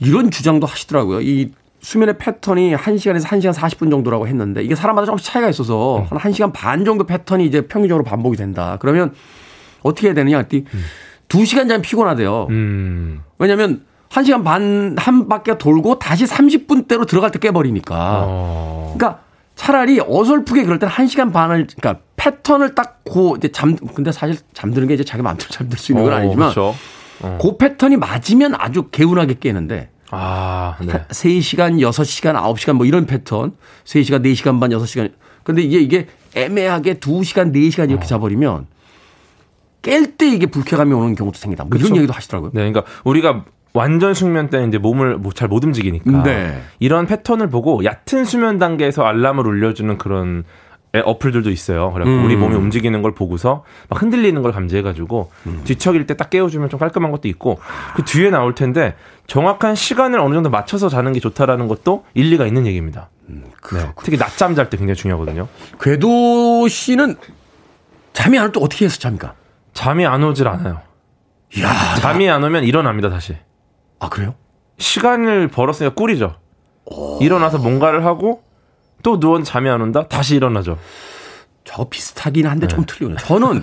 이런 0.00 0.30
주장도 0.30 0.66
하시더라고요. 0.66 1.20
이 1.20 1.52
수면의 1.88 2.18
패턴이 2.18 2.74
1시간에서 2.74 3.24
1시간 3.24 3.54
40분 3.54 3.90
정도라고 3.90 4.28
했는데 4.28 4.62
이게 4.62 4.74
사람마다 4.74 5.06
조금씩 5.06 5.26
차이가 5.32 5.48
있어서 5.48 6.06
한 6.10 6.18
1시간 6.18 6.52
반 6.52 6.84
정도 6.84 7.04
패턴이 7.04 7.46
이제 7.46 7.62
평균적으로 7.62 8.04
반복이 8.04 8.36
된다. 8.36 8.76
그러면 8.78 9.14
어떻게 9.82 10.08
해야 10.08 10.14
되느냐? 10.14 10.36
했더니 10.36 10.66
2시간 11.30 11.60
자면 11.66 11.80
피곤하대요. 11.80 12.48
음. 12.50 13.22
왜냐면 13.38 13.86
1시간 14.10 14.44
반 14.44 14.96
한 14.98 15.28
바퀴 15.28 15.56
돌고 15.56 15.98
다시 15.98 16.26
30분대로 16.26 17.06
들어갈 17.06 17.30
때 17.30 17.38
깨버리니까. 17.38 18.22
어. 18.26 18.94
그러니까 18.94 19.22
차라리 19.54 19.98
어설프게 20.06 20.64
그럴 20.64 20.78
때는 20.78 20.92
1시간 20.94 21.32
반을 21.32 21.68
그러니까 21.80 22.02
패턴을 22.16 22.74
딱 22.74 22.96
고 23.08 23.36
이제 23.36 23.48
잠 23.50 23.74
근데 23.76 24.12
사실 24.12 24.36
잠드는 24.52 24.88
게 24.88 24.92
이제 24.92 25.04
자기 25.04 25.22
마음대로 25.22 25.48
잠들 25.48 25.78
수 25.78 25.92
있는 25.92 26.04
건 26.04 26.12
어, 26.12 26.16
아니지만 26.16 26.50
그렇죠. 26.52 26.74
어. 27.22 27.38
그 27.40 27.56
패턴이 27.56 27.96
맞으면 27.96 28.54
아주 28.58 28.88
개운하게 28.90 29.36
깨는데 29.40 29.88
아, 30.10 30.76
네. 30.80 30.92
3시간, 31.08 31.78
6시간, 31.80 32.34
9시간 32.34 32.72
뭐 32.74 32.86
이런 32.86 33.06
패턴. 33.06 33.52
3시간, 33.84 34.22
4시간 34.24 34.60
반, 34.60 34.70
6시간. 34.70 35.12
근데 35.44 35.62
이게 35.62 35.78
이게 35.80 36.06
애매하게 36.34 36.94
2시간, 36.94 37.52
4시간 37.54 37.90
이렇게 37.90 38.06
자버리면 38.06 38.66
깰 39.82 40.18
때 40.18 40.28
이게 40.28 40.46
불쾌감이 40.46 40.92
오는 40.92 41.14
경우도 41.14 41.38
생긴다. 41.38 41.64
뭐 41.64 41.76
이런 41.76 41.82
그쵸. 41.88 41.96
얘기도 41.96 42.12
하시더라고요. 42.12 42.50
네, 42.54 42.70
그러니까 42.70 42.84
우리가 43.04 43.44
완전 43.74 44.12
숙면 44.14 44.50
때는 44.50 44.68
이제 44.68 44.78
몸을 44.78 45.18
뭐잘못 45.18 45.62
움직이니까 45.64 46.22
네. 46.24 46.60
이런 46.80 47.06
패턴을 47.06 47.48
보고 47.48 47.82
얕은 47.84 48.24
수면 48.24 48.58
단계에서 48.58 49.04
알람을 49.04 49.46
울려주는 49.46 49.96
그런 49.98 50.44
애- 50.96 51.00
어플들도 51.04 51.50
있어요. 51.50 51.92
그래서 51.92 52.10
음. 52.10 52.24
우리 52.24 52.34
몸이 52.34 52.54
움직이는 52.56 53.02
걸 53.02 53.12
보고서 53.14 53.64
막 53.90 54.00
흔들리는 54.02 54.40
걸 54.42 54.52
감지해가지고 54.52 55.30
음. 55.46 55.60
뒤척일 55.64 56.06
때 56.06 56.14
딱 56.14 56.30
깨워주면 56.30 56.70
좀 56.70 56.80
깔끔한 56.80 57.10
것도 57.12 57.28
있고 57.28 57.60
그 57.94 58.02
뒤에 58.04 58.30
나올 58.30 58.54
텐데 58.54 58.96
정확한 59.32 59.74
시간을 59.74 60.18
어느 60.20 60.34
정도 60.34 60.48
맞춰서 60.50 60.88
자는 60.88 61.12
게 61.12 61.20
좋다라는 61.20 61.68
것도 61.68 62.04
일리가 62.14 62.46
있는 62.46 62.66
얘기입니다. 62.66 63.10
음, 63.28 63.44
네, 63.74 63.92
특히 64.02 64.16
낮잠 64.16 64.54
잘 64.54 64.70
때 64.70 64.78
굉장히 64.78 64.96
중요하거든요. 64.96 65.48
궤도 65.80 66.66
씨는 66.66 67.16
잠이 68.14 68.38
안 68.38 68.46
올 68.46 68.52
때 68.52 68.60
어떻게 68.60 68.86
해서 68.86 68.98
잡니까? 68.98 69.34
잠이 69.74 70.06
안 70.06 70.24
오질 70.24 70.48
않아요. 70.48 70.80
이야. 71.56 71.70
잠이 72.00 72.28
안 72.28 72.42
오면 72.42 72.64
일어납니다 72.64 73.10
다시. 73.10 73.36
아, 74.00 74.08
그래요? 74.08 74.34
시간을 74.78 75.48
벌었으니까 75.48 75.94
꿀이죠. 75.94 76.34
일어나서 77.20 77.58
뭔가를 77.58 78.06
하고 78.06 78.42
또 79.02 79.18
누웠는데 79.18 79.44
잠이 79.50 79.68
안 79.68 79.82
온다? 79.82 80.08
다시 80.08 80.36
일어나죠. 80.36 80.78
저 81.64 81.84
비슷하긴 81.84 82.46
한데 82.46 82.66
네. 82.66 82.74
좀 82.74 82.84
틀려요. 82.86 83.16
저는 83.16 83.62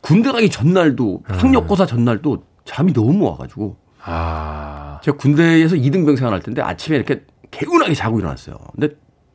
군대 0.00 0.32
가기 0.32 0.50
전날도 0.50 1.22
네. 1.30 1.36
학력고사 1.38 1.86
전날도 1.86 2.42
잠이 2.64 2.92
너무 2.92 3.24
와가지고 3.30 3.76
아. 4.04 5.00
제가 5.02 5.16
군대에서 5.16 5.76
2등병 5.76 6.16
생활할 6.16 6.40
텐데 6.40 6.62
아침에 6.62 6.96
이렇게 6.96 7.22
개운하게 7.50 7.94
자고 7.94 8.18
일어났어요. 8.18 8.56
근데 8.72 8.94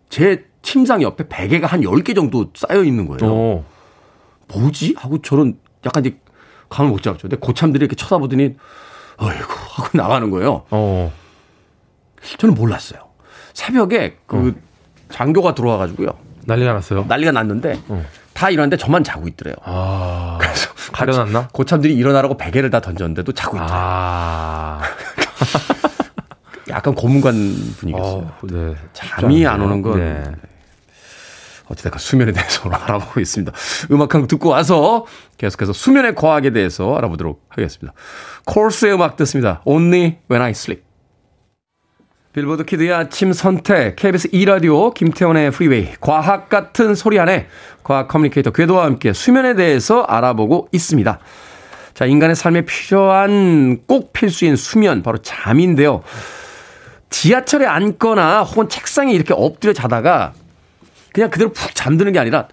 제 0.10 0.46
침상 0.62 1.02
옆에 1.02 1.28
베개가 1.28 1.68
한 1.68 1.82
10개 1.82 2.16
정도 2.16 2.52
쌓여 2.56 2.84
있는 2.84 3.08
거예요. 3.08 3.32
오. 3.32 3.64
뭐지? 4.54 4.96
하고 4.98 5.22
저는 5.22 5.58
약간 5.86 6.06
이제 6.06 6.18
감을 6.70 6.92
못 6.92 7.02
잡죠. 7.02 7.24
근데 7.24 7.38
고참들이 7.38 7.84
이렇게 7.84 7.96
쳐다보더니 7.96 8.56
어이구 9.18 9.54
하고 9.70 9.90
나가는 9.98 10.30
거예요. 10.30 10.66
어. 10.70 11.12
저는 12.38 12.56
몰랐어요. 12.56 13.02
새벽에 13.54 14.18
그 14.26 14.60
장교가 15.10 15.56
들어와 15.56 15.78
가지고요. 15.78 16.10
난리가 16.46 16.74
났어요. 16.74 17.06
난리가 17.08 17.32
났는데 17.32 17.80
어. 17.88 18.06
다 18.34 18.50
일어났는데 18.50 18.78
저만 18.78 19.04
자고 19.04 19.28
있더래요. 19.28 19.56
아. 19.64 20.37
가려놨나? 20.98 21.50
고참들이 21.54 21.96
일어나라고 21.96 22.38
베개를 22.38 22.70
다 22.70 22.82
던졌는데도 22.82 23.32
자고 23.34 23.58
있더래요. 23.58 23.74
아. 23.74 24.82
약간 26.70 26.94
고문관 26.96 27.34
분위기였어요. 27.78 28.20
어, 28.22 28.38
네. 28.44 28.76
잠이 28.94 29.46
안 29.48 29.62
오는 29.62 29.82
건 29.82 30.00
네. 30.00 30.24
어찌됐건 31.70 32.00
수면에 32.00 32.32
대해서 32.32 32.62
오늘 32.66 32.78
알아보고 32.78 33.20
있습니다. 33.20 33.52
음악 33.92 34.14
한 34.16 34.22
곡 34.22 34.28
듣고 34.28 34.50
와서 34.50 35.06
계속해서 35.38 35.74
수면의 35.74 36.16
과학에 36.16 36.52
대해서 36.52 36.96
알아보도록 36.96 37.46
하겠습니다. 37.50 37.94
코어스의 38.46 38.94
음악 38.94 39.16
듣습니다. 39.18 39.62
Only 39.66 40.18
When 40.30 40.42
I 40.42 40.52
Sleep. 40.52 40.87
빌보드 42.38 42.66
키드의 42.66 42.94
아침 42.94 43.34
선택, 43.34 43.96
KBS 43.96 44.28
2라디오, 44.30 44.94
김태훈의 44.94 45.50
프리웨이, 45.50 45.88
과학 46.00 46.50
같은 46.50 46.94
소리 46.94 47.20
하네 47.20 47.48
과학 47.84 48.08
커뮤니케이터 48.08 48.52
궤도와 48.52 48.86
함께 48.86 49.12
수면에 49.12 49.56
대해서 49.56 50.04
알아보고 50.04 50.68
있습니다. 50.72 51.18
자, 51.96 52.06
인간의 52.06 52.36
삶에 52.36 52.62
필요한 52.62 53.80
꼭 53.88 54.14
필수인 54.14 54.56
수면, 54.56 55.02
바로 55.02 55.18
잠인데요. 55.18 56.04
지하철에 57.10 57.66
앉거나 57.66 58.44
혹은 58.44 58.70
책상에 58.70 59.14
이렇게 59.14 59.34
엎드려 59.34 59.74
자다가 59.74 60.34
그냥 61.14 61.32
그대로 61.32 61.52
푹 61.52 61.74
잠드는 61.74 62.12
게 62.12 62.20
아니라 62.20 62.48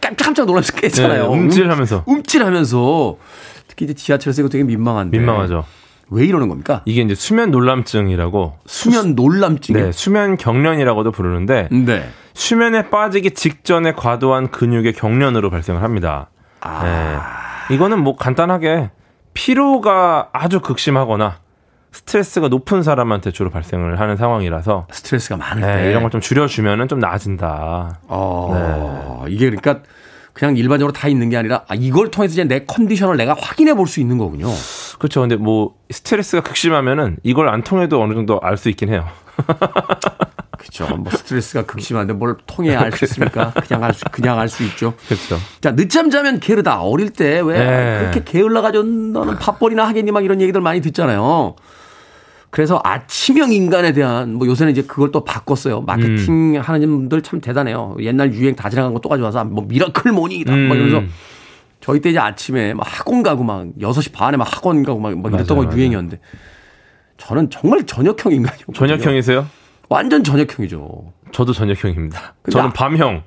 깜짝깜짝 0.00 0.46
놀라면서 0.46 0.72
깨잖아요. 0.72 1.30
네, 1.30 1.38
움찔하면서. 1.38 2.02
움- 2.08 2.16
움찔하면서 2.16 3.18
특히 3.68 3.84
이제 3.84 3.94
지하철에서 3.94 4.42
이거 4.42 4.48
되게 4.48 4.64
민망한데. 4.64 5.16
민망하죠. 5.16 5.64
왜 6.10 6.24
이러는 6.24 6.48
겁니까? 6.48 6.82
이게 6.84 7.02
이제 7.02 7.14
수면 7.14 7.50
논람증이라고 7.50 8.56
수면 8.66 9.14
놀람증이. 9.14 9.78
네, 9.78 9.92
수면 9.92 10.36
경련이라고도 10.36 11.10
부르는데 11.12 11.68
네. 11.70 12.08
수면에 12.34 12.88
빠지기 12.90 13.32
직전에 13.32 13.92
과도한 13.92 14.50
근육의 14.50 14.92
경련으로 14.94 15.50
발생을 15.50 15.82
합니다. 15.82 16.30
아. 16.60 16.82
네. 17.68 17.74
이거는 17.74 18.02
뭐 18.02 18.16
간단하게 18.16 18.90
피로가 19.34 20.30
아주 20.32 20.60
극심하거나 20.60 21.38
스트레스가 21.92 22.48
높은 22.48 22.82
사람한테 22.82 23.30
주로 23.30 23.50
발생을 23.50 23.98
하는 24.00 24.16
상황이라서 24.16 24.86
스트레스가 24.90 25.36
많을 25.36 25.62
네, 25.62 25.76
때. 25.84 25.90
이런 25.90 26.02
걸 26.02 26.10
좀 26.10 26.20
줄여주면은 26.20 26.88
좀 26.88 26.98
나아진다. 26.98 28.00
어, 28.08 29.22
네. 29.26 29.32
이게 29.32 29.46
그러니까 29.50 29.80
그냥 30.38 30.56
일반적으로 30.56 30.92
다 30.92 31.08
있는 31.08 31.30
게 31.30 31.36
아니라 31.36 31.64
아, 31.66 31.74
이걸 31.74 32.12
통해서 32.12 32.32
이제 32.32 32.44
내 32.44 32.64
컨디션을 32.64 33.16
내가 33.16 33.34
확인해 33.36 33.74
볼 33.74 33.88
수 33.88 33.98
있는 33.98 34.18
거군요. 34.18 34.46
그렇죠. 34.98 35.20
근데 35.20 35.34
뭐 35.34 35.74
스트레스가 35.90 36.42
극심하면은 36.42 37.16
이걸 37.24 37.48
안 37.48 37.62
통해도 37.64 38.00
어느 38.00 38.14
정도 38.14 38.38
알 38.40 38.56
수 38.56 38.68
있긴 38.68 38.88
해요. 38.90 39.04
그렇죠. 40.58 40.86
뭐 40.96 41.10
스트레스가 41.10 41.64
극심한데 41.66 42.12
뭘 42.12 42.36
통해 42.46 42.76
알 42.76 42.92
수 42.92 43.04
있습니까? 43.06 43.52
그냥 43.66 43.82
알 43.82 43.94
수, 43.94 44.04
그냥 44.12 44.38
알 44.38 44.48
수 44.48 44.62
있죠. 44.64 44.94
그렇죠. 45.08 45.38
자, 45.60 45.74
늦잠 45.74 46.10
자면 46.10 46.38
게으르다. 46.38 46.82
어릴 46.82 47.10
때왜 47.10 47.58
네. 47.58 47.98
그렇게 48.00 48.22
게을러가지고 48.24 48.84
너는 48.84 49.38
밥벌이나 49.38 49.88
하겠니 49.88 50.12
막 50.12 50.24
이런 50.24 50.40
얘기들 50.40 50.60
많이 50.60 50.80
듣잖아요. 50.80 51.56
그래서 52.50 52.80
아침형 52.82 53.52
인간에 53.52 53.92
대한 53.92 54.34
뭐 54.34 54.46
요새는 54.46 54.72
이제 54.72 54.82
그걸 54.82 55.10
또 55.12 55.22
바꿨어요. 55.24 55.82
마케팅 55.82 56.56
음. 56.56 56.60
하는 56.60 56.80
분들 56.88 57.22
참 57.22 57.40
대단해요. 57.40 57.96
옛날 58.00 58.32
유행 58.32 58.56
다 58.56 58.70
지나간 58.70 58.94
거 58.94 59.01
또 59.01 59.08
가져와서 59.08 59.44
뭐 59.44 59.64
miracle 59.68 60.12
morning이다. 60.12 60.52
막 60.52 60.74
이러면서 60.74 60.98
음. 61.00 61.10
저희 61.80 62.00
때 62.00 62.10
이제 62.10 62.18
아침에 62.18 62.74
막 62.74 62.86
학원 62.88 63.22
가고 63.22 63.44
막 63.44 63.66
6시 63.78 64.12
반에 64.12 64.36
막 64.36 64.44
학원 64.50 64.82
가고 64.82 64.98
막, 64.98 65.16
막 65.18 65.32
이랬던 65.32 65.56
맞아요, 65.56 65.70
거. 65.70 65.76
유행이었는데 65.76 66.20
저는 67.18 67.50
정말 67.50 67.84
저녁형 67.84 68.32
인간이었거든요. 68.32 68.74
저녁형이세요? 68.96 69.46
완전 69.90 70.24
저녁형이죠. 70.24 71.12
저도 71.32 71.52
저녁형입니다. 71.52 72.34
저는 72.50 72.70
아- 72.70 72.72
밤형. 72.72 73.22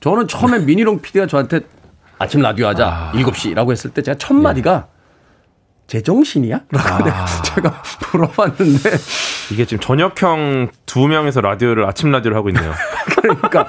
저는 0.00 0.26
처음에 0.26 0.58
미니롱 0.60 1.00
PD가 1.00 1.26
저한테 1.26 1.60
아침 2.18 2.40
라디오 2.40 2.66
하자 2.66 3.12
7시라고 3.14 3.70
했을 3.70 3.90
때 3.90 4.02
제가 4.02 4.18
첫 4.18 4.34
마디가 4.34 4.88
제정신이야? 5.92 6.60
라고 6.72 7.04
내가 7.04 7.26
제가 7.42 7.82
물어봤는데 8.12 8.90
이게 9.52 9.66
지금 9.66 9.78
저녁형 9.80 10.70
두 10.86 11.06
명에서 11.06 11.42
라디오를 11.42 11.84
아침 11.84 12.10
라디오를 12.10 12.34
하고 12.36 12.48
있네요. 12.48 12.72
그러니까 13.20 13.68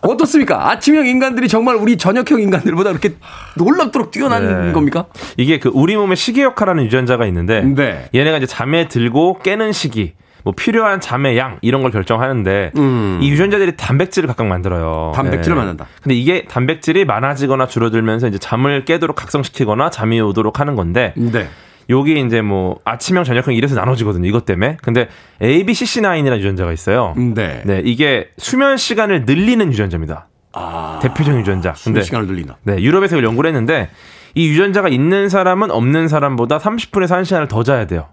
어떻습니까? 0.00 0.70
아침형 0.70 1.06
인간들이 1.08 1.48
정말 1.48 1.74
우리 1.74 1.96
저녁형 1.96 2.40
인간들보다 2.40 2.90
그렇게 2.90 3.16
놀랍도록 3.56 4.12
뛰어난 4.12 4.66
네. 4.66 4.72
겁니까? 4.72 5.06
이게 5.36 5.58
그 5.58 5.68
우리 5.74 5.96
몸의 5.96 6.16
시계 6.16 6.42
역할하는 6.44 6.84
유전자가 6.84 7.26
있는데 7.26 7.62
네. 7.62 8.08
얘네가 8.14 8.36
이제 8.36 8.46
잠에 8.46 8.86
들고 8.86 9.40
깨는 9.40 9.72
시기 9.72 10.12
뭐 10.46 10.54
필요한 10.56 11.00
잠의 11.00 11.36
양 11.36 11.58
이런 11.60 11.82
걸 11.82 11.90
결정하는데 11.90 12.70
음. 12.76 13.18
이 13.20 13.30
유전자들이 13.30 13.76
단백질을 13.76 14.28
각각 14.28 14.46
만들어요. 14.46 15.10
단백질을 15.12 15.56
만든다. 15.56 15.88
근데 16.00 16.14
이게 16.14 16.44
단백질이 16.44 17.04
많아지거나 17.04 17.66
줄어들면서 17.66 18.28
이제 18.28 18.38
잠을 18.38 18.84
깨도록 18.84 19.16
각성시키거나 19.16 19.90
잠이 19.90 20.20
오도록 20.20 20.60
하는 20.60 20.76
건데 20.76 21.14
네. 21.16 21.48
여기 21.90 22.20
이제 22.20 22.42
뭐 22.42 22.78
아침형 22.84 23.24
저녁형 23.24 23.54
이래서 23.54 23.74
나눠지거든요. 23.74 24.28
이것 24.28 24.44
때문에. 24.44 24.76
근데 24.84 25.08
ABCC9이라는 25.42 26.38
유전자가 26.38 26.72
있어요. 26.72 27.14
네. 27.16 27.62
네, 27.64 27.82
이게 27.84 28.28
수면 28.38 28.76
시간을 28.76 29.24
늘리는 29.26 29.72
유전자입니다. 29.72 30.28
대표적인 31.02 31.40
유전자. 31.40 31.72
근데 31.82 32.02
시간을 32.02 32.28
늘린다. 32.28 32.58
네, 32.62 32.80
유럽에서 32.80 33.16
이걸 33.16 33.24
연구를 33.24 33.48
했는데 33.48 33.88
이 34.36 34.48
유전자가 34.48 34.88
있는 34.90 35.28
사람은 35.28 35.72
없는 35.72 36.06
사람보다 36.06 36.58
30분에서 36.58 37.20
1시간을 37.20 37.48
더 37.48 37.64
자야 37.64 37.88
돼요. 37.88 38.06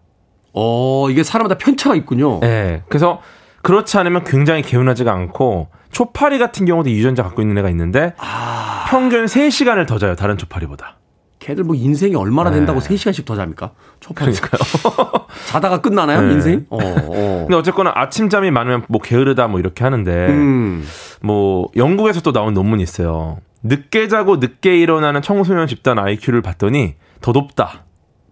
어, 0.54 1.08
이게 1.10 1.24
사람마다 1.24 1.58
편차가 1.58 1.96
있군요. 1.96 2.40
네. 2.40 2.84
그래서 2.88 3.22
그렇지 3.62 3.98
않으면 3.98 4.24
굉장히 4.24 4.62
개운하지가 4.62 5.12
않고 5.12 5.70
초파리 5.92 6.40
같은 6.40 6.66
경우도 6.66 6.90
이 6.90 6.94
유전자 6.98 7.24
갖고 7.24 7.42
있는 7.42 7.58
애가 7.60 7.70
있는데 7.70 8.14
아. 8.18 8.86
평균 8.90 9.26
3시간을 9.26 9.88
더 9.88 9.98
자요. 9.98 10.16
다른 10.16 10.38
초파리보다. 10.38 10.98
걔들 11.40 11.66
뭐 11.66 11.76
인생이 11.76 12.16
얼마나 12.16 12.50
네. 12.50 12.58
된다고 12.58 12.80
3시간씩 12.80 13.26
더 13.26 13.36
잡니까? 13.36 13.72
초파리. 14.00 14.32
그러니까요. 14.32 15.28
자다가 15.48 15.82
끝나나요, 15.82 16.22
네. 16.22 16.34
인생? 16.34 16.66
어, 16.70 16.78
어. 16.78 17.10
근데 17.42 17.56
어쨌거나 17.56 17.92
아침잠이 17.96 18.50
많으면 18.50 18.84
뭐 18.88 19.02
게으르다 19.02 19.48
뭐 19.48 19.60
이렇게 19.60 19.84
하는데 19.84 20.28
음. 20.30 20.86
뭐 21.22 21.68
영국에서 21.76 22.22
또 22.22 22.32
나온 22.32 22.54
논문이 22.54 22.82
있어요. 22.82 23.40
늦게 23.62 24.08
자고 24.08 24.38
늦게 24.38 24.80
일어나는 24.80 25.22
청소년 25.22 25.68
집단 25.68 26.00
IQ를 26.00 26.42
봤더니 26.42 26.96
더 27.22 27.32
높다. 27.32 27.83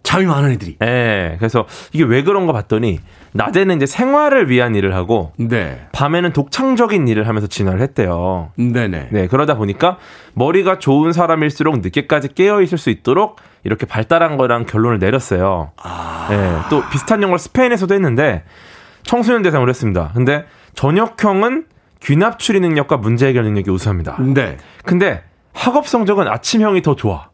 잠이 0.03 0.25
많은 0.25 0.51
애들이. 0.51 0.77
예. 0.81 1.35
그래서 1.39 1.65
이게 1.93 2.03
왜 2.03 2.23
그런가 2.23 2.53
봤더니 2.53 2.99
낮에는 3.33 3.77
이제 3.77 3.85
생활을 3.85 4.49
위한 4.49 4.75
일을 4.75 4.95
하고 4.95 5.31
네. 5.37 5.87
밤에는 5.91 6.33
독창적인 6.33 7.07
일을 7.07 7.27
하면서 7.27 7.47
진화를 7.47 7.81
했대요. 7.81 8.51
네네. 8.57 9.09
네, 9.11 9.27
그러다 9.27 9.55
보니까 9.55 9.97
머리가 10.33 10.79
좋은 10.79 11.13
사람일수록 11.13 11.79
늦게까지 11.79 12.29
깨어 12.33 12.61
있을 12.61 12.77
수 12.77 12.89
있도록 12.89 13.37
이렇게 13.63 13.85
발달한 13.85 14.37
거랑 14.37 14.65
결론을 14.65 14.99
내렸어요. 14.99 15.71
아. 15.77 16.27
네, 16.29 16.57
또 16.69 16.83
비슷한 16.89 17.21
연구를 17.21 17.39
스페인에서도 17.39 17.93
했는데 17.93 18.43
청소년 19.03 19.41
대상으로 19.41 19.69
했습니다. 19.69 20.11
근데 20.13 20.45
전역형은 20.73 21.65
귀납 22.01 22.39
추리 22.39 22.59
능력과 22.59 22.97
문제 22.97 23.27
해결 23.27 23.43
능력이 23.43 23.69
우수합니다. 23.69 24.17
네. 24.19 24.57
근데 24.83 25.23
학업 25.53 25.87
성적은 25.87 26.27
아침형이 26.27 26.81
더 26.81 26.95
좋아. 26.95 27.30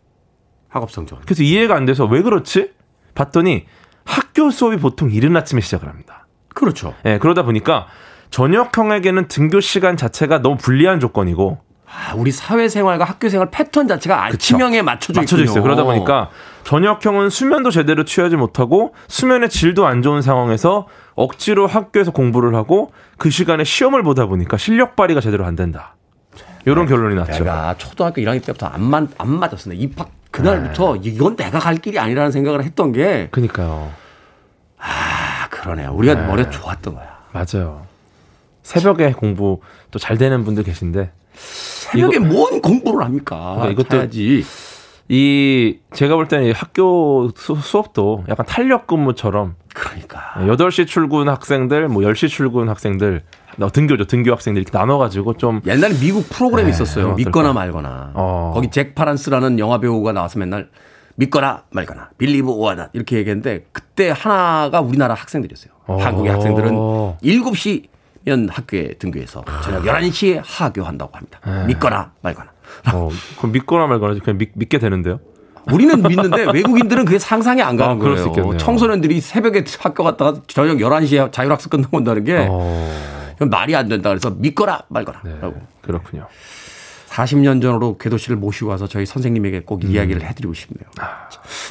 학업 0.69 0.91
성적. 0.91 1.21
그래서 1.25 1.43
이해가 1.43 1.75
안 1.75 1.85
돼서 1.85 2.05
왜 2.05 2.21
그렇지? 2.21 2.71
봤더니 3.15 3.65
학교 4.05 4.49
수업이 4.51 4.77
보통 4.77 5.11
이른 5.11 5.35
아침에 5.35 5.61
시작을 5.61 5.87
합니다. 5.87 6.27
그렇죠. 6.49 6.93
예, 7.05 7.17
그러다 7.17 7.43
보니까 7.43 7.87
전역형에게는 8.29 9.27
등교 9.27 9.59
시간 9.61 9.97
자체가 9.97 10.41
너무 10.41 10.57
불리한 10.57 10.99
조건이고 10.99 11.59
아, 11.89 12.13
우리 12.15 12.31
사회생활과 12.31 13.05
학교생활 13.05 13.49
패턴 13.49 13.87
자체가 13.87 14.25
아침형에 14.25 14.81
맞춰져, 14.81 15.21
맞춰져. 15.21 15.43
있어요. 15.43 15.63
그러다 15.63 15.83
보니까 15.85 16.29
전역형은 16.65 17.29
수면도 17.29 17.71
제대로 17.71 18.03
취하지 18.03 18.35
못하고 18.35 18.93
수면의 19.07 19.49
질도 19.49 19.85
안 19.87 20.01
좋은 20.01 20.21
상황에서 20.21 20.87
억지로 21.15 21.65
학교에서 21.65 22.11
공부를 22.11 22.55
하고 22.55 22.91
그 23.17 23.29
시간에 23.29 23.63
시험을 23.63 24.03
보다 24.03 24.25
보니까 24.25 24.57
실력 24.57 24.97
발휘가 24.97 25.21
제대로 25.21 25.45
안 25.45 25.55
된다. 25.55 25.95
이런 26.65 26.85
결론이 26.85 27.15
났죠. 27.15 27.45
내가 27.45 27.75
초등학교 27.77 28.21
1학년 28.21 28.43
때부터 28.45 28.67
안, 28.67 28.83
맞, 28.83 29.07
안 29.17 29.39
맞았어. 29.39 29.69
내 29.69 29.77
입학 29.77 30.11
그날부터 30.37 30.95
이건 30.97 31.35
내가 31.35 31.59
갈 31.59 31.75
길이 31.77 31.97
아니라는 31.99 32.31
생각을 32.31 32.63
했던 32.63 32.91
게, 32.91 33.27
그니까요. 33.31 33.91
아, 34.79 35.47
그러네요. 35.49 35.91
우리가 35.93 36.13
네. 36.15 36.27
머리가 36.27 36.49
좋았던 36.49 36.95
거야. 36.95 37.17
맞아요. 37.31 37.85
새벽에 38.63 39.11
공부 39.13 39.61
또 39.91 39.99
잘 39.99 40.17
되는 40.17 40.43
분들 40.43 40.63
계신데 40.63 41.11
새벽에 41.33 42.19
뭔 42.19 42.61
공부를 42.61 43.03
합니까? 43.05 43.55
그러니까 43.59 43.83
이것도- 43.83 43.95
해야지. 43.95 44.45
이 45.09 45.77
제가 45.93 46.15
볼 46.15 46.27
때는 46.27 46.47
이 46.47 46.51
학교 46.51 47.29
수, 47.37 47.55
수업도 47.55 48.25
약간 48.27 48.45
탄력 48.45 48.87
근무처럼 48.87 49.55
그러니까. 49.73 50.33
8시 50.39 50.85
출근 50.85 51.29
학생들, 51.29 51.87
뭐 51.87 52.01
10시 52.03 52.27
출근 52.27 52.67
학생들, 52.67 53.23
어, 53.23 53.46
등교죠. 53.71 54.05
등교 54.05 54.31
학생들 54.31 54.61
이렇게 54.61 54.77
나눠가지고 54.77 55.35
좀 55.37 55.61
옛날에 55.65 55.97
미국 55.99 56.29
프로그램이 56.29 56.69
네, 56.69 56.75
있었어요. 56.75 57.13
믿거나? 57.15 57.53
말거나. 57.53 58.11
어. 58.13 58.51
거기 58.53 58.69
잭 58.69 58.93
파란스라는 58.95 59.59
영화 59.59 59.79
배우가 59.79 60.11
나와서 60.11 60.37
맨날 60.39 60.69
믿거나 61.15 61.63
말거나 61.71 62.09
빌리브 62.17 62.49
오아다 62.51 62.89
이렇게 62.93 63.17
얘기했는데 63.17 63.65
그때 63.71 64.13
하나가 64.15 64.81
우리나라 64.81 65.15
학생들이었어요. 65.15 65.71
어. 65.87 65.97
한국의 65.99 66.31
학생들은 66.31 66.71
7시면 67.23 68.49
학교에 68.51 68.93
등교해서 68.99 69.43
저녁 69.63 69.83
11시에 69.83 70.41
하교한다고 70.43 71.17
합니다. 71.17 71.39
네. 71.45 71.65
믿거나 71.65 72.11
말거나. 72.21 72.51
어, 72.93 73.09
그럼 73.37 73.51
믿거나 73.53 73.87
말거나 73.87 74.19
그냥 74.23 74.37
믿, 74.37 74.51
믿게 74.53 74.77
되는데요. 74.77 75.19
우리는 75.71 76.01
믿는데 76.01 76.45
외국인들은 76.53 77.05
그게 77.05 77.19
상상이 77.19 77.61
안 77.61 77.75
가는 77.75 77.95
아, 77.95 77.99
거예요. 77.99 78.57
청소년들이 78.57 79.19
새벽에 79.19 79.65
학교 79.79 80.03
갔다가 80.03 80.41
저녁 80.47 80.77
11시에 80.77 81.31
자율학습 81.31 81.71
끝나고 81.71 81.97
온다는 81.97 82.23
게 82.23 82.47
어, 82.49 82.89
그건 83.37 83.49
말이 83.49 83.75
안 83.75 83.87
된다. 83.87 84.09
그래서 84.09 84.31
믿거나 84.31 84.81
말거나. 84.89 85.21
네, 85.23 85.37
라고. 85.39 85.61
그렇군요. 85.81 86.27
40년 87.09 87.61
전으로 87.61 87.97
궤도 87.97 88.17
씨를 88.17 88.35
모시고 88.35 88.69
와서 88.69 88.87
저희 88.87 89.05
선생님에게 89.05 89.61
꼭 89.61 89.83
음. 89.83 89.91
이야기를 89.91 90.23
해드리고 90.23 90.53
싶네요. 90.53 90.89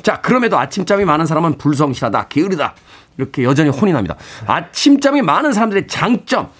자, 0.02 0.20
그럼에도 0.20 0.58
아침잠이 0.58 1.04
많은 1.04 1.26
사람은 1.26 1.58
불성실하다, 1.58 2.28
게으르다. 2.28 2.74
이렇게 3.18 3.44
여전히 3.44 3.70
혼이 3.70 3.92
납니다. 3.92 4.16
아침잠이 4.46 5.22
많은 5.22 5.52
사람들의 5.52 5.86
장점, 5.88 6.50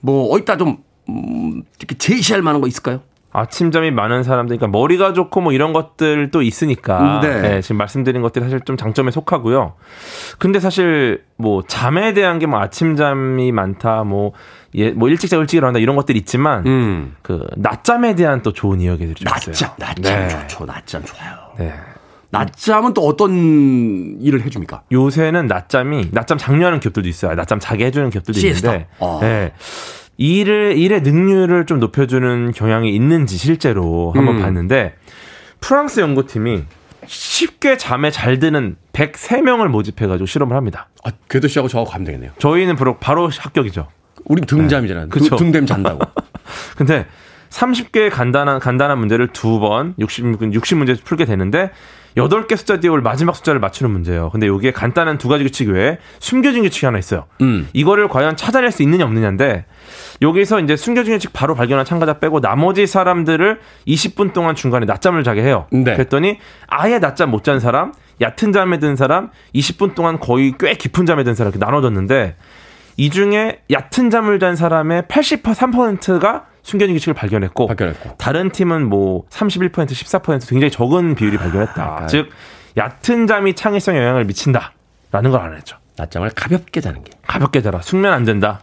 뭐, 0.00 0.32
어디다 0.32 0.56
좀, 0.56 0.78
음, 1.08 1.62
이렇게 1.78 1.96
제시할 1.96 2.42
만한 2.42 2.60
거 2.60 2.66
있을까요? 2.66 3.02
아침잠이 3.30 3.90
많은 3.90 4.22
사람들, 4.22 4.56
그러니까 4.56 4.76
머리가 4.78 5.12
좋고 5.12 5.40
뭐 5.42 5.52
이런 5.52 5.72
것들도 5.72 6.40
있으니까. 6.42 7.20
네. 7.22 7.40
네, 7.40 7.60
지금 7.60 7.76
말씀드린 7.76 8.22
것들이 8.22 8.42
사실 8.44 8.60
좀 8.62 8.76
장점에 8.76 9.10
속하고요. 9.10 9.74
근데 10.38 10.60
사실 10.60 11.24
뭐 11.36 11.62
잠에 11.66 12.14
대한 12.14 12.38
게 12.38 12.46
뭐 12.46 12.58
아침잠이 12.60 13.52
많다, 13.52 14.04
뭐, 14.04 14.32
예, 14.74 14.90
뭐 14.92 15.08
일찍 15.10 15.28
자고 15.28 15.42
일찍 15.42 15.58
일어난다 15.58 15.78
이런 15.78 15.94
것들이 15.96 16.18
있지만 16.20 16.66
음. 16.66 17.16
그 17.22 17.46
낮잠에 17.56 18.14
대한 18.14 18.42
또 18.42 18.52
좋은 18.52 18.80
이야기들이 18.80 19.14
좀 19.14 19.26
있어요. 19.28 19.52
낮잠, 19.52 19.70
낮잠 19.78 20.02
네. 20.02 20.28
좋죠. 20.28 20.64
낮잠 20.64 21.04
좋아요. 21.04 21.32
네. 21.58 21.74
낮잠은 22.30 22.92
또 22.92 23.02
어떤 23.06 24.18
일을 24.20 24.42
해줍니까? 24.42 24.82
요새는 24.92 25.46
낮잠이 25.46 26.08
낮잠 26.12 26.36
장려하는 26.36 26.78
기업들도 26.80 27.08
있어요. 27.08 27.34
낮잠 27.34 27.58
자게 27.58 27.86
해주는 27.86 28.10
기업들도. 28.10 28.38
있는데, 28.40 28.86
어. 28.98 29.18
네. 29.22 29.52
일을 30.18 30.76
일의 30.76 31.00
능률을 31.02 31.64
좀 31.66 31.78
높여주는 31.80 32.52
경향이 32.52 32.94
있는지 32.94 33.38
실제로 33.38 34.12
한번 34.14 34.36
음. 34.36 34.42
봤는데 34.42 34.94
프랑스 35.60 36.00
연구팀이 36.00 36.64
쉽게 37.06 37.76
잠에 37.78 38.10
잘 38.10 38.38
드는 38.38 38.76
103명을 38.92 39.68
모집해가지고 39.68 40.26
실험을 40.26 40.56
합니다. 40.56 40.88
아, 41.04 41.10
궤도 41.30 41.48
씨하고 41.48 41.68
저하고 41.68 41.88
가면 41.88 42.04
되겠네요. 42.04 42.32
저희는 42.38 42.76
바로 42.76 42.98
바로 42.98 43.30
합격이죠. 43.30 43.88
우리 44.24 44.42
등잠이잖아요. 44.42 45.04
네. 45.04 45.08
그쵸. 45.08 45.36
등댐 45.36 45.64
잔다고. 45.66 46.00
근데 46.76 47.06
30개의 47.50 48.10
간단한 48.10 48.58
간단한 48.58 48.98
문제를 48.98 49.28
두 49.28 49.60
번 49.60 49.94
60, 49.98 50.38
60문제 50.38 51.02
풀게 51.02 51.24
되는데 51.24 51.70
8개 52.16 52.56
숫자 52.56 52.80
뒤에 52.80 52.90
올 52.90 53.00
마지막 53.02 53.36
숫자를 53.36 53.60
맞추는 53.60 53.90
문제예요. 53.90 54.30
근데 54.30 54.46
여기에 54.46 54.72
간단한 54.72 55.18
두 55.18 55.28
가지 55.28 55.44
규칙 55.44 55.68
외에 55.68 55.98
숨겨진 56.18 56.62
규칙이 56.62 56.86
하나 56.86 56.98
있어요. 56.98 57.26
음. 57.42 57.68
이거를 57.72 58.08
과연 58.08 58.36
찾아낼 58.36 58.70
수 58.70 58.82
있느냐 58.82 59.04
없느냐인데 59.04 59.66
여기서 60.22 60.60
이제 60.60 60.76
숨겨진 60.76 61.14
규칙 61.14 61.32
바로 61.32 61.54
발견한 61.54 61.84
참가자 61.84 62.18
빼고 62.18 62.40
나머지 62.40 62.86
사람들을 62.86 63.60
20분 63.86 64.32
동안 64.32 64.54
중간에 64.54 64.86
낮잠을 64.86 65.22
자게 65.22 65.42
해요. 65.42 65.66
네. 65.70 65.92
그랬더니 65.94 66.38
아예 66.66 66.98
낮잠 66.98 67.30
못 67.30 67.44
잔 67.44 67.60
사람, 67.60 67.92
얕은 68.20 68.52
잠에 68.52 68.78
든 68.78 68.96
사람, 68.96 69.30
20분 69.54 69.94
동안 69.94 70.18
거의 70.18 70.52
꽤 70.58 70.74
깊은 70.74 71.06
잠에 71.06 71.22
든 71.24 71.34
사람 71.34 71.52
이렇게 71.52 71.64
나눠졌는데 71.64 72.34
이 72.96 73.10
중에 73.10 73.60
얕은 73.70 74.10
잠을 74.10 74.40
잔 74.40 74.56
사람의 74.56 75.02
83%가 75.02 76.46
숨겨진 76.62 76.94
규칙을 76.94 77.14
발견했고 77.14 77.66
발견했고. 77.66 78.16
다른 78.18 78.50
팀은 78.50 78.88
뭐 78.88 79.26
31%, 79.30 79.72
14% 79.72 80.48
굉장히 80.48 80.70
적은 80.70 81.14
비율이 81.14 81.38
발견했다. 81.38 82.06
즉 82.08 82.30
얕은 82.76 83.26
잠이 83.26 83.54
창의성에 83.54 83.98
영향을 83.98 84.24
미친다라는 84.24 85.30
걸 85.30 85.40
알아냈죠. 85.40 85.76
낮잠을 85.96 86.30
가볍게 86.30 86.80
자는 86.80 87.02
게. 87.02 87.10
가볍게 87.26 87.60
자라. 87.60 87.82
숙면 87.82 88.12
안 88.12 88.24
된다. 88.24 88.62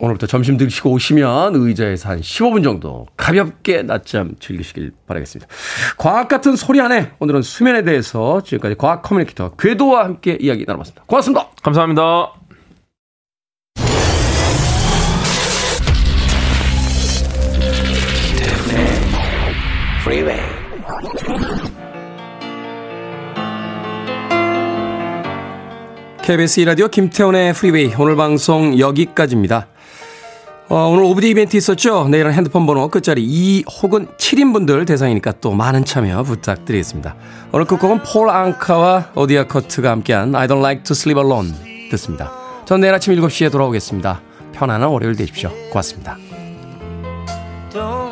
오늘부터 0.00 0.26
점심 0.26 0.56
드시고 0.56 0.90
오시면 0.92 1.56
의자에서 1.56 2.10
한 2.10 2.20
15분 2.20 2.62
정도 2.62 3.06
가볍게 3.16 3.82
낮잠 3.82 4.34
즐기시길 4.38 4.92
바라겠습니다. 5.06 5.50
과학 5.96 6.28
같은 6.28 6.54
소리 6.54 6.80
안에 6.80 7.12
오늘은 7.18 7.42
수면에 7.42 7.82
대해서 7.82 8.40
지금까지 8.42 8.76
과학 8.76 9.02
커뮤니케이터 9.02 9.50
궤도와 9.56 10.04
함께 10.04 10.38
이야기 10.40 10.64
나눠봤습니다. 10.66 11.02
고맙습니다. 11.06 11.48
감사합니다. 11.62 12.32
Freeway. 20.08 20.40
KBS 26.22 26.60
라디오 26.60 26.88
김태훈의 26.88 27.52
프리웨이 27.52 27.92
오늘 27.98 28.16
방송 28.16 28.78
여기까지입니다. 28.78 29.66
어, 30.70 30.88
오늘 30.88 31.04
오브디 31.04 31.28
이벤트 31.28 31.58
있었죠? 31.58 32.08
내일은 32.08 32.32
핸드폰 32.32 32.64
번호 32.64 32.88
끝자리 32.88 33.22
2 33.22 33.64
혹은 33.82 34.06
7인 34.16 34.54
분들 34.54 34.86
대상이니까 34.86 35.32
또 35.42 35.52
많은 35.52 35.84
참여 35.84 36.22
부탁드리겠습니다. 36.22 37.14
오늘 37.52 37.66
끝곡은 37.66 38.02
폴 38.02 38.30
앙카와 38.30 39.10
오디아 39.14 39.46
코츠가 39.46 39.90
함께한 39.90 40.34
I 40.34 40.46
don't 40.46 40.60
like 40.60 40.84
to 40.84 40.94
sleep 40.94 41.20
alone 41.22 41.52
듣습니다. 41.90 42.32
전 42.64 42.80
내일 42.80 42.94
아침 42.94 43.14
7시에 43.14 43.52
돌아오겠습니다. 43.52 44.22
편안한 44.52 44.88
월요일 44.88 45.16
되십시오. 45.16 45.50
고맙습니다. 45.70 46.16
Don't 47.70 48.07